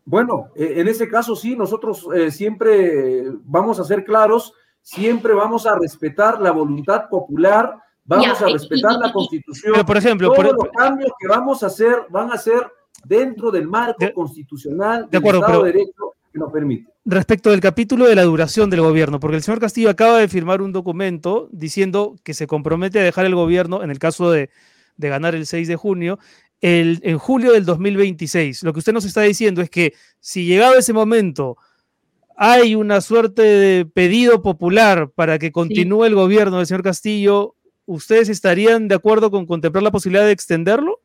Bueno, 0.05 0.49
e, 0.55 0.81
en 0.81 0.89
ese 0.89 1.09
caso 1.09 1.35
sí, 1.35 1.57
nosotros 1.57 2.07
eh, 2.15 2.31
siempre 2.31 3.25
vamos 3.45 3.81
a 3.81 3.85
ser 3.85 4.05
claros, 4.05 4.53
siempre 4.83 5.33
vamos 5.33 5.67
a 5.67 5.79
respetar 5.79 6.41
la 6.41 6.51
voluntad 6.51 7.09
popular, 7.09 7.75
vamos 8.05 8.41
a 8.43 8.47
respetar 8.47 8.99
la 8.99 9.13
constitución. 9.13 9.85
por 9.87 9.97
ejemplo, 9.97 10.33
todos 10.33 10.53
los 10.53 10.69
cambios 10.77 11.11
que 11.19 11.29
vamos 11.29 11.63
a 11.63 11.67
hacer 11.67 12.07
van 12.11 12.31
a 12.33 12.39
ser 12.39 12.71
dentro 13.05 13.51
del 13.51 13.67
marco 13.67 14.05
constitucional 14.15 15.09
del 15.11 15.25
Estado 15.25 15.63
de 15.63 15.73
Derecho 15.73 16.15
que 16.33 16.39
nos 16.39 16.53
permite. 16.53 16.91
Respecto 17.07 17.51
del 17.51 17.61
capítulo 17.61 18.07
de 18.07 18.15
la 18.15 18.25
duración 18.25 18.71
del 18.71 18.81
gobierno, 18.81 19.21
porque 19.21 19.37
el 19.37 19.43
señor 19.43 19.61
Castillo 19.61 19.91
acaba 19.91 20.19
de 20.19 20.29
firmar 20.29 20.63
un 20.63 20.73
documento 20.73 21.49
diciendo 21.53 22.17
que 22.25 22.35
se 22.35 22.47
compromete 22.47 22.99
a 22.99 23.03
dejar 23.03 23.27
el 23.27 23.35
gobierno, 23.35 23.83
en 23.83 23.91
el 23.91 23.99
caso 23.99 24.31
de, 24.31 24.51
de 24.97 25.09
ganar 25.09 25.35
el 25.35 25.47
6 25.47 25.69
de 25.69 25.77
junio, 25.77 26.19
en 26.67 27.19
julio 27.19 27.53
del 27.53 27.67
2026. 27.67 28.63
Lo 28.63 28.73
que 28.73 28.79
usted 28.79 28.95
nos 28.95 29.05
está 29.05 29.21
diciendo 29.21 29.61
es 29.61 29.69
que 29.69 29.93
si 30.19 30.47
llegado 30.47 30.79
ese 30.79 30.95
momento 30.95 31.59
hay 32.37 32.75
una 32.75 33.03
suerte 33.03 33.43
de 33.43 33.85
pedido 33.85 34.41
popular 34.41 35.11
para 35.11 35.39
que 35.39 35.53
continúe 35.53 36.05
el 36.05 36.15
gobierno 36.15 36.57
del 36.57 36.67
señor 36.67 36.83
Castillo, 36.83 37.55
¿ustedes 37.85 38.31
estarían 38.31 38.89
de 38.89 38.95
acuerdo 38.95 39.31
con 39.31 39.45
contemplar 39.45 39.83
la 39.83 39.91
posibilidad 39.91 40.25
de 40.25 40.33
extenderlo? 40.33 41.01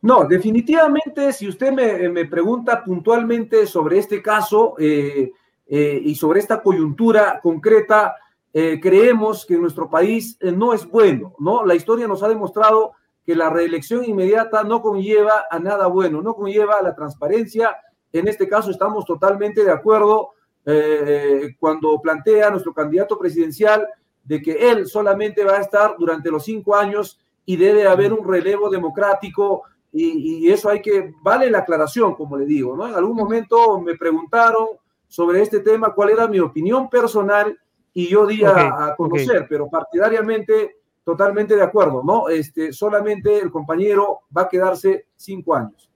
No, 0.00 0.24
definitivamente, 0.24 1.32
si 1.32 1.48
usted 1.48 1.72
me, 1.72 2.24
pregunta 2.26 2.82
puntualmente 2.82 3.66
sobre 3.66 3.98
este 3.98 4.22
caso 4.22 4.74
eh, 4.78 5.32
eh, 5.66 6.00
y 6.02 6.14
sobre 6.14 6.40
esta 6.40 6.62
coyuntura 6.62 7.40
concreta, 7.42 8.14
eh, 8.54 8.78
creemos 8.80 9.44
que 9.44 9.58
nuestro 9.58 9.90
país 9.90 10.38
no 10.40 10.72
es 10.72 10.86
bueno, 10.86 11.34
¿no? 11.38 11.66
La 11.66 11.74
historia 11.74 12.06
nos 12.06 12.22
ha 12.22 12.28
demostrado 12.28 12.92
que 13.28 13.36
la 13.36 13.50
reelección 13.50 14.06
inmediata 14.06 14.64
no 14.64 14.80
conlleva 14.80 15.44
a 15.50 15.58
nada 15.58 15.86
bueno, 15.86 16.22
no 16.22 16.32
conlleva 16.32 16.76
a 16.76 16.82
la 16.82 16.94
transparencia. 16.94 17.76
En 18.10 18.26
este 18.26 18.48
caso 18.48 18.70
estamos 18.70 19.04
totalmente 19.04 19.62
de 19.62 19.70
acuerdo 19.70 20.30
eh, 20.64 21.50
cuando 21.60 22.00
plantea 22.00 22.48
nuestro 22.48 22.72
candidato 22.72 23.18
presidencial 23.18 23.86
de 24.24 24.40
que 24.40 24.70
él 24.70 24.86
solamente 24.86 25.44
va 25.44 25.58
a 25.58 25.60
estar 25.60 25.96
durante 25.98 26.30
los 26.30 26.42
cinco 26.42 26.74
años 26.74 27.20
y 27.44 27.56
debe 27.58 27.86
haber 27.86 28.14
un 28.14 28.26
relevo 28.26 28.70
democrático 28.70 29.64
y, 29.92 30.50
eso 30.50 30.70
hay 30.70 30.80
que, 30.80 31.12
vale 31.20 31.50
la 31.50 31.58
aclaración, 31.58 32.14
como 32.14 32.34
le 32.38 32.46
digo, 32.46 32.74
¿no? 32.74 32.88
En 32.88 32.94
algún 32.94 33.14
momento 33.14 33.78
me 33.78 33.94
preguntaron 33.94 34.68
sobre 35.06 35.42
este 35.42 35.60
tema 35.60 35.92
cuál 35.92 36.08
era 36.08 36.26
mi 36.26 36.40
opinión 36.40 36.88
personal 36.88 37.58
y 37.92 38.08
yo 38.08 38.26
di 38.26 38.42
a, 38.42 38.94
conocer, 38.96 39.44
pero 39.50 39.68
partidariamente 39.68 40.77
totalmente 41.08 41.56
de 41.56 41.62
acuerdo, 41.62 42.02
¿no? 42.04 42.28
Este, 42.28 42.70
solamente 42.70 43.38
el 43.38 43.50
compañero 43.50 44.24
va 44.36 44.42
a 44.42 44.48
quedarse 44.50 45.06
cinco 45.16 45.54
años. 45.54 45.88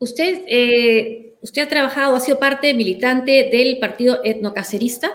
Usted, 0.00 0.42
eh, 0.48 1.36
usted 1.40 1.62
ha 1.62 1.68
trabajado, 1.68 2.16
ha 2.16 2.18
sido 2.18 2.40
parte 2.40 2.74
militante 2.74 3.50
del 3.52 3.78
partido 3.78 4.18
etnocacerista, 4.24 5.12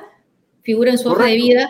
figura 0.62 0.92
en 0.92 0.98
su 0.98 1.10
hoja 1.10 1.26
de 1.26 1.36
vida. 1.36 1.70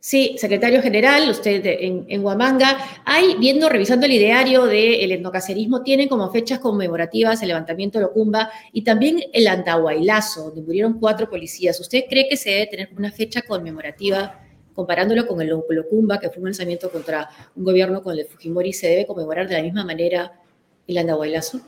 Sí, 0.00 0.34
secretario 0.36 0.82
general, 0.82 1.30
usted 1.30 1.64
en, 1.64 2.06
en, 2.08 2.24
Huamanga. 2.24 2.76
Hay, 3.04 3.36
viendo, 3.38 3.68
revisando 3.68 4.06
el 4.06 4.12
ideario 4.14 4.64
del 4.64 5.12
etnocacerismo, 5.12 5.84
tienen 5.84 6.08
como 6.08 6.28
fechas 6.32 6.58
conmemorativas 6.58 7.40
el 7.42 7.48
levantamiento 7.48 8.00
de 8.00 8.06
Locumba 8.06 8.50
y 8.72 8.82
también 8.82 9.20
el 9.32 9.46
Andahuaylazo, 9.46 10.46
donde 10.46 10.62
murieron 10.62 10.98
cuatro 10.98 11.30
policías. 11.30 11.78
¿Usted 11.78 12.06
cree 12.10 12.28
que 12.28 12.36
se 12.36 12.50
debe 12.50 12.66
tener 12.66 12.88
una 12.96 13.12
fecha 13.12 13.42
conmemorativa 13.42 14.40
comparándolo 14.74 15.26
con 15.26 15.40
el 15.40 15.48
Locumba, 15.48 16.18
que 16.18 16.30
fue 16.30 16.38
un 16.38 16.46
lanzamiento 16.46 16.90
contra 16.90 17.28
un 17.54 17.64
gobierno 17.64 18.02
con 18.02 18.18
el 18.18 18.26
Fujimori, 18.26 18.72
¿se 18.72 18.88
debe 18.88 19.06
conmemorar 19.06 19.48
de 19.48 19.56
la 19.56 19.62
misma 19.62 19.84
manera 19.84 20.32
el 20.86 20.98
Andahuaylazo? 20.98 21.60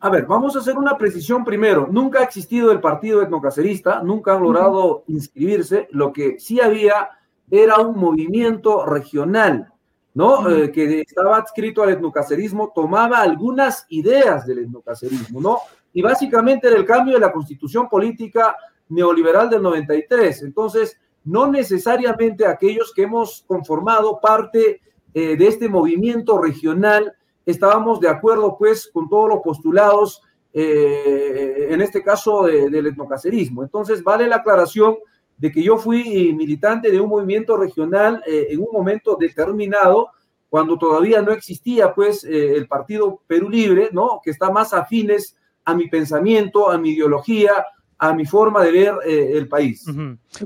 A 0.00 0.10
ver, 0.10 0.26
vamos 0.26 0.54
a 0.54 0.60
hacer 0.60 0.76
una 0.76 0.96
precisión 0.96 1.44
primero. 1.44 1.88
Nunca 1.90 2.20
ha 2.20 2.24
existido 2.24 2.70
el 2.70 2.80
partido 2.80 3.20
etnocacerista, 3.20 4.00
nunca 4.02 4.34
han 4.34 4.42
logrado 4.42 5.02
inscribirse. 5.08 5.88
Lo 5.90 6.12
que 6.12 6.38
sí 6.38 6.60
había 6.60 7.10
era 7.50 7.78
un 7.78 7.98
movimiento 7.98 8.86
regional, 8.86 9.72
¿no? 10.14 10.48
Eh, 10.48 10.70
que 10.70 11.00
estaba 11.00 11.38
adscrito 11.38 11.82
al 11.82 11.90
etnocacerismo, 11.90 12.70
tomaba 12.72 13.18
algunas 13.20 13.86
ideas 13.88 14.46
del 14.46 14.60
etnocacerismo, 14.60 15.40
¿no? 15.40 15.58
Y 15.92 16.00
básicamente 16.00 16.68
era 16.68 16.76
el 16.76 16.84
cambio 16.84 17.14
de 17.14 17.20
la 17.20 17.32
constitución 17.32 17.88
política 17.88 18.54
neoliberal 18.90 19.50
del 19.50 19.62
93. 19.62 20.42
Entonces, 20.42 20.96
no 21.28 21.46
necesariamente 21.46 22.46
aquellos 22.46 22.92
que 22.94 23.02
hemos 23.02 23.44
conformado 23.46 24.18
parte 24.18 24.80
eh, 25.12 25.36
de 25.36 25.46
este 25.46 25.68
movimiento 25.68 26.40
regional 26.40 27.12
estábamos 27.44 28.00
de 28.00 28.08
acuerdo 28.08 28.56
pues 28.58 28.90
con 28.92 29.08
todos 29.08 29.28
los 29.28 29.40
postulados, 29.40 30.22
eh, 30.54 31.68
en 31.70 31.80
este 31.82 32.02
caso 32.02 32.44
del 32.44 32.86
etnocacerismo. 32.86 33.62
Entonces 33.62 34.02
vale 34.02 34.26
la 34.26 34.36
aclaración 34.36 34.96
de 35.36 35.52
que 35.52 35.62
yo 35.62 35.76
fui 35.76 36.32
militante 36.34 36.90
de 36.90 37.00
un 37.00 37.10
movimiento 37.10 37.56
regional 37.56 38.22
eh, 38.26 38.48
en 38.50 38.60
un 38.60 38.68
momento 38.72 39.16
determinado, 39.16 40.08
cuando 40.48 40.78
todavía 40.78 41.20
no 41.20 41.32
existía 41.32 41.94
pues 41.94 42.24
el 42.24 42.66
Partido 42.66 43.20
Perú 43.26 43.50
Libre, 43.50 43.90
¿no? 43.92 44.20
Que 44.24 44.30
está 44.30 44.50
más 44.50 44.72
afines 44.72 45.36
a 45.66 45.74
mi 45.74 45.88
pensamiento, 45.88 46.70
a 46.70 46.78
mi 46.78 46.92
ideología, 46.92 47.52
a 47.98 48.14
mi 48.14 48.24
forma 48.24 48.62
de 48.62 48.72
ver 48.72 48.94
el 49.04 49.48
país. 49.48 49.84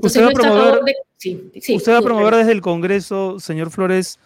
Usted 0.01 0.23
va 0.23 0.29
a 0.29 0.31
promover, 0.31 0.79
usted 1.75 1.91
va 1.91 1.97
a 1.97 2.01
promover 2.01 2.35
desde 2.35 2.51
el 2.51 2.61
Congreso, 2.61 3.39
señor 3.39 3.69
Flores, 3.69 4.19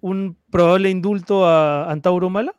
un 0.00 0.36
probable 0.50 0.90
indulto 0.90 1.46
a 1.46 1.90
Antauro 1.90 2.30
Mala? 2.30 2.54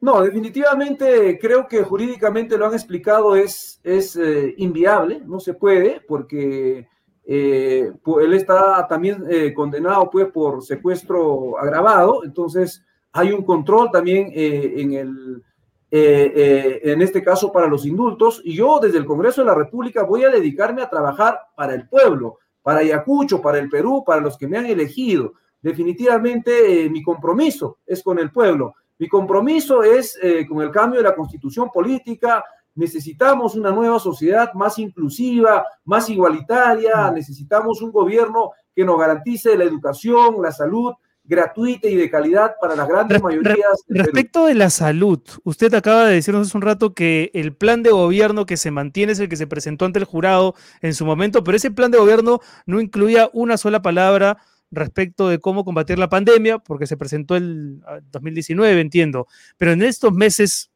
No, 0.00 0.20
definitivamente 0.22 1.38
creo 1.40 1.68
que 1.68 1.84
jurídicamente 1.84 2.58
lo 2.58 2.66
han 2.66 2.74
explicado, 2.74 3.36
es, 3.36 3.80
es 3.84 4.16
eh, 4.16 4.54
inviable, 4.58 5.22
no 5.24 5.38
se 5.38 5.54
puede, 5.54 6.00
porque 6.00 6.88
eh, 7.24 7.92
él 8.20 8.34
está 8.34 8.86
también 8.88 9.24
eh, 9.30 9.54
condenado 9.54 10.10
pues, 10.10 10.26
por 10.32 10.64
secuestro 10.64 11.56
agravado, 11.56 12.24
entonces 12.24 12.82
hay 13.12 13.30
un 13.30 13.44
control 13.44 13.90
también 13.92 14.32
en, 14.34 14.92
el, 14.94 15.42
en 15.94 17.02
este 17.02 17.22
caso 17.22 17.52
para 17.52 17.66
los 17.66 17.84
indultos, 17.84 18.40
y 18.44 18.54
yo 18.54 18.80
desde 18.80 18.96
el 18.96 19.04
Congreso 19.04 19.42
de 19.42 19.48
la 19.48 19.54
República 19.54 20.04
voy 20.04 20.24
a 20.24 20.30
dedicarme 20.30 20.80
a 20.80 20.88
trabajar 20.88 21.38
para 21.54 21.74
el 21.74 21.86
pueblo, 21.86 22.38
para 22.62 22.80
Ayacucho, 22.80 23.42
para 23.42 23.58
el 23.58 23.68
Perú, 23.68 24.02
para 24.06 24.22
los 24.22 24.38
que 24.38 24.48
me 24.48 24.56
han 24.56 24.66
elegido 24.66 25.34
definitivamente 25.62 26.84
eh, 26.84 26.90
mi 26.90 27.02
compromiso 27.02 27.78
es 27.86 28.02
con 28.02 28.18
el 28.18 28.30
pueblo. 28.30 28.74
Mi 28.98 29.08
compromiso 29.08 29.82
es 29.82 30.18
eh, 30.20 30.46
con 30.46 30.60
el 30.60 30.70
cambio 30.70 30.98
de 30.98 31.08
la 31.08 31.14
constitución 31.14 31.70
política. 31.72 32.44
Necesitamos 32.74 33.54
una 33.54 33.70
nueva 33.70 33.98
sociedad 33.98 34.52
más 34.54 34.78
inclusiva, 34.78 35.64
más 35.84 36.10
igualitaria. 36.10 37.10
Mm. 37.10 37.14
Necesitamos 37.14 37.80
un 37.80 37.92
gobierno 37.92 38.50
que 38.74 38.84
nos 38.84 38.98
garantice 38.98 39.56
la 39.56 39.64
educación, 39.64 40.36
la 40.42 40.52
salud 40.52 40.92
gratuita 41.24 41.88
y 41.88 41.96
de 41.96 42.10
calidad 42.10 42.54
para 42.60 42.74
las 42.74 42.88
grandes 42.88 43.22
mayorías. 43.22 43.84
respecto 43.88 44.46
de 44.46 44.54
la 44.54 44.70
salud, 44.70 45.20
usted 45.44 45.72
acaba 45.74 46.06
de 46.06 46.14
decirnos 46.14 46.48
hace 46.48 46.56
un 46.56 46.62
rato 46.62 46.94
que 46.94 47.30
el 47.34 47.54
plan 47.54 47.82
de 47.82 47.90
gobierno 47.90 48.44
que 48.44 48.56
se 48.56 48.70
mantiene 48.70 49.12
es 49.12 49.20
el 49.20 49.28
que 49.28 49.36
se 49.36 49.46
presentó 49.46 49.84
ante 49.84 50.00
el 50.00 50.04
jurado 50.04 50.54
en 50.80 50.94
su 50.94 51.06
momento, 51.06 51.44
pero 51.44 51.56
ese 51.56 51.70
plan 51.70 51.90
de 51.90 51.98
gobierno 51.98 52.40
no 52.66 52.80
incluía 52.80 53.30
una 53.32 53.56
sola 53.56 53.82
palabra 53.82 54.38
respecto 54.72 55.28
de 55.28 55.38
cómo 55.38 55.64
combatir 55.64 55.98
la 55.98 56.08
pandemia, 56.08 56.58
porque 56.58 56.86
se 56.86 56.96
presentó 56.96 57.36
el 57.36 57.82
2019, 58.10 58.80
entiendo, 58.80 59.28
pero 59.58 59.72
en 59.72 59.82
estos 59.82 60.12
meses 60.12 60.70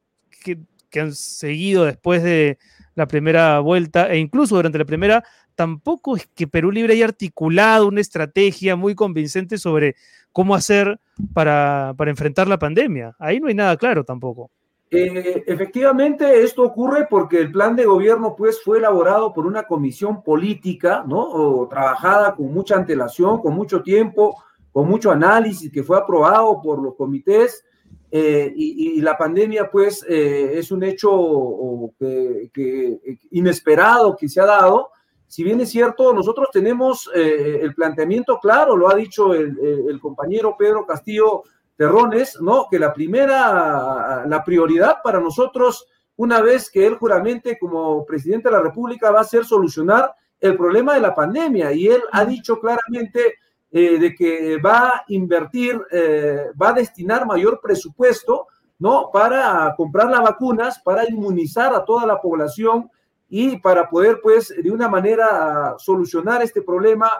que, 0.44 0.58
han 0.98 1.14
seguido 1.14 1.84
después 1.84 2.22
de 2.22 2.56
la 2.94 3.06
primera 3.06 3.58
vuelta 3.60 4.10
e 4.10 4.16
incluso 4.16 4.56
durante 4.56 4.78
la 4.78 4.86
primera, 4.86 5.22
tampoco 5.56 6.16
es 6.16 6.28
que 6.34 6.46
Perú 6.46 6.70
Libre 6.70 6.92
haya 6.92 7.06
articulado 7.06 7.88
una 7.88 8.00
estrategia 8.00 8.76
muy 8.76 8.94
convincente 8.94 9.58
sobre 9.58 9.96
cómo 10.30 10.54
hacer 10.54 11.00
para, 11.34 11.94
para 11.96 12.10
enfrentar 12.10 12.46
la 12.46 12.58
pandemia. 12.58 13.16
Ahí 13.18 13.40
no 13.40 13.48
hay 13.48 13.54
nada 13.54 13.76
claro 13.76 14.04
tampoco. 14.04 14.50
Eh, 14.88 15.42
efectivamente, 15.46 16.44
esto 16.44 16.62
ocurre 16.62 17.06
porque 17.10 17.40
el 17.40 17.50
plan 17.50 17.74
de 17.74 17.86
gobierno 17.86 18.36
pues 18.36 18.62
fue 18.62 18.78
elaborado 18.78 19.32
por 19.32 19.44
una 19.46 19.64
comisión 19.64 20.22
política, 20.22 21.04
¿no? 21.06 21.66
Trabajada 21.68 22.36
con 22.36 22.52
mucha 22.52 22.76
antelación, 22.76 23.40
con 23.40 23.54
mucho 23.54 23.82
tiempo, 23.82 24.36
con 24.70 24.88
mucho 24.88 25.10
análisis, 25.10 25.72
que 25.72 25.82
fue 25.82 25.98
aprobado 25.98 26.60
por 26.62 26.80
los 26.80 26.94
comités. 26.94 27.64
Eh, 28.10 28.52
y, 28.56 29.00
la 29.00 29.18
pandemia 29.18 29.68
pues 29.68 30.04
eh, 30.08 30.52
es 30.54 30.70
un 30.70 30.84
hecho 30.84 31.90
que, 31.98 33.00
inesperado 33.32 34.16
que 34.16 34.28
se 34.28 34.40
ha 34.40 34.46
dado. 34.46 34.90
Si 35.28 35.42
bien 35.44 35.60
es 35.60 35.70
cierto, 35.70 36.12
nosotros 36.12 36.48
tenemos 36.52 37.10
el 37.14 37.74
planteamiento 37.74 38.38
claro, 38.38 38.76
lo 38.76 38.88
ha 38.88 38.94
dicho 38.94 39.34
el 39.34 39.98
compañero 40.00 40.56
Pedro 40.56 40.86
Castillo 40.86 41.42
Terrones, 41.76 42.38
¿no? 42.40 42.66
Que 42.70 42.78
la 42.78 42.92
primera, 42.92 44.24
la 44.26 44.44
prioridad 44.44 44.96
para 45.04 45.20
nosotros, 45.20 45.86
una 46.16 46.40
vez 46.40 46.70
que 46.70 46.86
él 46.86 46.94
juramente 46.94 47.58
como 47.58 48.04
presidente 48.06 48.48
de 48.48 48.56
la 48.56 48.62
República 48.62 49.10
va 49.10 49.20
a 49.20 49.24
ser 49.24 49.44
solucionar 49.44 50.14
el 50.40 50.56
problema 50.56 50.94
de 50.94 51.00
la 51.00 51.14
pandemia. 51.14 51.72
Y 51.72 51.88
él 51.88 52.02
ha 52.12 52.24
dicho 52.24 52.58
claramente 52.58 53.34
eh, 53.70 53.98
de 53.98 54.14
que 54.14 54.58
va 54.58 54.88
a 54.88 55.04
invertir, 55.08 55.78
eh, 55.90 56.46
va 56.60 56.70
a 56.70 56.74
destinar 56.74 57.26
mayor 57.26 57.60
presupuesto, 57.62 58.46
¿no? 58.78 59.10
Para 59.12 59.74
comprar 59.76 60.10
las 60.10 60.22
vacunas, 60.22 60.80
para 60.82 61.08
inmunizar 61.08 61.74
a 61.74 61.84
toda 61.84 62.06
la 62.06 62.20
población 62.20 62.90
y 63.28 63.58
para 63.58 63.88
poder, 63.88 64.20
pues, 64.22 64.54
de 64.56 64.70
una 64.70 64.88
manera 64.88 65.74
solucionar 65.78 66.42
este 66.42 66.62
problema 66.62 67.10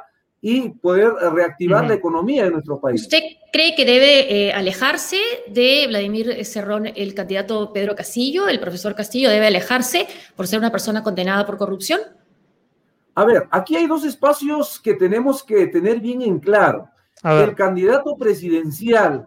y 0.41 0.69
poder 0.69 1.13
reactivar 1.33 1.87
la 1.87 1.95
economía 1.95 2.45
de 2.45 2.51
nuestro 2.51 2.81
país. 2.81 3.03
¿Usted 3.03 3.23
cree 3.53 3.75
que 3.75 3.85
debe 3.85 4.33
eh, 4.33 4.53
alejarse 4.53 5.19
de 5.49 5.87
Vladimir 5.89 6.45
Cerrón 6.45 6.87
el 6.87 7.15
candidato 7.15 7.73
Pedro 7.73 7.97
Castillo? 7.97 8.47
¿El 8.47 8.61
profesor 8.61 8.95
Castillo 8.95 9.31
debe 9.31 9.47
alejarse 9.47 10.07
por 10.37 10.47
ser 10.47 10.61
una 10.61 10.71
persona 10.71 11.03
condenada 11.03 11.45
por 11.47 11.57
corrupción? 11.57 12.01
A 13.15 13.25
ver, 13.25 13.49
aquí 13.51 13.77
hay 13.77 13.87
dos 13.87 14.05
espacios 14.05 14.79
que 14.79 14.95
tenemos 14.95 15.43
que 15.43 15.67
tener 15.69 16.01
bien 16.01 16.23
en 16.23 16.39
claro. 16.39 16.89
El 17.25 17.55
candidato 17.55 18.17
presidencial 18.17 19.27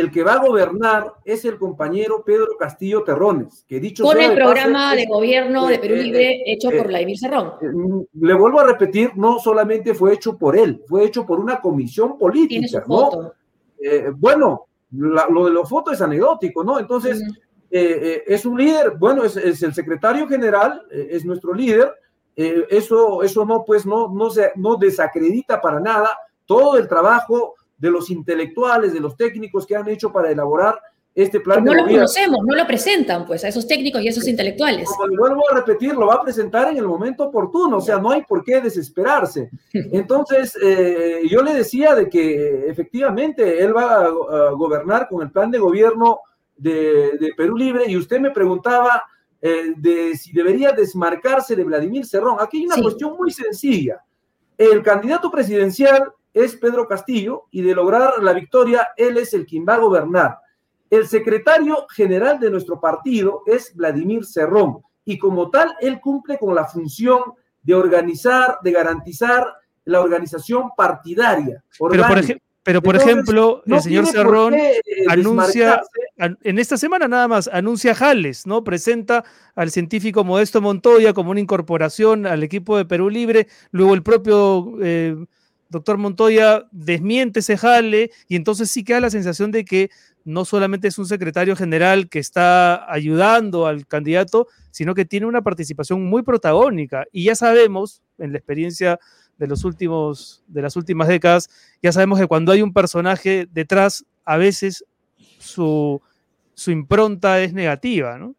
el 0.00 0.10
que 0.10 0.22
va 0.22 0.34
a 0.34 0.46
gobernar 0.46 1.14
es 1.24 1.44
el 1.44 1.58
compañero 1.58 2.22
Pedro 2.24 2.56
Castillo 2.58 3.02
Terrones, 3.02 3.64
que 3.68 3.80
dicho 3.80 4.04
Con 4.04 4.20
el 4.20 4.34
programa 4.34 4.94
de, 4.94 5.06
gobierno 5.06 5.66
de 5.66 5.78
Perú 5.78 5.94
eh, 5.94 6.02
Libre 6.02 6.30
eh, 6.30 6.42
hecho 6.46 6.70
por 6.70 6.86
Vladimir 6.86 7.18
Cerrón. 7.18 7.54
Eh, 7.60 7.66
mm, 7.66 8.02
le 8.20 8.34
vuelvo 8.34 8.60
a 8.60 8.64
repetir, 8.64 9.12
no 9.16 9.38
solamente 9.38 9.94
fue 9.94 10.14
hecho 10.14 10.36
por 10.36 10.56
él, 10.56 10.82
fue 10.86 11.04
hecho 11.04 11.26
por 11.26 11.40
una 11.40 11.60
comisión 11.60 12.18
política, 12.18 12.84
¿no? 12.86 13.32
bueno, 14.16 14.66
lo 14.92 15.44
de 15.46 15.50
los 15.50 15.68
fotos 15.68 15.94
es 15.94 16.00
anecdótico, 16.00 16.62
¿no? 16.62 16.78
Entonces, 16.78 17.20
es 17.68 18.46
un 18.46 18.56
líder, 18.56 18.92
bueno, 18.96 19.24
es, 19.24 19.36
el 19.36 19.74
secretario 19.74 20.28
general, 20.28 20.86
es 20.90 21.24
nuestro 21.24 21.52
líder, 21.52 21.92
eso, 22.36 23.24
eso 23.24 23.44
no, 23.44 23.64
pues, 23.64 23.84
no, 23.84 24.08
no, 24.08 24.30
se, 24.30 24.52
no 24.54 24.76
desacredita 24.76 25.60
para 25.60 25.80
nada 25.80 26.16
todo 26.46 26.76
el 26.76 26.86
trabajo 26.86 27.54
de 27.82 27.90
los 27.90 28.10
intelectuales, 28.10 28.94
de 28.94 29.00
los 29.00 29.16
técnicos 29.16 29.66
que 29.66 29.74
han 29.74 29.88
hecho 29.88 30.12
para 30.12 30.30
elaborar 30.30 30.80
este 31.16 31.40
plan. 31.40 31.64
no 31.64 31.74
lo 31.74 31.84
conocemos, 31.84 32.38
no 32.46 32.54
lo 32.54 32.64
presentan, 32.64 33.26
pues, 33.26 33.44
a 33.44 33.48
esos 33.48 33.66
técnicos 33.66 34.00
y 34.00 34.06
a 34.06 34.10
esos 34.10 34.28
intelectuales. 34.28 34.88
Como 34.88 35.16
vuelvo 35.16 35.42
a 35.50 35.56
repetir, 35.56 35.92
lo 35.94 36.06
va 36.06 36.14
a 36.14 36.22
presentar 36.22 36.70
en 36.70 36.76
el 36.76 36.86
momento 36.86 37.24
oportuno, 37.24 37.78
o 37.78 37.80
sea, 37.80 37.98
no 37.98 38.12
hay 38.12 38.22
por 38.22 38.44
qué 38.44 38.60
desesperarse. 38.60 39.50
Entonces, 39.72 40.56
eh, 40.62 41.22
yo 41.28 41.42
le 41.42 41.54
decía 41.54 41.96
de 41.96 42.08
que 42.08 42.66
efectivamente 42.68 43.60
él 43.62 43.76
va 43.76 44.04
a, 44.04 44.50
gobernar 44.52 45.08
con 45.08 45.22
el 45.22 45.32
plan 45.32 45.50
de 45.50 45.58
gobierno 45.58 46.20
de, 46.56 47.32
Perú 47.36 47.56
Libre 47.56 47.86
y 47.88 47.96
usted 47.96 48.20
me 48.20 48.30
preguntaba 48.30 49.02
eh, 49.40 49.74
de 49.76 50.16
si 50.16 50.32
debería 50.32 50.70
desmarcarse 50.70 51.56
de 51.56 51.64
Vladimir 51.64 52.06
Cerrón. 52.06 52.36
Aquí 52.38 52.58
hay 52.58 52.66
una 52.66 52.80
cuestión 52.80 53.16
muy 53.18 53.32
sencilla. 53.32 54.00
El 54.56 54.84
candidato 54.84 55.32
presidencial 55.32 56.12
es 56.34 56.56
Pedro 56.56 56.86
Castillo 56.86 57.44
y 57.50 57.62
de 57.62 57.74
lograr 57.74 58.22
la 58.22 58.32
victoria, 58.32 58.88
él 58.96 59.18
es 59.18 59.34
el 59.34 59.46
quien 59.46 59.66
va 59.68 59.74
a 59.74 59.78
gobernar. 59.78 60.38
El 60.90 61.06
secretario 61.06 61.86
general 61.88 62.38
de 62.38 62.50
nuestro 62.50 62.80
partido 62.80 63.42
es 63.46 63.74
Vladimir 63.74 64.24
Cerrón 64.24 64.82
y 65.04 65.18
como 65.18 65.50
tal, 65.50 65.74
él 65.80 66.00
cumple 66.00 66.38
con 66.38 66.54
la 66.54 66.64
función 66.64 67.20
de 67.62 67.74
organizar, 67.74 68.58
de 68.62 68.72
garantizar 68.72 69.46
la 69.84 70.00
organización 70.00 70.70
partidaria. 70.76 71.62
Pero 72.64 72.80
por, 72.80 72.94
ejemplo, 72.94 73.62
el 73.66 73.80
señor 73.80 74.06
Cerrón 74.06 74.54
anuncia, 75.08 75.82
en 76.16 76.58
esta 76.60 76.76
semana 76.76 77.08
nada 77.08 77.26
más 77.26 77.48
anuncia 77.52 77.92
Jales, 77.92 78.46
¿no? 78.46 78.62
Presenta 78.62 79.24
al 79.56 79.72
científico 79.72 80.22
Modesto 80.22 80.60
Montoya 80.60 81.12
como 81.12 81.32
una 81.32 81.40
incorporación 81.40 82.24
al 82.24 82.44
equipo 82.44 82.76
de 82.76 82.84
Perú 82.84 83.10
Libre, 83.10 83.48
luego 83.72 83.94
el 83.94 84.04
propio 84.04 84.74
eh, 84.80 85.16
doctor 85.72 85.98
Montoya 85.98 86.68
desmiente 86.70 87.40
ese 87.40 87.56
jale 87.56 88.12
y 88.28 88.36
entonces 88.36 88.70
sí 88.70 88.84
queda 88.84 89.00
la 89.00 89.10
sensación 89.10 89.50
de 89.50 89.64
que 89.64 89.90
no 90.24 90.44
solamente 90.44 90.86
es 90.86 90.98
un 90.98 91.06
secretario 91.06 91.56
general 91.56 92.08
que 92.08 92.20
está 92.20 92.90
ayudando 92.92 93.66
al 93.66 93.86
candidato, 93.88 94.46
sino 94.70 94.94
que 94.94 95.04
tiene 95.04 95.26
una 95.26 95.42
participación 95.42 96.04
muy 96.04 96.22
protagónica. 96.22 97.06
Y 97.10 97.24
ya 97.24 97.34
sabemos, 97.34 98.02
en 98.18 98.30
la 98.30 98.38
experiencia 98.38 99.00
de, 99.38 99.48
los 99.48 99.64
últimos, 99.64 100.44
de 100.46 100.62
las 100.62 100.76
últimas 100.76 101.08
décadas, 101.08 101.50
ya 101.82 101.90
sabemos 101.90 102.20
que 102.20 102.28
cuando 102.28 102.52
hay 102.52 102.62
un 102.62 102.72
personaje 102.72 103.48
detrás, 103.50 104.04
a 104.24 104.36
veces 104.36 104.84
su, 105.38 106.00
su 106.54 106.70
impronta 106.70 107.40
es 107.40 107.52
negativa, 107.52 108.16
¿no? 108.18 108.36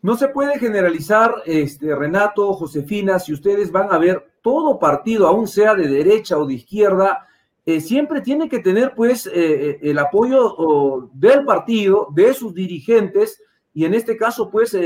No 0.00 0.16
se 0.16 0.28
puede 0.28 0.58
generalizar, 0.58 1.34
este, 1.46 1.96
Renato, 1.96 2.52
Josefina, 2.52 3.18
si 3.18 3.32
ustedes 3.32 3.72
van 3.72 3.90
a 3.90 3.98
ver 3.98 4.33
todo 4.44 4.78
partido, 4.78 5.26
aún 5.26 5.48
sea 5.48 5.74
de 5.74 5.88
derecha 5.88 6.36
o 6.36 6.44
de 6.44 6.52
izquierda, 6.52 7.26
eh, 7.64 7.80
siempre 7.80 8.20
tiene 8.20 8.46
que 8.46 8.58
tener 8.58 8.92
pues 8.94 9.26
eh, 9.26 9.32
eh, 9.34 9.78
el 9.80 9.98
apoyo 9.98 11.08
del 11.14 11.46
partido, 11.46 12.08
de 12.14 12.34
sus 12.34 12.52
dirigentes, 12.52 13.42
y 13.72 13.86
en 13.86 13.94
este 13.94 14.18
caso 14.18 14.50
pues 14.50 14.76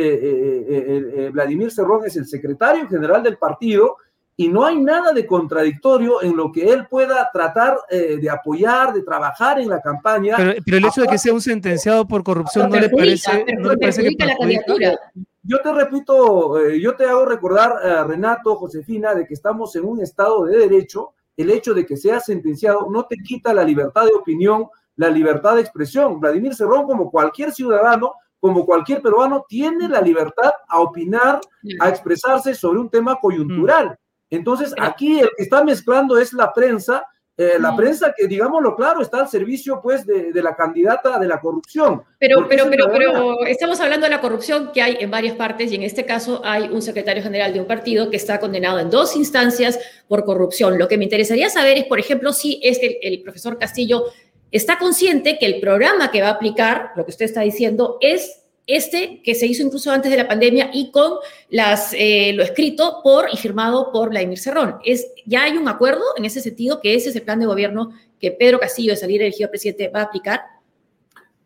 Vladimir 1.32 1.72
Cerrón 1.72 2.06
es 2.06 2.16
el 2.16 2.26
secretario 2.26 2.88
general 2.88 3.24
del 3.24 3.36
partido, 3.36 3.96
y 4.38 4.48
no 4.48 4.64
hay 4.64 4.80
nada 4.80 5.12
de 5.12 5.26
contradictorio 5.26 6.22
en 6.22 6.34
lo 6.34 6.50
que 6.50 6.72
él 6.72 6.86
pueda 6.86 7.28
tratar 7.30 7.76
de 7.90 8.30
apoyar, 8.30 8.94
de 8.94 9.02
trabajar 9.02 9.60
en 9.60 9.68
la 9.68 9.82
campaña. 9.82 10.36
Pero, 10.36 10.76
el 10.78 10.84
hecho 10.86 11.02
de 11.02 11.08
que 11.08 11.18
sea 11.18 11.34
un 11.34 11.42
sentenciado 11.42 12.08
por 12.08 12.24
corrupción 12.24 12.70
no, 12.70 12.80
le 12.80 12.88
parece, 12.88 13.44
no 13.58 13.68
le 13.68 13.76
parece 13.76 14.16
que 14.16 14.24
la 14.24 14.36
candidatura. 14.36 14.98
Yo 15.42 15.58
te 15.60 15.72
repito, 15.72 16.70
yo 16.70 16.94
te 16.94 17.04
hago 17.04 17.26
recordar, 17.26 18.06
Renato, 18.06 18.56
Josefina, 18.56 19.14
de 19.14 19.26
que 19.26 19.34
estamos 19.34 19.76
en 19.76 19.84
un 19.84 20.00
estado 20.00 20.44
de 20.46 20.56
derecho 20.56 21.14
el 21.38 21.50
hecho 21.50 21.72
de 21.72 21.86
que 21.86 21.96
sea 21.96 22.20
sentenciado 22.20 22.88
no 22.90 23.04
te 23.04 23.16
quita 23.16 23.54
la 23.54 23.62
libertad 23.62 24.04
de 24.04 24.12
opinión, 24.12 24.66
la 24.96 25.08
libertad 25.08 25.54
de 25.54 25.60
expresión. 25.60 26.18
Vladimir 26.18 26.54
Cerrón, 26.54 26.84
como 26.84 27.10
cualquier 27.10 27.52
ciudadano, 27.52 28.14
como 28.40 28.66
cualquier 28.66 29.00
peruano, 29.00 29.46
tiene 29.48 29.88
la 29.88 30.00
libertad 30.00 30.50
a 30.66 30.80
opinar, 30.80 31.40
a 31.80 31.88
expresarse 31.88 32.54
sobre 32.54 32.80
un 32.80 32.90
tema 32.90 33.20
coyuntural. 33.20 33.96
Entonces, 34.30 34.74
aquí 34.80 35.20
el 35.20 35.30
que 35.36 35.42
está 35.42 35.64
mezclando 35.64 36.18
es 36.18 36.32
la 36.32 36.52
prensa 36.52 37.04
eh, 37.40 37.56
la 37.60 37.76
prensa 37.76 38.12
que, 38.16 38.26
digámoslo 38.26 38.74
claro, 38.74 39.00
está 39.00 39.20
al 39.20 39.28
servicio 39.28 39.80
pues 39.80 40.04
de, 40.04 40.32
la 40.42 40.56
candidata 40.56 41.20
de 41.20 41.28
la 41.28 41.40
corrupción. 41.40 42.02
Pero, 42.18 42.48
pero, 42.48 42.68
pero, 42.68 42.90
pero 42.90 43.46
estamos 43.46 43.80
hablando 43.80 44.06
de 44.06 44.10
la 44.10 44.20
corrupción 44.20 44.72
que 44.74 44.82
hay 44.82 44.96
en 44.98 45.08
varias 45.08 45.36
partes 45.36 45.70
y 45.70 45.76
en 45.76 45.84
este 45.84 46.04
caso 46.04 46.42
hay 46.44 46.64
un 46.64 46.82
secretario 46.82 47.22
general 47.22 47.52
de 47.52 47.60
un 47.60 47.66
partido 47.68 48.10
que 48.10 48.16
está 48.16 48.40
condenado 48.40 48.80
en 48.80 48.90
dos 48.90 49.14
instancias 49.14 49.78
por 50.08 50.24
corrupción. 50.24 50.78
Lo 50.80 50.88
que 50.88 50.98
me 50.98 51.04
interesaría 51.04 51.48
saber 51.48 51.78
es, 51.78 51.84
por 51.84 52.00
ejemplo, 52.00 52.32
si 52.32 52.58
es 52.60 52.80
que 52.80 52.98
el 53.02 53.22
profesor 53.22 53.56
Castillo 53.56 54.06
está 54.50 54.76
consciente 54.76 55.38
que 55.38 55.46
el 55.46 55.60
programa 55.60 56.10
que 56.10 56.22
va 56.22 56.30
a 56.30 56.32
aplicar, 56.32 56.90
lo 56.96 57.04
que 57.04 57.12
usted 57.12 57.26
está 57.26 57.42
diciendo, 57.42 57.98
es 58.00 58.47
este 58.68 59.22
que 59.24 59.34
se 59.34 59.46
hizo 59.46 59.64
incluso 59.64 59.90
antes 59.90 60.10
de 60.10 60.18
la 60.18 60.28
pandemia 60.28 60.70
y 60.72 60.92
con 60.92 61.14
las, 61.48 61.92
eh, 61.94 62.32
lo 62.34 62.44
escrito 62.44 63.00
por 63.02 63.26
y 63.32 63.36
firmado 63.36 63.90
por 63.90 64.10
Vladimir 64.10 64.38
Cerrón. 64.38 64.76
Es, 64.84 65.10
ya 65.26 65.44
hay 65.44 65.56
un 65.56 65.66
acuerdo 65.68 66.04
en 66.16 66.26
ese 66.26 66.40
sentido 66.40 66.80
que 66.80 66.94
ese 66.94 67.08
es 67.08 67.16
el 67.16 67.22
plan 67.22 67.40
de 67.40 67.46
gobierno 67.46 67.90
que 68.20 68.30
Pedro 68.30 68.60
Castillo, 68.60 68.92
de 68.92 68.96
salir 68.96 69.22
elegido 69.22 69.48
presidente, 69.48 69.88
va 69.88 70.00
a 70.00 70.04
aplicar. 70.04 70.42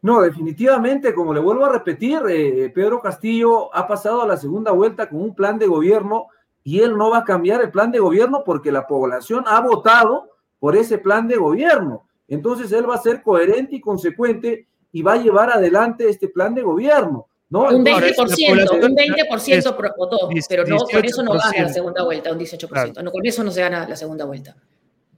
No, 0.02 0.20
definitivamente, 0.20 1.14
como 1.14 1.32
le 1.32 1.38
vuelvo 1.38 1.64
a 1.64 1.72
repetir, 1.72 2.18
eh, 2.28 2.70
Pedro 2.74 3.00
Castillo 3.00 3.72
ha 3.74 3.86
pasado 3.86 4.22
a 4.22 4.26
la 4.26 4.36
segunda 4.36 4.72
vuelta 4.72 5.08
con 5.08 5.20
un 5.20 5.34
plan 5.34 5.58
de 5.58 5.68
gobierno 5.68 6.26
y 6.64 6.80
él 6.80 6.96
no 6.96 7.10
va 7.10 7.18
a 7.18 7.24
cambiar 7.24 7.62
el 7.62 7.70
plan 7.70 7.92
de 7.92 8.00
gobierno 8.00 8.42
porque 8.44 8.72
la 8.72 8.86
población 8.86 9.44
ha 9.46 9.60
votado 9.60 10.28
por 10.58 10.74
ese 10.74 10.98
plan 10.98 11.28
de 11.28 11.36
gobierno. 11.36 12.04
Entonces 12.26 12.72
él 12.72 12.88
va 12.88 12.96
a 12.96 13.02
ser 13.02 13.22
coherente 13.22 13.76
y 13.76 13.80
consecuente 13.80 14.66
y 14.92 15.02
va 15.02 15.14
a 15.14 15.22
llevar 15.22 15.50
adelante 15.50 16.08
este 16.08 16.28
plan 16.28 16.54
de 16.54 16.62
gobierno. 16.62 17.28
¿no? 17.48 17.68
Un 17.68 17.84
20%, 17.84 18.82
un 18.82 18.96
20% 18.96 19.94
votó, 19.96 20.30
pero 20.48 20.64
no, 20.64 20.78
con 20.78 21.04
eso 21.04 21.22
no 21.22 21.32
gana 21.32 21.62
la 21.62 21.68
segunda 21.68 22.02
vuelta, 22.02 22.32
un 22.32 22.38
18%. 22.38 23.02
No, 23.02 23.10
con 23.10 23.26
eso 23.26 23.44
no 23.44 23.50
se 23.50 23.60
gana 23.60 23.86
la 23.86 23.96
segunda 23.96 24.24
vuelta. 24.24 24.56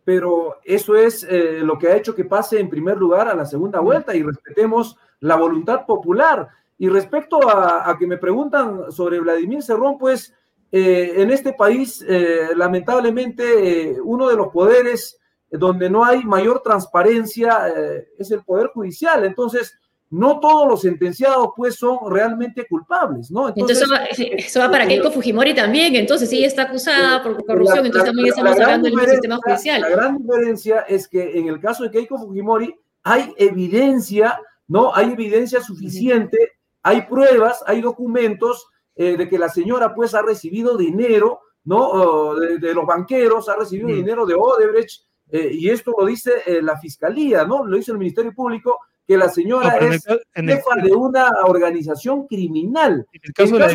Pero 0.05 0.57
eso 0.65 0.97
es 0.97 1.25
eh, 1.25 1.61
lo 1.63 1.79
que 1.79 1.89
ha 1.89 1.97
hecho 1.97 2.15
que 2.15 2.25
pase 2.25 2.59
en 2.59 2.69
primer 2.69 2.97
lugar 2.97 3.29
a 3.29 3.35
la 3.35 3.47
segunda 3.47 3.81
vuelta 3.81 4.15
y 4.15 4.23
respetemos 4.23 4.97
la 5.21 5.37
voluntad 5.37 5.87
popular. 5.87 6.49
Y 6.77 6.89
respecto 6.89 7.39
a, 7.49 7.97
que 7.99 8.07
me 8.07 8.19
preguntan 8.19 8.91
sobre 8.91 9.21
Vladimir 9.21 9.63
Cerrón, 9.63 9.97
pues 9.97 10.35
eh, 10.73 11.13
en 11.17 11.31
este 11.31 11.53
país, 11.53 12.05
eh, 12.07 12.49
lamentablemente, 12.57 13.97
uno 14.03 14.29
de 14.29 14.37
los 14.37 14.49
poderes 14.49 15.19
donde 15.59 15.89
no 15.89 16.05
hay 16.05 16.25
mayor 16.25 16.63
transparencia 16.63 17.69
eh, 17.69 18.09
es 18.19 18.31
el 18.31 18.43
Poder 18.45 18.69
Judicial. 18.69 19.25
Entonces, 19.25 19.79
no 20.11 20.39
todos 20.39 20.69
los 20.69 20.83
sentenciados 20.83 21.49
pues 21.57 21.77
son 21.77 21.99
realmente 22.09 22.67
culpables, 22.69 23.31
¿no? 23.31 23.49
Entonces, 23.49 23.83
eso, 24.37 24.61
va, 24.61 24.71
para 24.71 24.87
Keiko 24.87 25.11
Fujimori 25.11 25.55
también, 25.55 25.97
entonces 25.97 26.31
sí 26.31 26.45
está 26.45 26.63
acusada 26.63 27.23
por 27.23 27.45
corrupción, 27.45 27.87
entonces 27.87 28.11
también 28.11 28.29
estamos 28.29 28.61
hablando 28.61 28.89
del 28.91 29.11
sistema 29.11 29.39
judicial. 29.45 29.81
La 29.81 29.89
gran 29.89 30.19
diferencia 30.19 30.81
es 30.81 31.09
que 31.09 31.39
en 31.39 31.49
el 31.49 31.59
caso 31.61 31.83
de 31.83 31.91
Keiko 31.91 32.19
Fujimori 32.19 32.75
hay 33.03 33.35
evidencia, 33.37 34.39
¿no? 34.69 34.95
Hay 34.95 35.13
evidencia 35.13 35.61
suficiente, 35.61 36.53
hay 36.83 37.03
pruebas, 37.03 37.65
hay 37.67 37.81
documentos 37.81 38.69
eh, 38.95 39.17
de 39.17 39.29
que 39.29 39.39
la 39.39 39.49
señora 39.49 39.95
pues 39.95 40.15
ha 40.15 40.23
recibido 40.23 40.77
dinero, 40.77 41.41
¿no? 41.65 42.35
de, 42.37 42.75
los 42.75 42.87
banqueros, 42.87 43.49
ha 43.49 43.57
recibido 43.57 43.89
dinero 43.89 44.27
de 44.27 44.35
Odebrecht, 44.35 45.03
eh, 45.31 45.51
y 45.53 45.71
esto 45.71 45.95
lo 45.99 46.07
dice 46.07 46.33
eh, 46.47 46.63
la 46.63 46.79
fiscalía, 46.79 47.45
¿no? 47.45 47.65
Lo 47.65 47.77
dice 47.77 47.93
el 47.93 47.99
Ministerio 47.99 48.33
Público, 48.35 48.81
que 49.07 49.17
la 49.17 49.29
señora 49.29 49.77
es 49.79 50.05
jefa 50.35 50.77
de 50.83 50.93
una 50.93 51.29
organización 51.47 52.27
criminal. 52.27 53.07
En 53.13 53.21
el 53.23 53.33
caso, 53.33 53.55
de, 53.55 53.59
la 53.59 53.67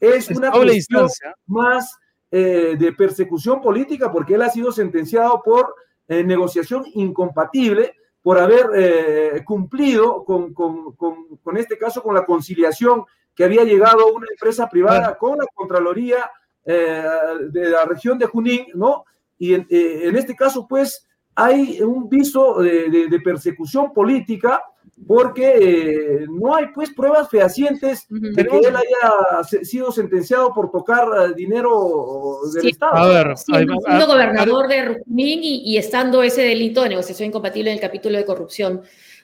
es 0.00 0.30
una 0.30 0.50
cuestión 0.50 1.08
más 1.46 1.96
eh, 2.30 2.76
de 2.78 2.92
persecución 2.92 3.60
política 3.60 4.12
porque 4.12 4.34
él 4.34 4.42
ha 4.42 4.50
sido 4.50 4.72
sentenciado 4.72 5.42
por 5.42 5.74
negociación 6.08 6.84
incompatible 6.94 7.94
por 8.22 8.38
haber 8.38 9.44
cumplido 9.44 10.24
con, 10.24 10.54
con, 10.54 10.96
con, 10.96 11.36
con, 11.36 11.56
este 11.58 11.76
caso, 11.76 12.02
con 12.02 12.14
la 12.14 12.24
conciliación 12.24 13.04
que 13.34 13.44
había 13.44 13.62
llegado 13.64 14.10
una 14.14 14.26
empresa 14.30 14.70
privada 14.70 15.18
con 15.18 15.36
la 15.36 15.44
Contraloría 15.52 16.30
de 16.64 17.68
la 17.70 17.84
región 17.84 18.18
de 18.18 18.24
Junín, 18.24 18.68
¿no? 18.72 19.04
Y 19.38 19.54
en, 19.54 19.66
eh, 19.70 20.00
en 20.04 20.16
este 20.16 20.34
caso, 20.34 20.66
pues, 20.68 21.08
hay 21.38 21.80
un 21.82 22.08
viso 22.08 22.60
de, 22.60 23.20
persecución 23.22 23.92
política 23.92 24.60
porque 25.06 25.54
eh, 25.56 26.26
no 26.28 26.56
hay 26.56 26.66
pues 26.74 26.90
pruebas 26.90 27.28
fehacientes 27.30 28.06
de 28.08 28.44
que 28.44 28.58
él 28.58 28.74
haya 28.74 29.44
sido 29.62 29.92
sentenciado 29.92 30.52
por 30.52 30.72
tocar 30.72 31.06
eh, 31.06 31.34
dinero 31.36 32.40
del 32.52 32.70
Estado. 32.70 32.96
A 32.96 33.06
ver, 33.06 33.36
siendo 33.36 34.06
gobernador 34.08 34.66
de 34.66 34.84
Rucumín 34.84 35.38
y, 35.42 35.76
estando 35.76 36.24
ese 36.24 36.42
delito 36.42 36.82
de 36.82 36.88
negociación 36.88 37.28
incompatible 37.28 37.70
en 37.70 37.76
el 37.76 37.80
capítulo 37.80 38.18
de 38.18 38.24
corrupción 38.24 38.82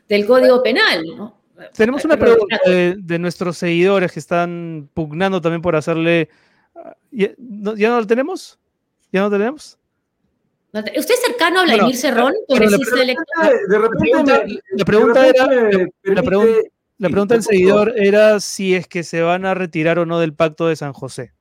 del 0.09 0.25
Código 0.25 0.63
Penal, 0.63 1.05
¿no? 1.17 1.41
Tenemos 1.77 2.05
una 2.05 2.17
pregunta 2.17 2.61
de, 2.65 2.97
de, 2.97 3.19
nuestros 3.19 3.59
seguidores 3.59 4.13
que 4.13 4.21
están 4.21 4.89
pugnando 4.95 5.41
también 5.41 5.63
por 5.63 5.75
hacerle. 5.75 6.29
Ah, 6.77 6.97
¿Ya, 7.11 7.31
¿Ya 7.77 7.89
no 7.89 8.01
lo 8.01 8.07
tenemos? 8.07 8.59
¿Ya 9.11 9.21
no 9.21 9.31
lo 9.31 9.37
tenemos? 9.37 9.79
¿Usted 10.75 11.15
es 11.15 11.21
cercano 11.25 11.61
a 11.61 11.65
Vladimir 11.65 11.97
Cerrón, 11.97 12.33
congresista 12.49 13.01
electo? 13.01 13.23
De 13.69 13.79
repente, 13.79 14.61
la 14.73 14.85
pregunta 14.85 15.29
era, 15.29 15.47
la, 16.03 16.23
pregunta, 16.25 16.61
la 16.99 17.09
pregunta 17.11 17.35
del 17.35 17.45
seguidor 17.45 17.93
era 17.97 18.41
si 18.41 18.75
es 18.75 18.89
que 18.89 19.05
se 19.05 19.23
van 19.23 19.47
a 19.47 19.55
retirar 19.55 20.01
o 20.01 20.07
no 20.07 20.19
del 20.19 20.35
pacto 20.35 20.67
de 20.67 20.75
San 20.75 20.93
José. 20.93 21.33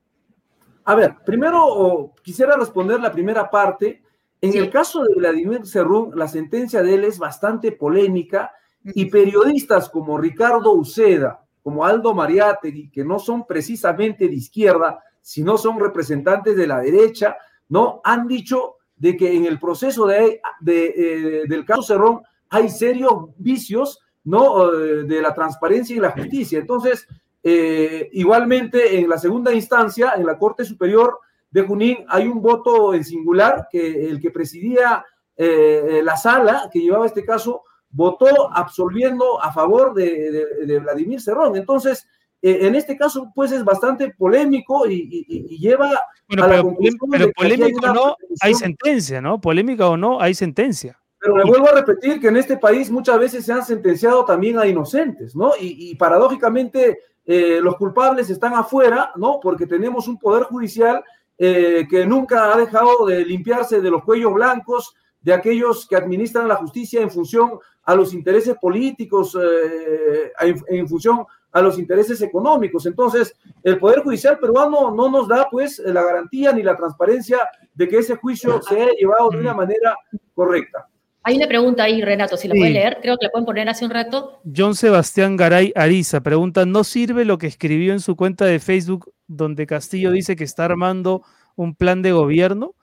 A 0.85 0.93
ver, 0.93 1.15
primero 1.25 2.13
quisiera 2.21 2.55
responder 2.55 2.99
la 2.99 3.11
primera 3.11 3.49
parte. 3.49 4.03
En 4.39 4.55
el 4.55 4.69
caso 4.69 5.03
de 5.03 5.15
Vladimir 5.15 5.65
Cerrón, 5.65 6.11
la 6.13 6.27
sentencia 6.27 6.83
de 6.83 6.93
él 6.93 7.03
es 7.03 7.17
bastante 7.17 7.71
polémica 7.71 8.51
y 8.83 9.05
periodistas 9.05 9.89
como 9.89 10.19
Ricardo 10.19 10.73
Uceda, 10.73 11.43
como 11.63 11.85
Aldo 11.85 12.13
Mariátegui, 12.13 12.91
que 12.91 13.03
no 13.03 13.17
son 13.17 13.47
precisamente 13.47 14.27
de 14.27 14.35
izquierda, 14.35 14.99
sino 15.21 15.57
son 15.57 15.79
representantes 15.79 16.55
de 16.55 16.67
la 16.67 16.81
derecha, 16.81 17.37
no 17.69 18.01
han 18.03 18.27
dicho 18.27 18.75
de 18.95 19.17
que 19.17 19.35
en 19.35 19.45
el 19.45 19.59
proceso 19.59 20.07
de, 20.07 20.41
eh, 20.65 21.43
del 21.47 21.65
caso 21.65 21.83
Cerrón 21.83 22.21
hay 22.49 22.69
serios 22.69 23.29
vicios 23.37 23.99
¿no? 24.23 24.73
Eh, 24.73 25.03
de 25.03 25.21
la 25.21 25.33
transparencia 25.33 25.95
y 25.95 25.99
la 25.99 26.11
justicia. 26.11 26.59
Entonces, 26.59 27.07
eh, 27.43 28.09
igualmente 28.13 28.99
en 28.99 29.09
la 29.09 29.17
segunda 29.17 29.51
instancia, 29.53 30.13
en 30.15 30.25
la 30.25 30.37
Corte 30.37 30.63
Superior 30.63 31.19
de 31.51 31.63
Junín, 31.63 32.05
hay 32.07 32.27
un 32.27 32.41
voto 32.41 32.93
en 32.93 33.03
singular 33.03 33.67
que 33.69 34.09
el 34.09 34.19
que 34.19 34.31
presidía 34.31 35.05
la 35.35 36.15
sala 36.15 36.69
que 36.71 36.79
llevaba 36.79 37.07
este 37.07 37.25
caso 37.25 37.63
votó 37.89 38.51
absolviendo 38.53 39.41
a 39.41 39.51
favor 39.51 39.93
de, 39.93 40.45
de, 40.65 40.79
Vladimir 40.79 41.19
Cerrón. 41.19 41.55
Entonces, 41.55 42.05
eh, 42.05 42.12
en 42.45 42.75
este 42.75 42.97
caso, 42.97 43.31
pues 43.33 43.53
es 43.53 43.63
bastante 43.63 44.13
polémico 44.17 44.85
y, 44.87 45.57
lleva 45.57 45.91
bueno, 46.27 46.43
a 46.43 46.47
la 46.47 46.61
pero, 46.61 46.75
pero 47.09 47.31
polémico 47.31 47.89
o 47.89 47.93
no, 47.93 48.17
hay 48.41 48.53
sentencia, 48.53 49.21
¿no? 49.21 49.39
Polémica 49.39 49.87
o 49.87 49.95
no, 49.95 50.19
hay 50.19 50.33
sentencia. 50.33 50.99
Pero 51.19 51.37
le 51.37 51.45
vuelvo 51.45 51.69
a 51.69 51.75
repetir 51.75 52.19
que 52.19 52.27
en 52.27 52.35
este 52.35 52.57
país 52.57 52.91
muchas 52.91 53.17
veces 53.17 53.45
se 53.45 53.53
han 53.53 53.63
sentenciado 53.63 54.25
también 54.25 54.59
a 54.59 54.67
inocentes, 54.67 55.33
¿no? 55.37 55.53
Y, 55.57 55.95
paradójicamente 55.95 56.99
eh, 57.25 57.59
los 57.61 57.77
culpables 57.77 58.29
están 58.29 58.53
afuera, 58.55 59.13
¿no? 59.15 59.39
Porque 59.41 59.65
tenemos 59.65 60.09
un 60.09 60.19
poder 60.19 60.43
judicial 60.43 61.01
eh, 61.37 61.87
que 61.89 62.05
nunca 62.05 62.53
ha 62.53 62.57
dejado 62.57 63.05
de 63.05 63.23
limpiarse 63.23 63.79
de 63.79 63.89
los 63.89 64.03
cuellos 64.03 64.33
blancos 64.33 64.93
de 65.21 65.33
aquellos 65.33 65.87
que 65.87 65.95
administran 65.95 66.49
la 66.49 66.55
justicia 66.55 67.01
en 67.01 67.09
función 67.09 67.51
a 67.83 67.95
los 67.95 68.13
intereses 68.13 68.55
políticos, 68.61 69.37
eh, 69.41 70.31
en, 70.67 70.87
función 70.87 71.25
a 71.53 71.61
los 71.61 71.79
intereses 71.79 72.21
económicos. 72.21 72.85
Entonces, 72.85 73.35
el 73.63 73.77
Poder 73.77 74.01
Judicial 74.01 74.37
peruano 74.39 74.93
no 74.93 75.09
nos 75.09 75.27
da 75.27 75.47
pues 75.49 75.79
la 75.85 76.03
garantía 76.03 76.51
ni 76.51 76.63
la 76.63 76.75
transparencia 76.75 77.39
de 77.73 77.87
que 77.87 77.99
ese 77.99 78.17
juicio 78.17 78.61
se 78.61 78.81
haya 78.81 78.91
llevado 78.99 79.29
de 79.29 79.37
una 79.37 79.53
manera 79.53 79.95
correcta. 80.33 80.87
Hay 81.25 81.37
una 81.37 81.47
pregunta 81.47 81.83
ahí, 81.83 82.01
Renato, 82.01 82.35
si 82.35 82.49
la 82.49 82.55
puede 82.55 82.71
leer, 82.71 82.97
creo 83.01 83.17
que 83.17 83.27
la 83.27 83.31
pueden 83.31 83.45
poner 83.45 83.69
hace 83.69 83.85
un 83.85 83.91
rato. 83.91 84.41
John 84.53 84.75
Sebastián 84.75 85.37
Garay 85.37 85.71
Ariza 85.73 86.21
pregunta, 86.21 86.65
¿no 86.65 86.83
sirve 86.83 87.23
lo 87.23 87.37
que 87.37 87.47
escribió 87.47 87.93
en 87.93 88.01
su 88.01 88.17
cuenta 88.17 88.43
de 88.45 88.59
Facebook 88.59 89.13
donde 89.27 89.65
Castillo 89.65 90.11
dice 90.11 90.35
que 90.35 90.43
está 90.43 90.65
armando 90.65 91.23
un 91.55 91.75
plan 91.75 92.01
de 92.01 92.11
gobierno? 92.11 92.75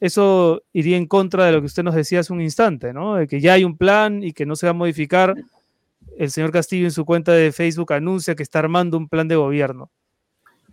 Eso 0.00 0.62
iría 0.72 0.96
en 0.96 1.06
contra 1.06 1.46
de 1.46 1.52
lo 1.52 1.60
que 1.60 1.66
usted 1.66 1.84
nos 1.84 1.94
decía 1.94 2.20
hace 2.20 2.32
un 2.32 2.40
instante, 2.40 2.92
¿no? 2.92 3.14
De 3.14 3.28
que 3.28 3.40
ya 3.40 3.52
hay 3.52 3.62
un 3.62 3.76
plan 3.76 4.22
y 4.22 4.32
que 4.32 4.46
no 4.46 4.56
se 4.56 4.66
va 4.66 4.70
a 4.70 4.74
modificar. 4.74 5.34
El 6.16 6.30
señor 6.30 6.50
Castillo 6.50 6.86
en 6.86 6.92
su 6.92 7.04
cuenta 7.04 7.32
de 7.32 7.52
Facebook 7.52 7.92
anuncia 7.92 8.34
que 8.34 8.42
está 8.42 8.58
armando 8.58 8.96
un 8.96 9.08
plan 9.08 9.28
de 9.28 9.36
gobierno. 9.36 9.90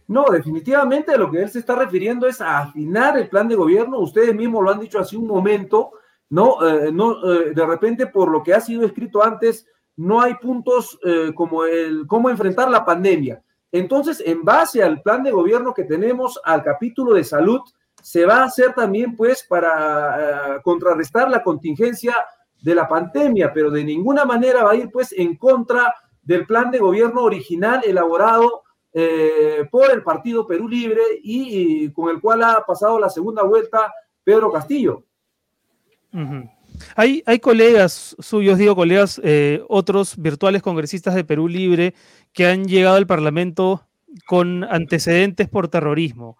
No, 0.07 0.25
definitivamente 0.31 1.17
lo 1.17 1.31
que 1.31 1.41
él 1.43 1.49
se 1.49 1.59
está 1.59 1.75
refiriendo 1.75 2.27
es 2.27 2.41
a 2.41 2.59
afinar 2.59 3.17
el 3.17 3.29
plan 3.29 3.47
de 3.47 3.55
gobierno. 3.55 3.99
Ustedes 3.99 4.35
mismos 4.35 4.63
lo 4.63 4.71
han 4.71 4.79
dicho 4.79 4.99
hace 4.99 5.17
un 5.17 5.27
momento 5.27 5.91
no, 6.33 6.67
eh, 6.67 6.91
no 6.91 7.31
eh, 7.31 7.53
de 7.53 7.65
repente 7.65 8.07
por 8.07 8.31
lo 8.31 8.41
que 8.41 8.55
ha 8.55 8.59
sido 8.59 8.83
escrito 8.87 9.23
antes, 9.23 9.67
no 9.97 10.19
hay 10.19 10.33
puntos 10.33 10.97
eh, 11.03 11.31
como 11.35 11.63
el 11.63 12.07
cómo 12.07 12.27
enfrentar 12.27 12.71
la 12.71 12.83
pandemia. 12.83 13.43
Entonces, 13.71 14.21
en 14.25 14.43
base 14.43 14.81
al 14.81 15.03
plan 15.03 15.21
de 15.21 15.29
gobierno 15.29 15.75
que 15.75 15.83
tenemos, 15.83 16.39
al 16.43 16.63
capítulo 16.63 17.13
de 17.13 17.23
salud, 17.23 17.61
se 18.01 18.25
va 18.25 18.37
a 18.37 18.45
hacer 18.45 18.73
también, 18.73 19.15
pues, 19.15 19.43
para 19.47 20.59
contrarrestar 20.63 21.29
la 21.29 21.43
contingencia 21.43 22.15
de 22.63 22.73
la 22.73 22.87
pandemia, 22.87 23.53
pero 23.53 23.69
de 23.69 23.83
ninguna 23.83 24.25
manera 24.25 24.63
va 24.63 24.71
a 24.71 24.75
ir, 24.75 24.89
pues, 24.89 25.11
en 25.11 25.35
contra 25.37 25.93
del 26.23 26.47
plan 26.47 26.71
de 26.71 26.79
gobierno 26.79 27.21
original 27.21 27.81
elaborado 27.85 28.63
por 29.71 29.89
el 29.89 30.03
Partido 30.03 30.45
Perú 30.45 30.69
Libre 30.69 31.01
y 31.23 31.89
con 31.93 32.11
el 32.11 32.21
cual 32.21 32.43
ha 32.43 32.63
pasado 32.63 32.99
la 32.99 33.09
segunda 33.09 33.41
vuelta 33.41 33.91
Pedro 34.23 34.51
Castillo 34.51 35.03
hay, 36.95 37.23
hay, 37.25 37.39
colegas 37.39 38.15
suyos, 38.19 38.57
digo 38.57 38.75
colegas, 38.75 39.19
eh, 39.23 39.63
otros 39.67 40.15
virtuales 40.17 40.61
congresistas 40.61 41.15
de 41.15 41.23
Perú 41.23 41.47
Libre 41.47 41.93
que 42.33 42.47
han 42.47 42.65
llegado 42.65 42.95
al 42.95 43.07
Parlamento 43.07 43.87
con 44.27 44.63
antecedentes 44.63 45.49
por 45.49 45.67
terrorismo. 45.67 46.37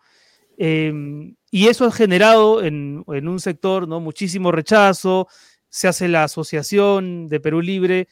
Em, 0.58 1.36
y 1.50 1.68
eso 1.68 1.86
ha 1.86 1.92
generado 1.92 2.64
en, 2.64 3.04
un 3.08 3.40
sector 3.40 3.88
¿no? 3.88 4.00
muchísimo 4.00 4.52
rechazo. 4.52 5.28
Se 5.74 5.88
hace 5.88 6.08
la 6.08 6.26
asociación 6.26 7.28
de 7.30 7.40
Perú 7.40 7.60
Libre 7.60 8.08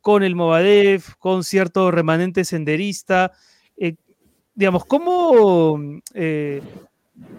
con 0.00 0.24
el 0.24 0.34
Movadef, 0.34 1.14
con 1.20 1.44
cierto 1.44 1.92
remanente 1.92 2.44
senderista. 2.44 3.30
Eh, 3.76 3.94
digamos, 4.52 4.84
¿cómo, 4.84 5.78
eh, 6.12 6.60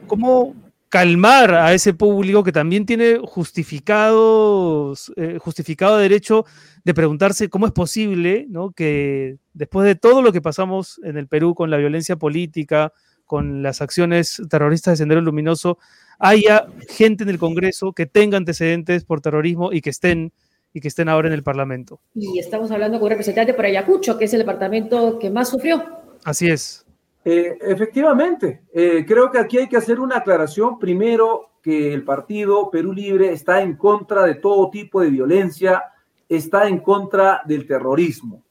¿cómo 0.08 0.56
calmar 0.88 1.56
a 1.56 1.74
ese 1.74 1.94
público 1.94 2.42
que 2.42 2.54
también 2.54 2.86
tiene 2.86 3.20
justificado, 3.22 4.94
eh, 5.18 5.40
justificado 5.42 5.98
derecho 5.98 6.46
de 6.86 6.94
preguntarse 6.94 7.50
cómo 7.50 7.66
es 7.66 7.74
posible 7.74 8.46
¿no? 8.48 8.72
que 8.72 9.40
después 9.54 9.86
de 9.86 9.96
todo 9.96 10.22
lo 10.22 10.32
que 10.32 10.42
pasamos 10.42 11.02
en 11.04 11.18
el 11.18 11.28
Perú 11.28 11.54
con 11.54 11.70
la 11.70 11.76
violencia 11.76 12.16
política, 12.16 12.94
con 13.26 13.64
las 13.64 13.82
acciones 13.82 14.42
terroristas 14.50 14.94
de 14.94 14.98
Sendero 14.98 15.22
Luminoso, 15.22 15.78
haya 16.20 16.68
gente 16.90 17.24
en 17.24 17.30
el 17.30 17.40
Congreso 17.40 17.94
que 17.94 18.06
tenga 18.06 18.38
antecedentes 18.38 19.04
por 19.04 19.22
terrorismo 19.22 19.72
y 19.74 19.82
que 19.82 19.90
estén 19.90 20.32
y 20.74 20.82
que 20.82 20.90
estén 20.90 21.08
ahora 21.08 21.30
en 21.30 21.34
el 21.34 21.42
Parlamento. 21.42 22.02
Y 22.14 22.38
estamos 22.38 22.70
hablando 22.70 23.00
con 23.00 23.06
un 23.06 23.12
representante 23.12 23.54
por 23.54 23.64
Ayacucho, 23.64 24.18
que 24.18 24.26
es 24.26 24.34
el 24.34 24.40
departamento 24.40 25.18
que 25.18 25.30
más 25.30 25.48
sufrió. 25.48 25.82
Así 26.26 26.50
es. 26.50 26.86
Eh, 27.24 27.58
efectivamente, 27.62 28.64
eh, 28.74 29.06
creo 29.08 29.32
que 29.32 29.40
aquí 29.40 29.58
hay 29.58 29.70
que 29.70 29.78
hacer 29.78 30.02
una 30.02 30.18
aclaración. 30.18 30.78
Primero, 30.78 31.52
que 31.64 31.94
el 31.94 32.04
partido 32.04 32.70
Perú 32.70 32.94
Libre 32.94 33.32
está 33.32 33.62
en 33.62 33.76
contra 33.76 34.24
de 34.24 34.36
todo 34.36 34.70
tipo 34.70 35.02
de 35.02 35.10
violencia, 35.10 35.82
está 36.30 36.68
en 36.68 36.80
contra 36.80 37.42
del 37.46 37.66
terrorismo. 37.66 38.44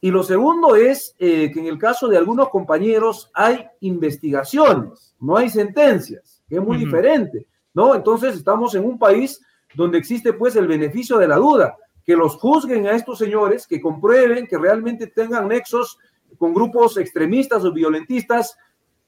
Y 0.00 0.10
lo 0.10 0.22
segundo 0.22 0.76
es 0.76 1.14
eh, 1.18 1.50
que 1.52 1.60
en 1.60 1.66
el 1.66 1.78
caso 1.78 2.08
de 2.08 2.16
algunos 2.16 2.50
compañeros 2.50 3.30
hay 3.34 3.66
investigaciones, 3.80 5.14
no 5.20 5.36
hay 5.36 5.48
sentencias, 5.48 6.42
que 6.48 6.56
es 6.56 6.62
muy 6.62 6.76
diferente, 6.76 7.46
¿no? 7.74 7.94
Entonces 7.94 8.36
estamos 8.36 8.74
en 8.74 8.84
un 8.84 8.98
país 8.98 9.40
donde 9.74 9.98
existe 9.98 10.32
pues 10.32 10.54
el 10.56 10.66
beneficio 10.66 11.18
de 11.18 11.28
la 11.28 11.36
duda, 11.36 11.76
que 12.04 12.16
los 12.16 12.36
juzguen 12.36 12.86
a 12.86 12.92
estos 12.92 13.18
señores, 13.18 13.66
que 13.66 13.80
comprueben 13.80 14.46
que 14.46 14.58
realmente 14.58 15.08
tengan 15.08 15.48
nexos 15.48 15.98
con 16.38 16.54
grupos 16.54 16.96
extremistas 16.98 17.64
o 17.64 17.72
violentistas, 17.72 18.56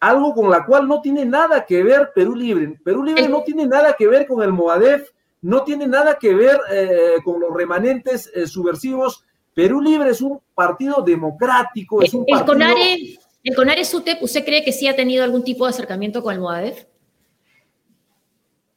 algo 0.00 0.34
con 0.34 0.50
la 0.50 0.64
cual 0.64 0.88
no 0.88 1.00
tiene 1.00 1.24
nada 1.24 1.64
que 1.64 1.82
ver 1.82 2.10
Perú 2.14 2.34
Libre. 2.34 2.78
Perú 2.84 3.04
Libre 3.04 3.28
no 3.28 3.42
tiene 3.42 3.66
nada 3.66 3.94
que 3.96 4.06
ver 4.06 4.26
con 4.26 4.42
el 4.42 4.52
Moadef, 4.52 5.10
no 5.42 5.62
tiene 5.62 5.86
nada 5.86 6.18
que 6.18 6.34
ver 6.34 6.58
eh, 6.70 7.16
con 7.24 7.40
los 7.40 7.54
remanentes 7.54 8.30
eh, 8.34 8.46
subversivos. 8.46 9.24
Perú 9.58 9.80
Libre 9.80 10.10
es 10.10 10.20
un 10.20 10.40
partido 10.54 11.02
democrático. 11.02 12.00
Es 12.00 12.14
un 12.14 12.22
el, 12.28 12.44
CONARE, 12.44 13.18
el 13.42 13.56
CONARE 13.56 13.84
SUTEP, 13.84 14.22
¿usted 14.22 14.44
cree 14.44 14.62
que 14.62 14.70
sí 14.70 14.86
ha 14.86 14.94
tenido 14.94 15.24
algún 15.24 15.42
tipo 15.42 15.64
de 15.64 15.70
acercamiento 15.70 16.22
con 16.22 16.32
el 16.32 16.40
Moadef? 16.40 16.84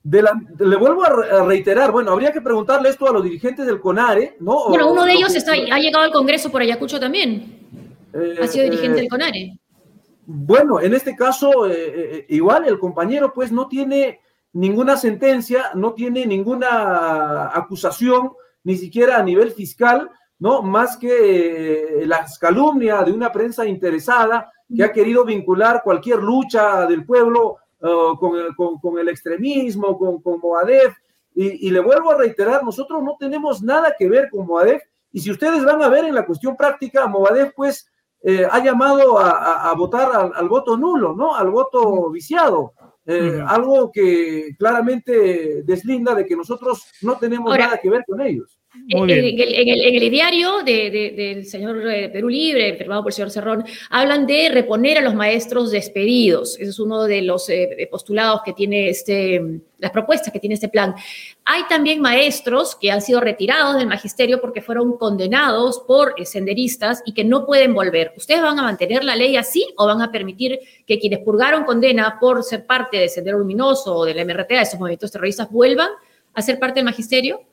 le 0.04 0.76
vuelvo 0.78 1.04
a, 1.04 1.46
reiterar, 1.46 1.92
bueno, 1.92 2.10
habría 2.10 2.32
que 2.32 2.42
preguntarle 2.42 2.90
esto 2.90 3.08
a 3.08 3.14
los 3.14 3.24
dirigentes 3.24 3.68
del 3.68 3.80
CONARE, 3.80 4.38
¿no? 4.40 4.70
Bueno, 4.70 4.92
uno 4.92 5.06
de 5.06 5.14
ellos 5.14 5.36
está, 5.36 5.52
ha 5.52 5.78
llegado 5.78 6.04
al 6.04 6.12
Congreso 6.12 6.52
por 6.52 6.64
Ayacucho 6.64 7.00
también 7.00 7.60
ha 8.42 8.48
sido 8.48 8.64
dirigente 8.64 8.96
del 8.96 9.06
eh, 9.06 9.10
CONARE. 9.10 9.60
Bueno, 10.26 10.82
en 10.82 10.96
este 10.96 11.16
caso, 11.16 11.68
eh, 11.68 11.76
eh, 11.76 12.26
igual 12.30 12.66
el 12.68 12.80
compañero 12.80 13.32
pues 13.32 13.52
no 13.52 13.68
tiene 13.68 14.20
ninguna 14.54 14.98
sentencia, 14.98 15.70
no 15.76 15.94
tiene 15.94 16.26
ninguna 16.26 17.52
acusación, 17.56 18.32
ni 18.64 18.78
siquiera 18.78 19.18
a 19.18 19.24
nivel 19.24 19.52
fiscal, 19.52 20.10
¿no? 20.42 20.62
Más 20.62 20.98
que 20.98 22.04
las 22.06 22.38
calumnias 22.38 23.06
de 23.06 23.14
una 23.14 23.32
prensa 23.32 23.66
interesada 23.66 24.52
que 24.76 24.84
ha 24.84 24.92
querido 24.92 25.24
vincular 25.24 25.82
cualquier 25.84 26.20
lucha 26.20 26.86
del 26.88 27.06
pueblo 27.06 27.58
con, 27.80 28.38
el, 28.38 28.56
con, 28.56 29.00
el, 29.00 29.08
extremismo, 29.08 29.98
con, 29.98 30.22
con 30.22 30.40
Moadef. 30.40 30.96
Y, 31.34 31.68
y, 31.68 31.72
le 31.72 31.80
vuelvo 31.80 32.12
a 32.12 32.18
reiterar, 32.18 32.64
nosotros 32.64 33.02
no 33.02 33.16
tenemos 33.18 33.64
nada 33.64 33.96
que 33.98 34.10
ver 34.10 34.30
con 34.30 34.46
Moadef. 34.46 34.84
Y 35.14 35.22
si 35.22 35.32
ustedes 35.32 35.64
van 35.64 35.82
a 35.82 35.90
ver 35.90 36.06
en 36.06 36.16
la 36.16 36.26
cuestión 36.26 36.58
práctica, 36.58 37.08
Moadef 37.08 37.54
pues 37.56 37.90
eh, 38.24 38.48
ha 38.50 38.64
llamado 38.64 39.18
a, 39.18 39.74
votar 39.76 40.32
al, 40.36 40.48
voto 40.48 40.78
nulo, 40.78 41.16
¿no? 41.16 41.36
Al 41.36 41.50
voto 41.50 42.10
viciado. 42.12 42.74
Eh, 43.04 43.44
algo 43.48 43.92
que 43.92 44.56
claramente 44.60 45.64
deslinda 45.64 46.14
de 46.14 46.26
que 46.26 46.36
nosotros 46.36 46.86
no 47.02 47.18
tenemos 47.18 47.58
nada 47.58 47.80
que 47.80 47.90
ver 47.90 48.04
con 48.06 48.22
ellos. 48.22 48.61
En, 48.74 49.10
el, 49.10 50.10
diario 50.10 50.64
del 50.64 51.46
señor 51.46 51.86
eh, 51.92 52.08
Perú 52.08 52.30
Libre, 52.30 52.78
firmado 52.78 53.04
por 53.04 53.12
el 53.12 53.16
señor 53.16 53.30
Cerrón, 53.30 53.66
hablan 53.90 54.26
de 54.26 54.48
reponer 54.48 54.98
a 54.98 55.02
los 55.02 55.14
maestros 55.14 55.72
despedidos. 55.72 56.58
Ese 56.58 56.70
es 56.70 56.80
uno 56.80 57.04
de 57.04 57.22
los 57.22 57.50
eh, 57.50 57.86
postulados 57.92 58.44
que 58.46 58.54
tiene 58.54 58.88
este, 58.88 59.60
las 59.78 59.92
propuestas 59.92 60.32
que 60.32 60.40
tiene 60.40 60.56
este 60.56 60.70
plan. 60.70 60.96
Hay 61.44 61.64
también 61.68 62.00
maestros 62.00 62.78
que 62.78 62.92
han 62.92 63.02
sido 63.02 63.20
retirados 63.20 63.76
del 63.76 63.88
magisterio 63.88 64.40
porque 64.40 64.62
fueron 64.62 64.98
condenados 64.98 65.84
por 65.86 66.14
eh, 66.16 66.26
senderistas 66.26 67.04
y 67.06 67.14
que 67.14 67.26
no 67.26 67.46
pueden 67.46 67.74
volver. 67.74 68.14
¿Ustedes 68.16 68.42
van 68.42 68.58
a 68.58 68.64
mantener 68.64 69.04
la 69.04 69.18
ley 69.18 69.36
así 69.36 69.66
o 69.76 69.86
van 69.86 70.02
a 70.02 70.14
permitir 70.14 70.60
que 70.88 70.98
quienes 70.98 71.20
purgaron 71.20 71.66
condena 71.66 72.18
por 72.22 72.42
ser 72.44 72.66
parte 72.66 72.96
de 72.98 73.10
Sendero 73.10 73.38
Luminoso 73.40 73.98
o 73.98 74.06
del 74.06 74.26
MRTA, 74.26 74.62
esos 74.62 74.80
movimientos 74.80 75.12
terroristas, 75.12 75.52
vuelvan 75.52 75.90
a 76.34 76.42
ser 76.42 76.58
parte 76.58 76.76
del 76.76 76.86
magisterio? 76.86 77.51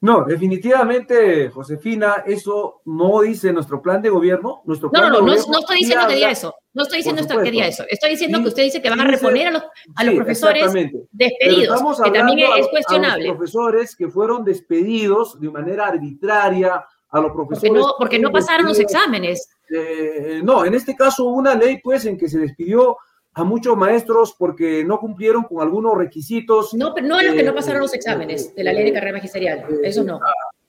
No, 0.00 0.24
definitivamente, 0.24 1.48
Josefina, 1.48 2.22
eso 2.26 2.82
no 2.84 3.20
dice 3.22 3.52
nuestro 3.52 3.80
plan 3.80 4.02
de 4.02 4.10
gobierno. 4.10 4.60
Nuestro 4.66 4.90
no, 4.92 5.00
no, 5.00 5.06
de 5.06 5.10
no, 5.22 5.26
no 5.48 5.58
estoy 5.58 5.78
diciendo 5.78 6.06
que 6.06 6.14
diga 6.16 6.30
eso. 6.30 6.54
No 6.74 6.82
estoy 6.82 6.98
diciendo 6.98 7.22
esto 7.22 7.42
que 7.42 7.50
diga 7.50 7.66
eso. 7.66 7.84
Estoy 7.88 8.10
diciendo 8.10 8.36
Sí, 8.38 8.42
que 8.44 8.48
usted 8.48 8.62
dice 8.64 8.82
que 8.82 8.90
van 8.90 9.00
a 9.00 9.04
reponer 9.06 9.46
a 9.46 9.50
los, 9.52 9.62
a 9.96 10.04
los 10.04 10.12
Sí, 10.12 10.16
profesores 10.20 10.72
despedidos, 11.12 11.80
que 12.04 12.10
también 12.10 12.52
a- 12.52 12.58
es 12.58 12.66
A 12.66 12.70
cuestionable. 12.70 13.26
los 13.28 13.36
profesores 13.36 13.96
que 13.96 14.08
fueron 14.08 14.44
despedidos 14.44 15.40
de 15.40 15.50
manera 15.50 15.86
arbitraria, 15.86 16.84
a 17.08 17.20
los 17.20 17.32
Porque 17.32 17.48
profesores. 17.54 17.72
no, 17.82 17.94
porque 17.98 18.18
no 18.18 18.30
pasaron 18.30 18.66
los 18.66 18.78
exámenes. 18.78 19.48
eh, 19.74 20.40
no, 20.44 20.64
en 20.64 20.74
este 20.74 20.94
caso 20.94 21.24
una 21.24 21.54
ley, 21.54 21.80
pues, 21.82 22.04
en 22.04 22.18
que 22.18 22.28
se 22.28 22.38
despidió 22.38 22.96
a 23.38 23.44
muchos 23.44 23.76
maestros 23.76 24.34
porque 24.38 24.82
no 24.84 24.98
cumplieron 24.98 25.44
con 25.44 25.60
algunos 25.60 25.94
requisitos. 25.96 26.72
No, 26.74 26.94
pero 26.94 27.06
no 27.06 27.16
a 27.18 27.22
los 27.22 27.34
que 27.34 27.42
no 27.42 27.50
eh, 27.50 27.54
pasaron 27.54 27.82
los 27.82 27.92
exámenes 27.92 28.54
de 28.54 28.64
la 28.64 28.72
ley 28.72 28.84
de 28.84 28.92
carrera 28.94 29.12
magisterial. 29.18 29.66
Eso 29.82 30.02
no. 30.04 30.18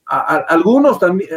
a- 0.10 0.36
a- 0.36 0.46
algunos 0.50 1.00
también, 1.00 1.30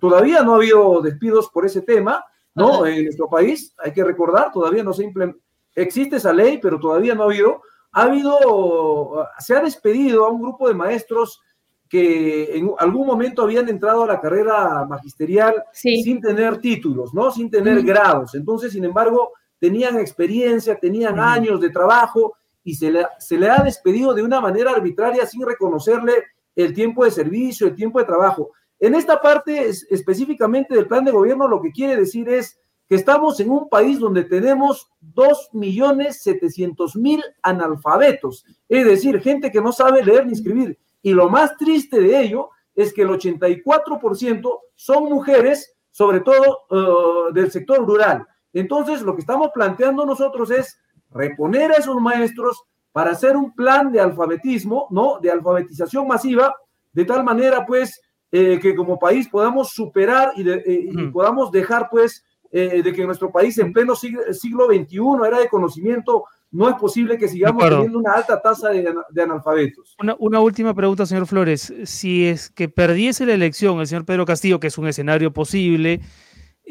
todavía 0.00 0.42
no 0.42 0.54
ha 0.54 0.56
habido 0.56 1.00
despidos 1.02 1.48
por 1.50 1.64
ese 1.66 1.82
tema, 1.82 2.24
¿no? 2.54 2.84
En 2.86 3.04
nuestro 3.04 3.28
país, 3.28 3.74
hay 3.78 3.92
que 3.92 4.02
recordar, 4.04 4.50
todavía 4.52 4.82
no 4.82 4.92
se 4.92 5.04
implementó, 5.04 5.40
existe 5.74 6.16
esa 6.16 6.32
ley, 6.32 6.58
pero 6.58 6.78
todavía 6.80 7.14
no 7.14 7.22
ha 7.22 7.26
habido. 7.26 7.62
Ha 7.92 8.02
habido, 8.02 9.26
se 9.38 9.54
ha 9.56 9.60
despedido 9.60 10.24
a 10.24 10.30
un 10.30 10.40
grupo 10.42 10.68
de 10.68 10.74
maestros 10.74 11.40
que 11.88 12.56
en 12.56 12.70
algún 12.78 13.06
momento 13.06 13.42
habían 13.42 13.68
entrado 13.68 14.04
a 14.04 14.06
la 14.06 14.20
carrera 14.20 14.84
magisterial 14.88 15.64
sin 16.04 16.20
tener 16.20 16.58
títulos, 16.58 17.12
¿no? 17.12 17.30
Sin 17.32 17.50
tener 17.50 17.82
grados. 17.82 18.34
Entonces, 18.34 18.72
sin 18.72 18.84
embargo, 18.84 19.32
tenían 19.60 19.98
experiencia, 19.98 20.78
tenían 20.80 21.20
años 21.20 21.60
de 21.60 21.70
trabajo 21.70 22.34
y 22.64 22.74
se 22.74 22.90
le, 22.90 23.06
se 23.18 23.36
le 23.38 23.48
ha 23.48 23.62
despedido 23.62 24.12
de 24.14 24.22
una 24.22 24.40
manera 24.40 24.72
arbitraria 24.72 25.24
sin 25.26 25.46
reconocerle 25.46 26.14
el 26.56 26.72
tiempo 26.74 27.04
de 27.04 27.10
servicio, 27.10 27.66
el 27.68 27.74
tiempo 27.76 27.98
de 28.00 28.04
trabajo. 28.06 28.50
En 28.78 28.94
esta 28.94 29.20
parte 29.20 29.68
es- 29.68 29.86
específicamente 29.90 30.74
del 30.74 30.86
plan 30.88 31.04
de 31.04 31.12
gobierno, 31.12 31.46
lo 31.46 31.60
que 31.60 31.70
quiere 31.70 31.96
decir 31.96 32.28
es 32.28 32.58
que 32.88 32.94
estamos 32.96 33.38
en 33.38 33.50
un 33.50 33.68
país 33.68 34.00
donde 34.00 34.24
tenemos 34.24 34.90
2.700.000 35.14 37.22
analfabetos, 37.42 38.44
es 38.68 38.84
decir, 38.84 39.20
gente 39.20 39.50
que 39.50 39.60
no 39.60 39.72
sabe 39.72 40.04
leer 40.04 40.26
ni 40.26 40.32
escribir. 40.32 40.78
Y 41.02 41.12
lo 41.12 41.28
más 41.28 41.56
triste 41.56 42.00
de 42.00 42.20
ello 42.20 42.50
es 42.74 42.92
que 42.92 43.02
el 43.02 43.08
84% 43.10 44.58
son 44.74 45.04
mujeres, 45.04 45.74
sobre 45.90 46.20
todo 46.20 46.58
eh, 46.70 47.32
del 47.34 47.50
sector 47.50 47.86
rural. 47.86 48.26
Entonces, 48.52 49.02
lo 49.02 49.14
que 49.14 49.20
estamos 49.20 49.50
planteando 49.54 50.04
nosotros 50.06 50.50
es 50.50 50.78
reponer 51.10 51.72
a 51.72 51.76
esos 51.76 51.96
maestros 52.00 52.62
para 52.92 53.12
hacer 53.12 53.36
un 53.36 53.54
plan 53.54 53.92
de 53.92 54.00
alfabetismo, 54.00 54.86
¿no? 54.90 55.18
De 55.20 55.30
alfabetización 55.30 56.06
masiva, 56.08 56.54
de 56.92 57.04
tal 57.04 57.22
manera, 57.24 57.64
pues, 57.66 58.00
eh, 58.32 58.58
que 58.60 58.74
como 58.74 58.98
país 58.98 59.28
podamos 59.28 59.70
superar 59.70 60.32
y, 60.36 60.42
de- 60.42 60.62
eh, 60.66 60.88
y 60.92 61.06
podamos 61.12 61.50
dejar, 61.50 61.88
pues, 61.90 62.24
eh, 62.52 62.82
de 62.82 62.92
que 62.92 63.04
nuestro 63.06 63.30
país 63.30 63.56
en 63.58 63.72
pleno 63.72 63.94
siglo, 63.94 64.22
siglo 64.32 64.66
XXI, 64.66 64.98
era 65.26 65.38
de 65.38 65.48
conocimiento, 65.48 66.24
no 66.52 66.68
es 66.68 66.74
posible 66.74 67.16
que 67.16 67.28
sigamos 67.28 67.62
teniendo 67.76 67.98
una 68.00 68.12
alta 68.14 68.42
tasa 68.42 68.70
de, 68.70 68.92
de 69.10 69.22
analfabetos. 69.22 69.94
Una, 70.00 70.16
una 70.18 70.40
última 70.40 70.74
pregunta, 70.74 71.06
señor 71.06 71.26
Flores. 71.28 71.72
Si 71.84 72.26
es 72.26 72.50
que 72.50 72.68
perdiese 72.68 73.24
la 73.24 73.34
elección 73.34 73.78
el 73.78 73.86
señor 73.86 74.04
Pedro 74.04 74.26
Castillo, 74.26 74.58
que 74.58 74.66
es 74.66 74.76
un 74.78 74.88
escenario 74.88 75.32
posible, 75.32 76.00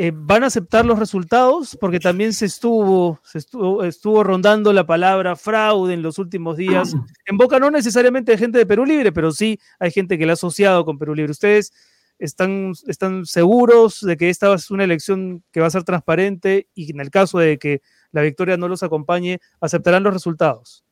eh, 0.01 0.13
¿van 0.15 0.45
a 0.45 0.47
aceptar 0.47 0.85
los 0.85 0.97
resultados? 0.97 1.75
Porque 1.75 1.99
también 1.99 2.31
se 2.31 2.45
estuvo, 2.45 3.19
se 3.21 3.39
estuvo, 3.39 3.83
estuvo 3.83 4.23
rondando 4.23 4.71
la 4.71 4.85
palabra 4.85 5.35
fraude 5.35 5.93
en 5.93 6.01
los 6.01 6.17
últimos 6.19 6.55
días, 6.55 6.93
en 7.25 7.37
boca 7.37 7.59
no 7.59 7.69
necesariamente 7.69 8.31
de 8.31 8.37
gente 8.37 8.57
de 8.59 8.65
Perú 8.65 8.85
Libre, 8.85 9.11
pero 9.11 9.33
sí 9.33 9.59
hay 9.77 9.91
gente 9.91 10.17
que 10.17 10.25
la 10.25 10.31
ha 10.31 10.33
asociado 10.35 10.85
con 10.85 10.97
Perú 10.97 11.15
Libre. 11.15 11.33
¿Ustedes 11.33 11.73
están, 12.17 12.71
están 12.87 13.25
seguros 13.25 13.99
de 13.99 14.15
que 14.15 14.29
esta 14.29 14.53
es 14.53 14.71
una 14.71 14.85
elección 14.85 15.43
que 15.51 15.59
va 15.59 15.67
a 15.67 15.69
ser 15.69 15.83
transparente 15.83 16.69
y 16.73 16.89
en 16.89 17.01
el 17.01 17.11
caso 17.11 17.37
de 17.37 17.59
que 17.59 17.81
la 18.13 18.21
victoria 18.21 18.55
no 18.55 18.69
los 18.69 18.83
acompañe, 18.83 19.41
aceptarán 19.59 20.03
los 20.03 20.13
resultados? 20.13 20.85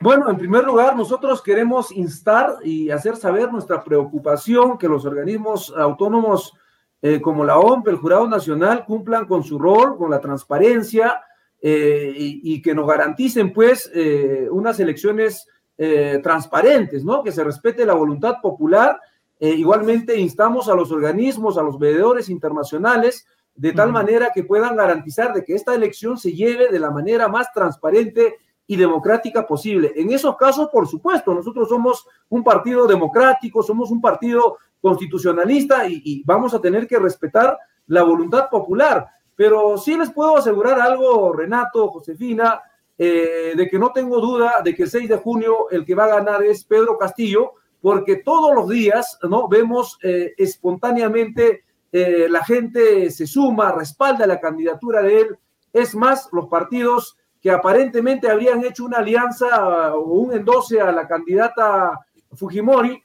Bueno, 0.00 0.30
en 0.30 0.38
primer 0.38 0.64
lugar, 0.64 0.96
nosotros 0.96 1.42
queremos 1.42 1.92
instar 1.92 2.56
y 2.64 2.88
hacer 2.88 3.16
saber 3.16 3.52
nuestra 3.52 3.84
preocupación 3.84 4.78
que 4.78 4.88
los 4.88 5.04
organismos 5.04 5.74
autónomos 5.76 6.54
eh, 7.02 7.20
como 7.20 7.44
la 7.44 7.58
OMP, 7.58 7.88
el 7.88 7.96
Jurado 7.96 8.28
Nacional, 8.28 8.84
cumplan 8.84 9.26
con 9.26 9.44
su 9.44 9.58
rol, 9.58 9.96
con 9.96 10.10
la 10.10 10.20
transparencia 10.20 11.20
eh, 11.60 12.12
y, 12.16 12.54
y 12.54 12.62
que 12.62 12.74
nos 12.74 12.86
garanticen, 12.86 13.52
pues, 13.52 13.90
eh, 13.94 14.48
unas 14.50 14.78
elecciones 14.80 15.46
eh, 15.78 16.20
transparentes, 16.22 17.04
¿no? 17.04 17.22
Que 17.22 17.32
se 17.32 17.44
respete 17.44 17.84
la 17.84 17.92
voluntad 17.92 18.36
popular. 18.40 18.98
Eh, 19.38 19.50
igualmente, 19.50 20.18
instamos 20.18 20.70
a 20.70 20.74
los 20.74 20.90
organismos, 20.90 21.58
a 21.58 21.62
los 21.62 21.78
veedores 21.78 22.30
internacionales, 22.30 23.26
de 23.54 23.72
tal 23.72 23.92
manera 23.92 24.30
que 24.34 24.44
puedan 24.44 24.74
garantizar 24.74 25.34
de 25.34 25.44
que 25.44 25.54
esta 25.54 25.74
elección 25.74 26.16
se 26.16 26.32
lleve 26.32 26.68
de 26.68 26.78
la 26.78 26.90
manera 26.90 27.28
más 27.28 27.52
transparente 27.52 28.36
y 28.66 28.76
democrática 28.76 29.46
posible. 29.46 29.92
En 29.96 30.10
esos 30.12 30.36
casos, 30.36 30.68
por 30.72 30.88
supuesto, 30.88 31.34
nosotros 31.34 31.68
somos 31.68 32.06
un 32.30 32.42
partido 32.42 32.86
democrático, 32.86 33.62
somos 33.62 33.90
un 33.90 34.00
partido 34.00 34.56
constitucionalista 34.80 35.88
y, 35.88 36.22
vamos 36.24 36.54
a 36.54 36.60
tener 36.60 36.86
que 36.86 36.98
respetar 36.98 37.58
la 37.86 38.02
voluntad 38.02 38.48
popular. 38.50 39.06
Pero 39.34 39.76
sí 39.76 39.96
les 39.96 40.10
puedo 40.10 40.36
asegurar 40.36 40.80
algo, 40.80 41.32
Renato, 41.32 41.88
Josefina, 41.88 42.60
eh, 42.96 43.52
de 43.54 43.68
que 43.68 43.78
no 43.78 43.92
tengo 43.92 44.20
duda 44.20 44.62
de 44.64 44.74
que 44.74 44.84
el 44.84 44.90
6 44.90 45.08
de 45.08 45.16
junio 45.16 45.68
el 45.70 45.84
que 45.84 45.94
va 45.94 46.04
a 46.04 46.20
ganar 46.20 46.42
es 46.42 46.64
Pedro 46.64 46.96
Castillo, 46.96 47.52
porque 47.82 48.16
todos 48.16 48.54
los 48.54 48.68
días 48.68 49.18
no 49.28 49.48
vemos 49.48 49.98
eh, 50.02 50.32
espontáneamente 50.38 51.64
eh, 51.92 52.26
la 52.28 52.44
gente 52.44 53.10
se 53.10 53.26
suma, 53.26 53.72
respalda 53.72 54.26
la 54.26 54.40
candidatura 54.40 55.02
de 55.02 55.20
él. 55.20 55.38
Es 55.72 55.94
más, 55.94 56.28
los 56.32 56.46
partidos 56.48 57.16
que 57.40 57.50
aparentemente 57.50 58.30
habrían 58.30 58.64
hecho 58.64 58.84
una 58.84 58.98
alianza 58.98 59.94
o 59.94 60.02
un 60.02 60.32
endose 60.34 60.80
a 60.80 60.90
la 60.90 61.06
candidata 61.06 62.00
Fujimori, 62.32 63.02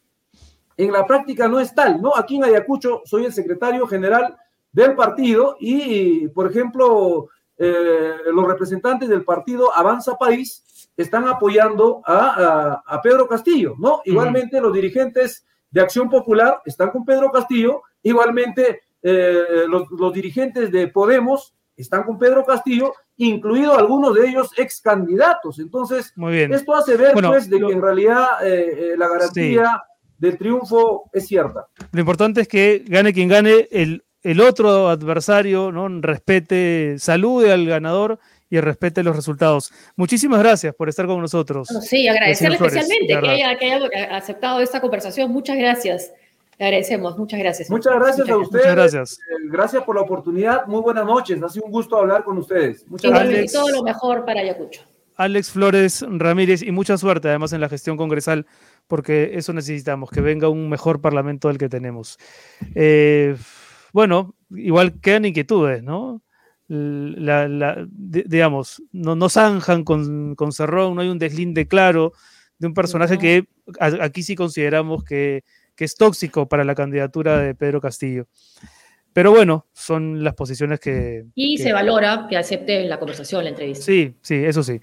en 0.86 0.92
la 0.92 1.06
práctica 1.06 1.48
no 1.48 1.60
es 1.60 1.74
tal, 1.76 2.02
¿no? 2.02 2.16
Aquí 2.16 2.38
en 2.38 2.44
Ayacucho 2.46 3.02
soy 3.06 3.26
el 3.26 3.34
secretario 3.34 3.86
general 3.88 4.36
del 4.72 4.96
partido 4.96 5.56
y, 5.60 6.28
por 6.30 6.50
ejemplo, 6.50 7.28
eh, 7.58 8.14
los 8.34 8.48
representantes 8.48 9.10
del 9.10 9.24
partido 9.24 9.76
Avanza 9.76 10.16
País 10.18 10.90
están 10.98 11.28
apoyando 11.28 12.02
a, 12.06 12.82
a- 12.86 12.96
a 12.96 13.02
Pedro 13.02 13.28
Castillo, 13.28 13.76
¿no? 13.80 14.02
Igualmente 14.06 14.60
los 14.62 14.74
dirigentes 14.74 15.46
de 15.70 15.82
Acción 15.82 16.10
Popular 16.10 16.62
están 16.66 16.90
con 16.90 17.06
Pedro 17.06 17.32
Castillo, 17.32 17.82
igualmente 18.04 18.82
eh, 19.04 19.66
los, 19.68 19.90
los 19.92 20.14
dirigentes 20.14 20.72
de 20.72 20.88
Podemos 20.88 21.54
están 21.78 22.04
con 22.04 22.18
Pedro 22.20 22.46
Castillo, 22.46 22.94
incluido 23.18 23.74
algunos 23.74 24.14
de 24.16 24.28
ellos 24.28 24.52
ex 24.58 24.82
candidatos. 24.82 25.60
Entonces, 25.60 26.14
Muy 26.16 26.34
bien. 26.34 26.54
esto 26.54 26.76
hace 26.76 26.96
ver, 26.98 27.14
Bueno, 27.14 27.30
pues, 27.30 27.50
de 27.50 27.60
lo- 27.60 27.68
que 27.68 27.74
en 27.74 27.82
realidad 27.82 28.26
eh, 28.46 28.92
eh, 28.94 28.98
la 28.98 29.08
garantía 29.08 29.84
del 30.22 30.38
triunfo 30.38 31.10
es 31.12 31.28
cierta. 31.28 31.66
Lo 31.92 32.00
importante 32.00 32.42
es 32.42 32.48
que 32.48 32.84
gane 32.88 33.12
quien 33.12 33.28
gane, 33.28 33.68
el, 33.72 34.04
el 34.22 34.40
otro 34.40 34.88
adversario 34.88 35.72
¿no? 35.72 35.90
respete, 36.00 36.96
salude 37.00 37.52
al 37.52 37.66
ganador 37.66 38.20
y 38.48 38.60
respete 38.60 39.02
los 39.02 39.16
resultados. 39.16 39.74
Muchísimas 39.96 40.40
gracias 40.40 40.76
por 40.76 40.90
estar 40.90 41.08
con 41.08 41.20
nosotros. 41.20 41.70
Bueno, 41.70 41.82
sí, 41.82 42.08
agradecerle 42.08 42.58
Flores, 42.58 42.76
especialmente 42.76 43.20
que 43.20 43.30
haya, 43.30 43.58
que 43.58 43.72
haya 43.72 44.16
aceptado 44.16 44.62
esta 44.62 44.80
conversación. 44.80 45.32
Muchas 45.32 45.58
gracias. 45.58 46.12
Le 46.60 46.66
agradecemos. 46.66 47.18
Muchas 47.18 47.40
gracias. 47.40 47.70
Muchas 47.72 47.96
gracias 47.96 48.30
a 48.30 48.38
ustedes. 48.38 48.66
Muchas 48.66 48.76
gracias. 48.76 49.14
Eh, 49.14 49.48
gracias 49.50 49.84
por 49.84 49.96
la 49.96 50.02
oportunidad. 50.02 50.68
Muy 50.68 50.82
buenas 50.82 51.06
noches. 51.06 51.42
Ha 51.42 51.50
sido 51.50 51.66
un 51.66 51.72
gusto 51.72 51.98
hablar 51.98 52.24
con 52.24 52.38
ustedes. 52.38 52.86
Muchas 52.88 53.10
gracias. 53.10 53.54
todo 53.54 53.70
lo 53.70 53.82
mejor 53.82 54.24
para 54.24 54.42
Ayacucho. 54.42 54.82
Alex 55.22 55.52
Flores 55.52 56.04
Ramírez 56.08 56.64
y 56.64 56.72
mucha 56.72 56.98
suerte 56.98 57.30
además 57.30 57.54
en 57.54 57.62
la 57.62 57.70
gestión 57.70 57.96
congresal, 57.96 58.46
porque 58.88 59.32
eso 59.34 59.54
necesitamos, 59.54 60.10
que 60.10 60.22
venga 60.22 60.50
un 60.50 60.70
mejor 60.70 61.02
parlamento 61.02 61.48
del 61.48 61.58
que 61.58 61.70
tenemos. 61.70 62.18
Eh, 62.76 63.36
bueno, 63.94 64.36
igual 64.52 65.00
quedan 65.00 65.26
inquietudes, 65.26 65.84
¿no? 65.84 66.22
La- 66.68 67.48
la- 67.48 67.86
di- 67.90 68.24
digamos, 68.26 68.82
no, 68.92 69.16
no 69.16 69.28
zanjan 69.30 69.84
con, 69.84 70.36
con 70.36 70.52
Cerrón, 70.54 70.96
no 70.96 71.02
hay 71.02 71.10
un 71.10 71.20
deslinde 71.20 71.68
claro 71.68 72.14
de 72.60 72.68
un 72.68 72.74
personaje 72.74 73.18
que 73.18 73.46
a- 73.80 74.04
aquí 74.06 74.24
sí 74.24 74.36
consideramos 74.36 75.04
que, 75.04 75.44
que 75.76 75.84
es 75.86 75.96
tóxico 75.96 76.48
para 76.48 76.64
la 76.64 76.76
candidatura 76.76 77.40
de 77.40 77.56
Pedro 77.56 77.82
Castillo. 77.82 78.28
Pero 79.14 79.32
bueno, 79.32 79.68
son 79.74 80.24
las 80.24 80.36
posiciones 80.36 80.80
que, 80.80 81.26
Y 81.36 81.58
que- 81.58 81.64
se 81.64 81.74
valora 81.74 82.28
que 82.30 82.38
acepte 82.38 82.86
la 82.86 82.98
conversación, 83.00 83.44
la 83.44 83.50
entrevista. 83.50 83.84
Sí, 83.84 84.16
sí, 84.22 84.36
eso 84.36 84.64
sí. 84.64 84.80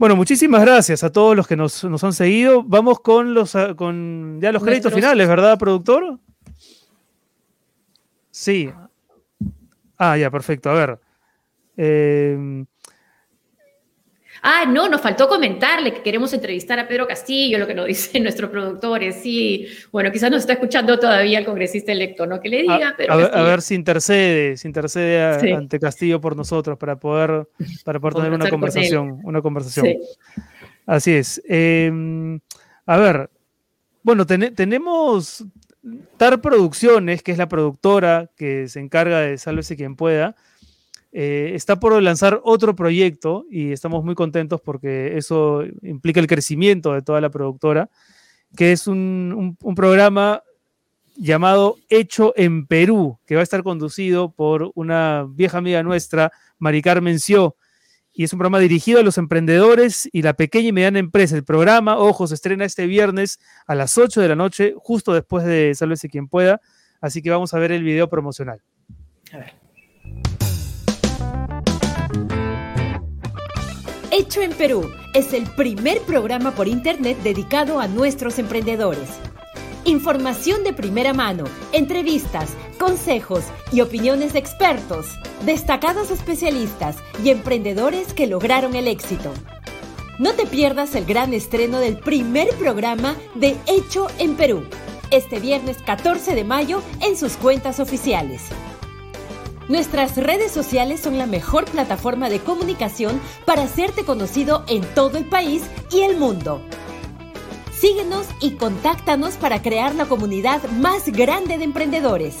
Bueno, 0.00 0.16
muchísimas 0.16 0.62
gracias 0.62 1.04
a 1.04 1.12
todos 1.12 1.36
los 1.36 1.46
que 1.46 1.56
nos, 1.56 1.84
nos 1.84 2.02
han 2.04 2.14
seguido. 2.14 2.62
Vamos 2.62 3.00
con 3.00 3.34
los 3.34 3.54
ah, 3.54 3.74
con 3.74 4.38
ya 4.40 4.50
los 4.50 4.62
créditos 4.62 4.92
Nuestros- 4.92 4.94
finales, 4.94 5.28
¿verdad, 5.28 5.58
productor? 5.58 6.18
Sí. 8.30 8.70
Ah, 9.98 10.16
ya, 10.16 10.30
perfecto. 10.30 10.70
A 10.70 10.72
ver. 10.72 10.98
Eh, 11.76 12.64
Ah, 14.42 14.64
no, 14.66 14.88
nos 14.88 15.00
faltó 15.00 15.28
comentarle 15.28 15.92
que 15.92 16.02
queremos 16.02 16.32
entrevistar 16.32 16.78
a 16.78 16.88
Pedro 16.88 17.06
Castillo, 17.06 17.58
lo 17.58 17.66
que 17.66 17.74
nos 17.74 17.86
dicen 17.88 18.22
nuestros 18.22 18.50
productores. 18.50 19.16
Sí, 19.22 19.66
bueno, 19.92 20.10
quizás 20.10 20.30
nos 20.30 20.40
está 20.40 20.54
escuchando 20.54 20.98
todavía 20.98 21.38
el 21.38 21.44
congresista 21.44 21.92
electo, 21.92 22.26
¿no? 22.26 22.40
Que 22.40 22.48
le 22.48 22.62
diga, 22.62 22.94
a, 23.08 23.12
A, 23.12 23.42
ver, 23.42 23.62
si 23.62 23.74
intercede, 23.74 24.56
si 24.56 24.68
intercede 24.68 25.52
ante 25.52 25.78
Castillo 25.78 26.20
por 26.20 26.36
nosotros 26.36 26.78
para 26.78 26.96
poder, 26.96 27.48
para 27.84 28.00
poder 28.00 28.14
tener 28.14 28.32
una 28.32 28.48
conversación, 28.48 29.20
una 29.24 29.42
conversación. 29.42 29.96
Así 30.86 31.12
es. 31.12 31.42
Em, 31.46 32.40
a 32.86 32.96
ver, 32.96 33.30
bueno, 34.02 34.26
tenemos 34.26 35.44
TAR 36.16 36.40
Producciones, 36.40 37.22
que 37.22 37.32
es 37.32 37.38
la 37.38 37.48
productora 37.48 38.30
que 38.36 38.68
se 38.68 38.80
encarga 38.80 39.20
de 39.20 39.38
Sálvese 39.38 39.76
quien 39.76 39.96
pueda 39.96 40.34
eh, 41.12 41.52
está 41.54 41.80
por 41.80 42.00
lanzar 42.00 42.40
otro 42.44 42.76
proyecto 42.76 43.44
y 43.50 43.72
estamos 43.72 44.04
muy 44.04 44.14
contentos 44.14 44.60
porque 44.60 45.16
eso 45.16 45.64
implica 45.82 46.20
el 46.20 46.28
crecimiento 46.28 46.92
de 46.92 47.02
toda 47.02 47.20
la 47.20 47.30
productora, 47.30 47.90
que 48.56 48.72
es 48.72 48.86
un, 48.86 49.56
programa 49.74 50.42
llamado 51.16 51.76
Hecho 51.88 52.32
en 52.36 52.66
Perú, 52.66 53.18
que 53.26 53.34
va 53.34 53.40
a 53.40 53.44
estar 53.44 53.62
conducido 53.62 54.32
por 54.32 54.70
una 54.74 55.26
vieja 55.28 55.58
amiga 55.58 55.82
nuestra, 55.82 56.32
Mari 56.58 56.80
Carmen 56.80 57.18
y 58.12 58.24
es 58.24 58.32
un 58.32 58.38
programa 58.38 58.58
dirigido 58.58 59.00
a 59.00 59.02
los 59.02 59.18
emprendedores 59.18 60.08
y 60.12 60.22
la 60.22 60.34
pequeña 60.34 60.68
y 60.68 60.72
mediana 60.72 60.98
empresa. 60.98 61.36
El 61.36 61.44
programa, 61.44 61.96
ojo, 61.96 62.26
se 62.26 62.34
estrena 62.34 62.64
este 62.64 62.86
viernes 62.86 63.40
a 63.66 63.74
las 63.74 63.96
8 63.98 64.20
de 64.20 64.28
la 64.28 64.36
noche, 64.36 64.74
justo 64.76 65.12
después 65.12 65.44
de 65.44 65.74
Sálvese 65.74 66.08
quien 66.08 66.28
pueda, 66.28 66.60
así 67.00 67.22
que 67.22 67.30
vamos 67.30 67.54
a 67.54 67.58
ver 67.58 67.72
el 67.72 67.82
video 67.82 68.08
promocional. 68.08 68.62
Hecho 74.20 74.42
en 74.42 74.52
Perú 74.52 74.92
es 75.14 75.32
el 75.32 75.44
primer 75.44 76.02
programa 76.02 76.50
por 76.50 76.68
Internet 76.68 77.16
dedicado 77.22 77.80
a 77.80 77.88
nuestros 77.88 78.38
emprendedores. 78.38 79.08
Información 79.86 80.62
de 80.62 80.74
primera 80.74 81.14
mano, 81.14 81.44
entrevistas, 81.72 82.50
consejos 82.78 83.44
y 83.72 83.80
opiniones 83.80 84.34
de 84.34 84.38
expertos, 84.38 85.06
destacados 85.46 86.10
especialistas 86.10 86.98
y 87.24 87.30
emprendedores 87.30 88.12
que 88.12 88.26
lograron 88.26 88.76
el 88.76 88.88
éxito. 88.88 89.32
No 90.18 90.34
te 90.34 90.44
pierdas 90.44 90.94
el 90.96 91.06
gran 91.06 91.32
estreno 91.32 91.78
del 91.78 91.96
primer 91.96 92.50
programa 92.56 93.16
de 93.34 93.56
Hecho 93.66 94.08
en 94.18 94.36
Perú, 94.36 94.66
este 95.10 95.40
viernes 95.40 95.78
14 95.78 96.34
de 96.34 96.44
mayo 96.44 96.82
en 97.00 97.16
sus 97.16 97.38
cuentas 97.38 97.80
oficiales. 97.80 98.42
Nuestras 99.70 100.16
redes 100.16 100.50
sociales 100.50 100.98
son 100.98 101.16
la 101.16 101.26
mejor 101.26 101.64
plataforma 101.64 102.28
de 102.28 102.40
comunicación 102.40 103.20
para 103.44 103.62
hacerte 103.62 104.04
conocido 104.04 104.64
en 104.66 104.82
todo 104.96 105.16
el 105.16 105.26
país 105.26 105.62
y 105.92 106.00
el 106.00 106.16
mundo. 106.16 106.60
Síguenos 107.72 108.26
y 108.40 108.56
contáctanos 108.56 109.36
para 109.36 109.62
crear 109.62 109.94
la 109.94 110.06
comunidad 110.06 110.60
más 110.70 111.06
grande 111.06 111.56
de 111.56 111.62
emprendedores. 111.62 112.38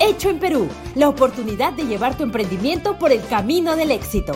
Hecho 0.00 0.28
en 0.28 0.38
Perú, 0.38 0.68
la 0.94 1.08
oportunidad 1.08 1.72
de 1.72 1.86
llevar 1.86 2.18
tu 2.18 2.24
emprendimiento 2.24 2.98
por 2.98 3.10
el 3.10 3.26
camino 3.26 3.74
del 3.74 3.90
éxito. 3.90 4.34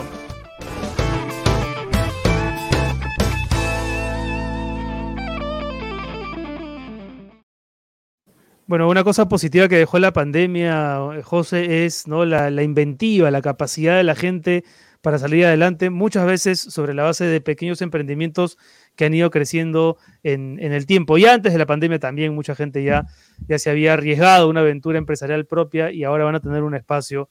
Bueno, 8.73 8.89
una 8.89 9.03
cosa 9.03 9.29
positiva 9.29 9.67
que 9.67 9.77
dejó 9.77 9.99
la 9.99 10.13
pandemia, 10.13 11.21
José, 11.21 11.85
es 11.85 12.07
¿no? 12.07 12.25
la, 12.25 12.63
inventiva, 12.63 13.29
la 13.29 13.43
capacidad 13.43 13.97
de 13.97 14.03
la 14.03 14.15
gente 14.15 14.63
para 15.01 15.19
salir 15.19 15.45
adelante, 15.45 15.91
muchas 15.91 16.25
veces 16.25 16.59
sobre 16.59 16.95
la 16.95 17.03
base 17.03 17.23
de 17.23 17.39
pequeños 17.39 17.83
emprendimientos 17.83 18.57
que 18.95 19.05
han 19.05 19.13
ido 19.13 19.29
creciendo 19.29 19.99
en, 20.23 20.59
el 20.59 20.87
tiempo. 20.87 21.19
Y 21.19 21.25
antes 21.25 21.53
de 21.53 21.59
la 21.59 21.67
pandemia 21.67 21.99
también 21.99 22.33
mucha 22.33 22.55
gente 22.55 22.83
ya, 22.83 23.05
ya 23.47 23.59
se 23.59 23.69
había 23.69 23.93
arriesgado 23.93 24.45
a 24.45 24.49
una 24.49 24.61
aventura 24.61 24.97
empresarial 24.97 25.45
propia 25.45 25.91
y 25.91 26.03
ahora 26.03 26.23
van 26.23 26.33
a 26.33 26.39
tener 26.39 26.63
un 26.63 26.73
espacio 26.73 27.29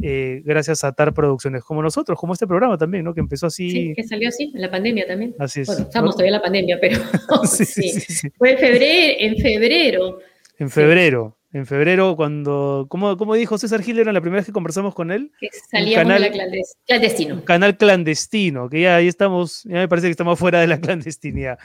eh, 0.00 0.40
gracias 0.46 0.82
a 0.82 0.92
TAR 0.92 1.12
Producciones, 1.12 1.62
como 1.62 1.82
nosotros, 1.82 2.18
como 2.18 2.32
este 2.32 2.46
programa 2.46 2.78
también, 2.78 3.04
¿no? 3.04 3.12
Que 3.12 3.20
empezó 3.20 3.48
así. 3.48 3.70
Sí, 3.70 3.92
que 3.94 4.04
salió 4.04 4.30
así, 4.30 4.50
en 4.54 4.62
la 4.62 4.70
pandemia 4.70 5.06
también. 5.06 5.34
Así 5.38 5.60
es. 5.60 5.66
Bueno, 5.66 5.82
estamos 5.82 6.14
todavía 6.14 6.28
en 6.30 6.36
la 6.36 6.42
pandemia, 6.42 6.78
pero 6.80 6.98
sí, 7.44 8.30
fue 8.38 8.52
en 8.52 8.58
febrero, 8.58 9.14
en 9.18 9.36
febrero 9.36 10.18
en 10.60 10.70
febrero. 10.70 11.36
En 11.52 11.66
febrero, 11.66 12.14
cuando. 12.14 12.86
¿Cómo, 12.88 13.16
cómo 13.16 13.34
dijo 13.34 13.58
César 13.58 13.82
Gil? 13.82 13.98
Era 13.98 14.12
la 14.12 14.20
primera 14.20 14.38
vez 14.38 14.46
que 14.46 14.52
conversamos 14.52 14.94
con 14.94 15.10
él. 15.10 15.32
Que 15.40 15.48
salíamos 15.68 16.04
canal, 16.04 16.22
de 16.22 16.30
la 16.30 16.46
clandestino. 16.86 17.44
canal 17.44 17.76
clandestino, 17.76 18.68
que 18.68 18.82
ya 18.82 18.96
ahí 18.96 19.08
estamos. 19.08 19.64
Ya 19.64 19.76
me 19.76 19.88
parece 19.88 20.06
que 20.06 20.12
estamos 20.12 20.38
fuera 20.38 20.60
de 20.60 20.68
la 20.68 20.80
clandestinidad. 20.80 21.58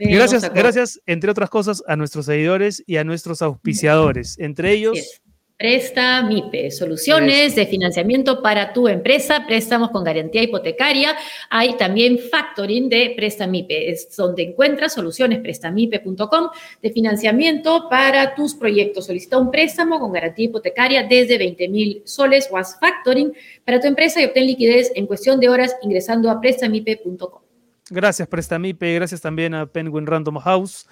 gracias, 0.00 0.52
gracias, 0.52 1.00
entre 1.06 1.30
otras 1.30 1.50
cosas, 1.50 1.84
a 1.86 1.94
nuestros 1.94 2.26
seguidores 2.26 2.82
y 2.86 2.96
a 2.96 3.04
nuestros 3.04 3.42
auspiciadores. 3.42 4.38
Entre 4.40 4.72
ellos. 4.72 5.20
Presta 5.58 6.22
MIPE, 6.22 6.70
soluciones 6.70 7.56
de 7.56 7.66
financiamiento 7.66 8.40
para 8.42 8.72
tu 8.72 8.86
empresa, 8.86 9.44
préstamos 9.44 9.90
con 9.90 10.04
garantía 10.04 10.40
hipotecaria. 10.40 11.16
Hay 11.50 11.76
también 11.76 12.20
factoring 12.20 12.88
de 12.88 13.12
Presta 13.16 13.48
MIPE, 13.48 13.90
es 13.90 14.16
donde 14.16 14.44
encuentras 14.44 14.92
soluciones 14.92 15.40
prestamipe.com 15.40 16.50
de 16.80 16.90
financiamiento 16.92 17.88
para 17.90 18.36
tus 18.36 18.54
proyectos. 18.54 19.06
Solicita 19.06 19.36
un 19.36 19.50
préstamo 19.50 19.98
con 19.98 20.12
garantía 20.12 20.44
hipotecaria 20.44 21.02
desde 21.02 21.36
20 21.36 21.68
mil 21.68 22.02
soles 22.04 22.48
o 22.52 22.56
haz 22.56 22.78
factoring 22.78 23.32
para 23.64 23.80
tu 23.80 23.88
empresa 23.88 24.22
y 24.22 24.26
obtén 24.26 24.46
liquidez 24.46 24.92
en 24.94 25.08
cuestión 25.08 25.40
de 25.40 25.48
horas 25.48 25.74
ingresando 25.82 26.30
a 26.30 26.40
prestamipe.com. 26.40 27.42
Gracias, 27.90 28.28
Prestamipe. 28.28 28.94
Gracias 28.94 29.20
también 29.20 29.54
a 29.54 29.66
Penguin 29.66 30.06
Random 30.06 30.36
House 30.38 30.86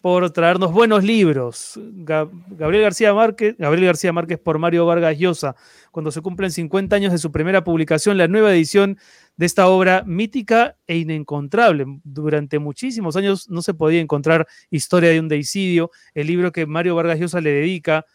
por 0.00 0.30
traernos 0.30 0.72
buenos 0.72 1.02
libros. 1.02 1.78
Gabriel 1.84 2.82
García 2.82 3.12
Márquez, 3.12 3.56
Gabriel 3.58 3.86
García 3.86 4.12
Márquez 4.12 4.38
por 4.38 4.58
Mario 4.58 4.86
Vargas 4.86 5.18
Llosa, 5.18 5.56
cuando 5.90 6.12
se 6.12 6.20
cumplen 6.20 6.52
50 6.52 6.94
años 6.94 7.12
de 7.12 7.18
su 7.18 7.32
primera 7.32 7.64
publicación, 7.64 8.16
la 8.16 8.28
nueva 8.28 8.52
edición 8.52 8.98
de 9.36 9.46
esta 9.46 9.68
obra 9.68 10.04
mítica 10.06 10.76
e 10.86 10.98
inencontrable. 10.98 11.84
Durante 12.04 12.58
muchísimos 12.58 13.16
años 13.16 13.48
no 13.50 13.60
se 13.62 13.74
podía 13.74 14.00
encontrar 14.00 14.46
historia 14.70 15.10
de 15.10 15.20
un 15.20 15.28
deicidio, 15.28 15.90
el 16.14 16.28
libro 16.28 16.52
que 16.52 16.66
Mario 16.66 16.94
Vargas 16.94 17.18
Llosa 17.18 17.40
le 17.40 17.50
dedica 17.50 18.06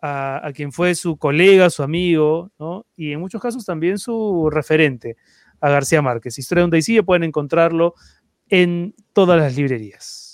a, 0.00 0.50
quien 0.54 0.72
fue 0.72 0.94
su 0.94 1.16
colega, 1.16 1.68
su 1.68 1.82
amigo, 1.82 2.52
y 2.96 3.12
en 3.12 3.20
muchos 3.20 3.42
casos 3.42 3.64
también 3.64 3.98
su 3.98 4.48
referente, 4.50 5.16
a 5.60 5.68
García 5.68 6.00
Márquez. 6.00 6.38
Historia 6.38 6.60
de 6.62 6.66
un 6.66 6.70
deicidio 6.70 7.04
pueden 7.04 7.24
encontrarlo 7.24 7.94
en 8.48 8.94
todas 9.12 9.40
las 9.40 9.56
librerías. 9.56 10.25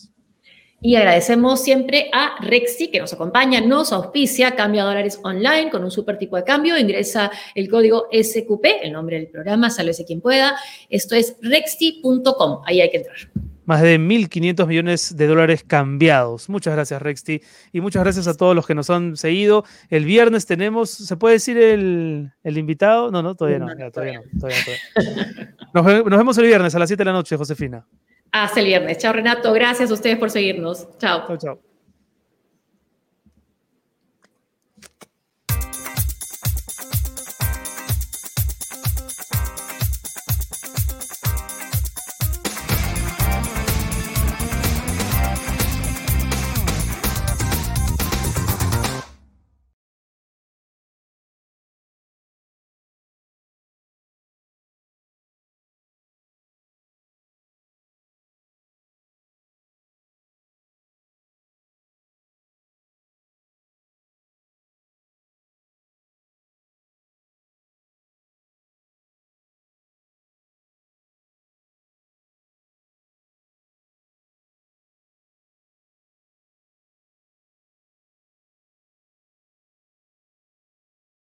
Y 0.84 0.96
agradecemos 0.96 1.62
siempre 1.62 2.10
a 2.12 2.34
Rexi 2.40 2.90
que 2.90 2.98
nos 2.98 3.12
acompaña, 3.12 3.60
nos 3.60 3.92
auspicia, 3.92 4.56
cambia 4.56 4.82
dólares 4.82 5.20
online 5.22 5.70
con 5.70 5.84
un 5.84 5.92
super 5.92 6.18
tipo 6.18 6.34
de 6.34 6.42
cambio, 6.42 6.76
ingresa 6.76 7.30
el 7.54 7.70
código 7.70 8.08
SQP, 8.10 8.64
el 8.82 8.92
nombre 8.92 9.16
del 9.16 9.28
programa, 9.28 9.70
sálvese 9.70 10.04
quien 10.04 10.20
pueda. 10.20 10.56
Esto 10.90 11.14
es 11.14 11.36
rexti.com, 11.40 12.62
ahí 12.66 12.80
hay 12.80 12.90
que 12.90 12.96
entrar. 12.96 13.16
Más 13.64 13.80
de 13.80 13.96
1.500 13.96 14.66
millones 14.66 15.16
de 15.16 15.26
dólares 15.28 15.62
cambiados. 15.64 16.48
Muchas 16.48 16.74
gracias, 16.74 17.00
Rexti. 17.00 17.42
Y 17.72 17.80
muchas 17.80 18.02
gracias 18.02 18.26
a 18.26 18.36
todos 18.36 18.56
los 18.56 18.66
que 18.66 18.74
nos 18.74 18.90
han 18.90 19.16
seguido. 19.16 19.64
El 19.88 20.04
viernes 20.04 20.46
tenemos, 20.46 20.90
¿se 20.90 21.16
puede 21.16 21.34
decir 21.34 21.58
el, 21.58 22.32
invitado? 22.44 23.12
No, 23.12 23.22
no, 23.22 23.36
todavía 23.36 23.60
no. 23.60 23.68
todavía, 23.92 24.20
no, 25.72 25.82
nos, 25.82 26.04
nos 26.06 26.18
vemos 26.18 26.36
el 26.38 26.46
viernes 26.46 26.74
a 26.74 26.80
las 26.80 26.88
7 26.88 27.00
de 27.00 27.04
la 27.04 27.12
noche, 27.12 27.36
Josefina. 27.36 27.86
Hasta 28.32 28.60
el 28.60 28.66
viernes. 28.66 28.98
Chao, 28.98 29.12
Renato. 29.12 29.52
Gracias 29.52 29.90
a 29.90 29.94
ustedes 29.94 30.18
por 30.18 30.30
seguirnos. 30.30 30.88
Chao. 30.98 31.26
Chao, 31.26 31.36
chao. 31.36 31.71